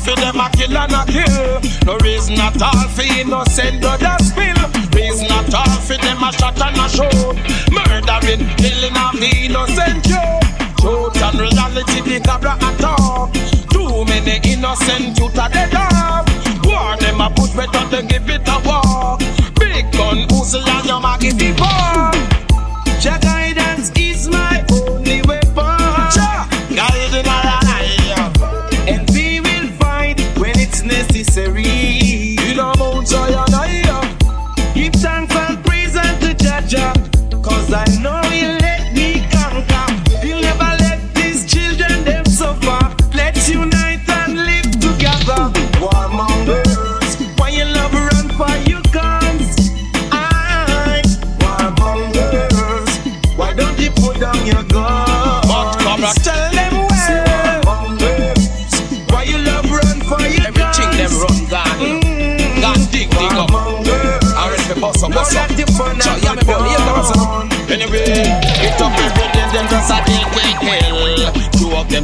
[0.04, 1.62] For them a kill and a kill.
[1.86, 4.60] No reason at all for innocent blood a spill.
[4.92, 7.36] Reason at all for them a shot and a shoot.
[7.72, 10.44] Murdering, killing of the innocent youth.
[10.78, 13.32] Truth and reality, the cabra at all.
[13.72, 16.28] Too many innocent youth are dead off.
[16.66, 19.18] War them a push better than give it a war.
[19.56, 21.93] Big gun, Uzi and your maggie the bomb.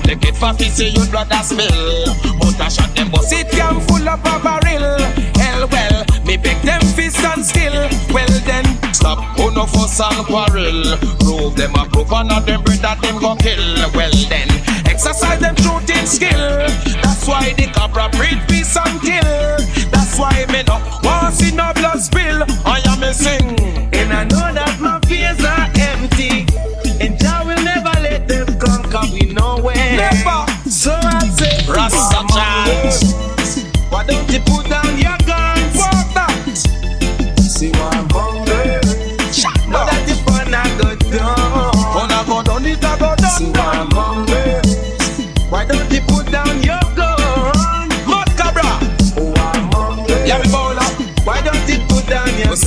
[0.10, 2.02] Take it for see your blood a spill.
[2.42, 4.98] But I shot them bus it can full up a barrel.
[5.38, 7.78] Hell well, me pick them fists and still.
[8.10, 10.98] Well then, stop who no fuss and quarrel.
[11.22, 13.62] Prove them a proof and not them bread that them go kill.
[13.94, 14.50] Well then,
[14.90, 16.66] exercise them shooting skill.
[17.06, 19.62] That's why the copra breed peace and kill.
[19.94, 22.42] That's why me no want see no blood spill.
[22.66, 23.59] I am a sing.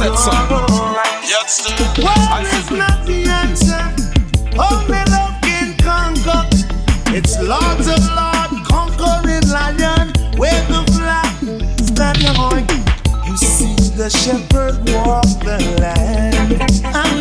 [0.03, 0.31] said so.
[2.03, 3.85] War is not the answer.
[4.59, 6.43] Only love can conquer.
[7.17, 10.13] It's Lord's a Lord conquering lion.
[10.39, 11.35] Wave the flag,
[11.87, 12.35] stand your
[13.27, 17.12] You see the shepherd walk the land.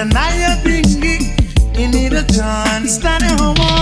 [0.00, 1.36] I'm you're thinking,
[1.74, 3.79] you need a ton.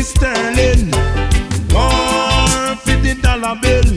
[0.00, 0.90] the sterling,
[1.68, 3.92] for the dollar bill,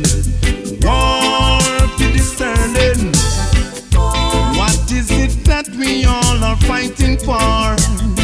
[0.84, 3.14] more for the sterling.
[4.58, 8.23] What is it that we all are fighting for?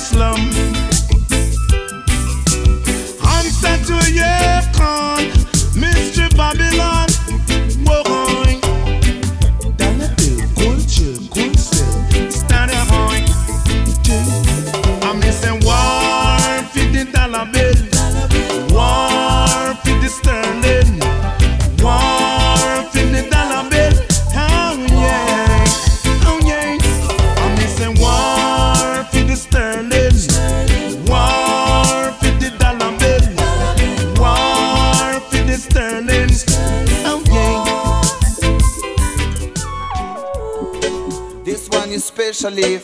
[0.00, 0.40] Slum.
[3.36, 5.19] Answer to your call,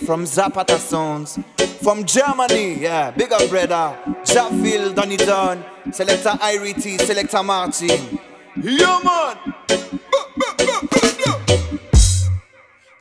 [0.07, 1.39] from Zapata Sounds.
[1.83, 3.99] From Germany, yeah, big up brother.
[4.25, 8.19] Sheffield, Donny Don, Selector Irity, Selector Martin.
[8.63, 9.37] Yeah, man!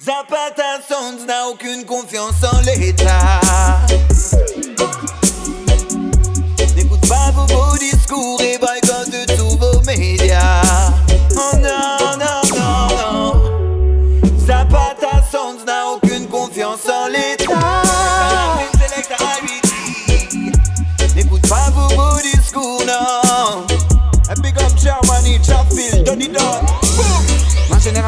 [0.02, 3.40] Zapata Sounds n'a aucune confiance en l'État.
[6.76, 10.92] N'écoute pas vos beaux discours et boycotte tous vos médias.
[11.38, 12.05] Oh non,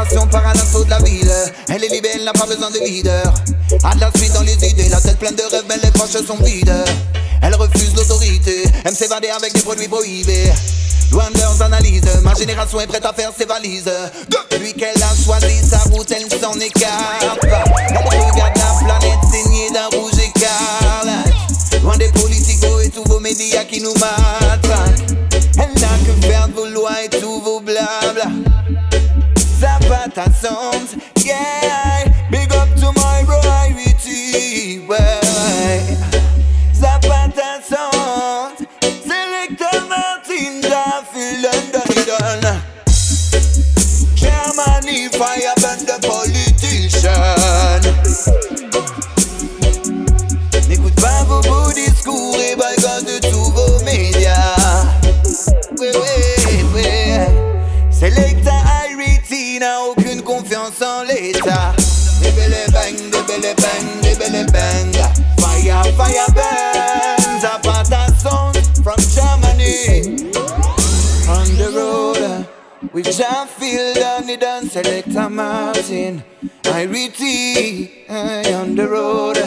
[0.09, 1.31] génération part à l'assaut de la ville.
[1.69, 3.33] Elle est libre, elle n'a pas besoin de leader.
[3.83, 6.25] A de la suite dans les idées, la tête pleine de rêves, mais les poches
[6.25, 6.73] sont vides.
[7.41, 10.51] Elle refuse l'autorité, aime s'évader avec des produits prohibés.
[11.11, 13.89] Loin de leurs analyses, ma génération est prête à faire ses valises.
[14.29, 17.43] Depuis qu'elle a choisi sa route, elle s'en écarte.
[17.43, 21.81] Elle regarde la planète saignée d'un rouge écarlate.
[21.81, 24.77] Loin des politicos et tous vos médias qui nous matent.
[25.33, 28.25] Elle n'a que faire de vos lois et tous vos blabla.
[30.17, 32.11] Zapata Soundz, yeah.
[32.31, 33.23] Big up to my
[33.69, 35.95] Irity, ouais.
[36.73, 42.61] Zapata Soundz, Selecta Martin, Jaffield, London, London.
[44.15, 47.11] Germany, fire burn the politician.
[50.67, 51.27] N'écoute pas
[59.59, 59.96] n'a
[60.81, 61.73] en l'État.
[62.21, 64.93] Des belle bang, des belle bang, belle bang.
[65.39, 67.39] Fire, fire burn.
[67.41, 70.29] Zapata sound from Germany.
[71.29, 72.47] On the road.
[72.93, 73.21] We just
[73.59, 76.23] feel done it done Selecta Martin
[76.63, 79.37] Irity hey, on the road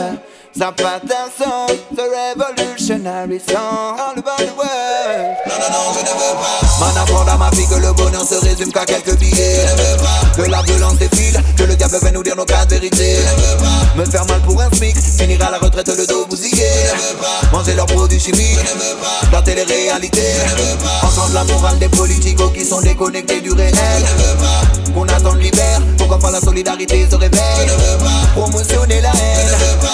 [0.53, 5.37] Zapata sound, the revolutionary song all about the world.
[5.47, 7.01] Non, non, je ne veux pas.
[7.01, 9.61] Apprendre à ma vie que le bonheur se résume qu'à quelques billets.
[9.67, 10.43] Je ne veux pas.
[10.43, 13.17] Que la violence défile, que le diable vienne nous dire nos cas de vérité.
[13.17, 13.97] Je ne veux pas.
[13.97, 16.67] Me faire mal pour un smic, finir à la retraite le dos bousillé.
[16.85, 17.57] Je ne veux pas.
[17.57, 18.59] Manger leurs produits chimiques.
[18.59, 19.21] Je ne veux pas.
[19.33, 20.21] La télé-réalité.
[20.21, 21.07] Je ne veux pas.
[21.07, 23.73] Entendre la morale des politicos qui sont déconnectés du réel.
[23.75, 24.93] Je ne veux pas.
[24.93, 27.41] Qu'on attend l'hiver, pour qu'enfin la solidarité se réveille.
[27.59, 28.41] Je ne veux pas.
[28.41, 29.47] Promotionner la haine.
[29.47, 29.89] Je ne veux pas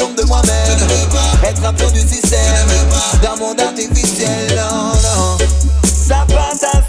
[0.00, 0.78] l'ombre de moi-même.
[1.44, 2.40] Être un peu du système.
[3.22, 5.38] Dans mon artificiel, non, non.
[5.84, 6.82] Ça passe à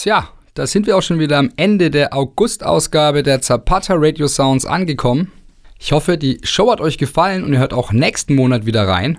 [0.00, 4.64] Tja, da sind wir auch schon wieder am Ende der August-Ausgabe der Zapata Radio Sounds
[4.64, 5.32] angekommen.
[5.76, 9.18] Ich hoffe, die Show hat euch gefallen und ihr hört auch nächsten Monat wieder rein.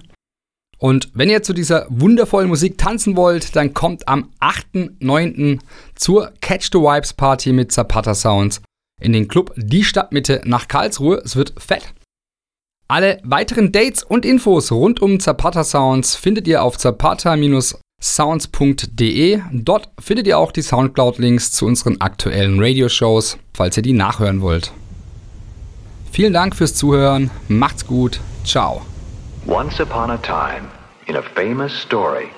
[0.77, 5.59] Und wenn ihr zu dieser wundervollen Musik tanzen wollt, dann kommt am 8.9.
[5.95, 8.61] zur Catch the Vibes Party mit Zapata Sounds
[9.01, 11.17] in den Club Die Stadtmitte nach Karlsruhe.
[11.25, 11.93] Es wird fett.
[12.87, 17.35] Alle weiteren Dates und Infos rund um Zapata Sounds findet ihr auf zapata
[17.99, 19.41] sounds.de.
[19.51, 24.71] Dort findet ihr auch die Soundcloud-Links zu unseren aktuellen Radioshows, falls ihr die nachhören wollt.
[26.11, 28.81] Vielen Dank fürs Zuhören, macht's gut, ciao.
[29.45, 30.67] Once upon a time,
[31.07, 32.29] in a famous story,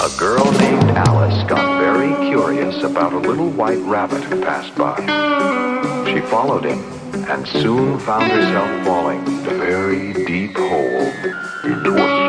[0.00, 4.96] a girl named Alice got very curious about a little white rabbit who passed by.
[6.06, 6.82] She followed him
[7.28, 11.12] and soon found herself falling in a very deep hole
[11.64, 12.23] into a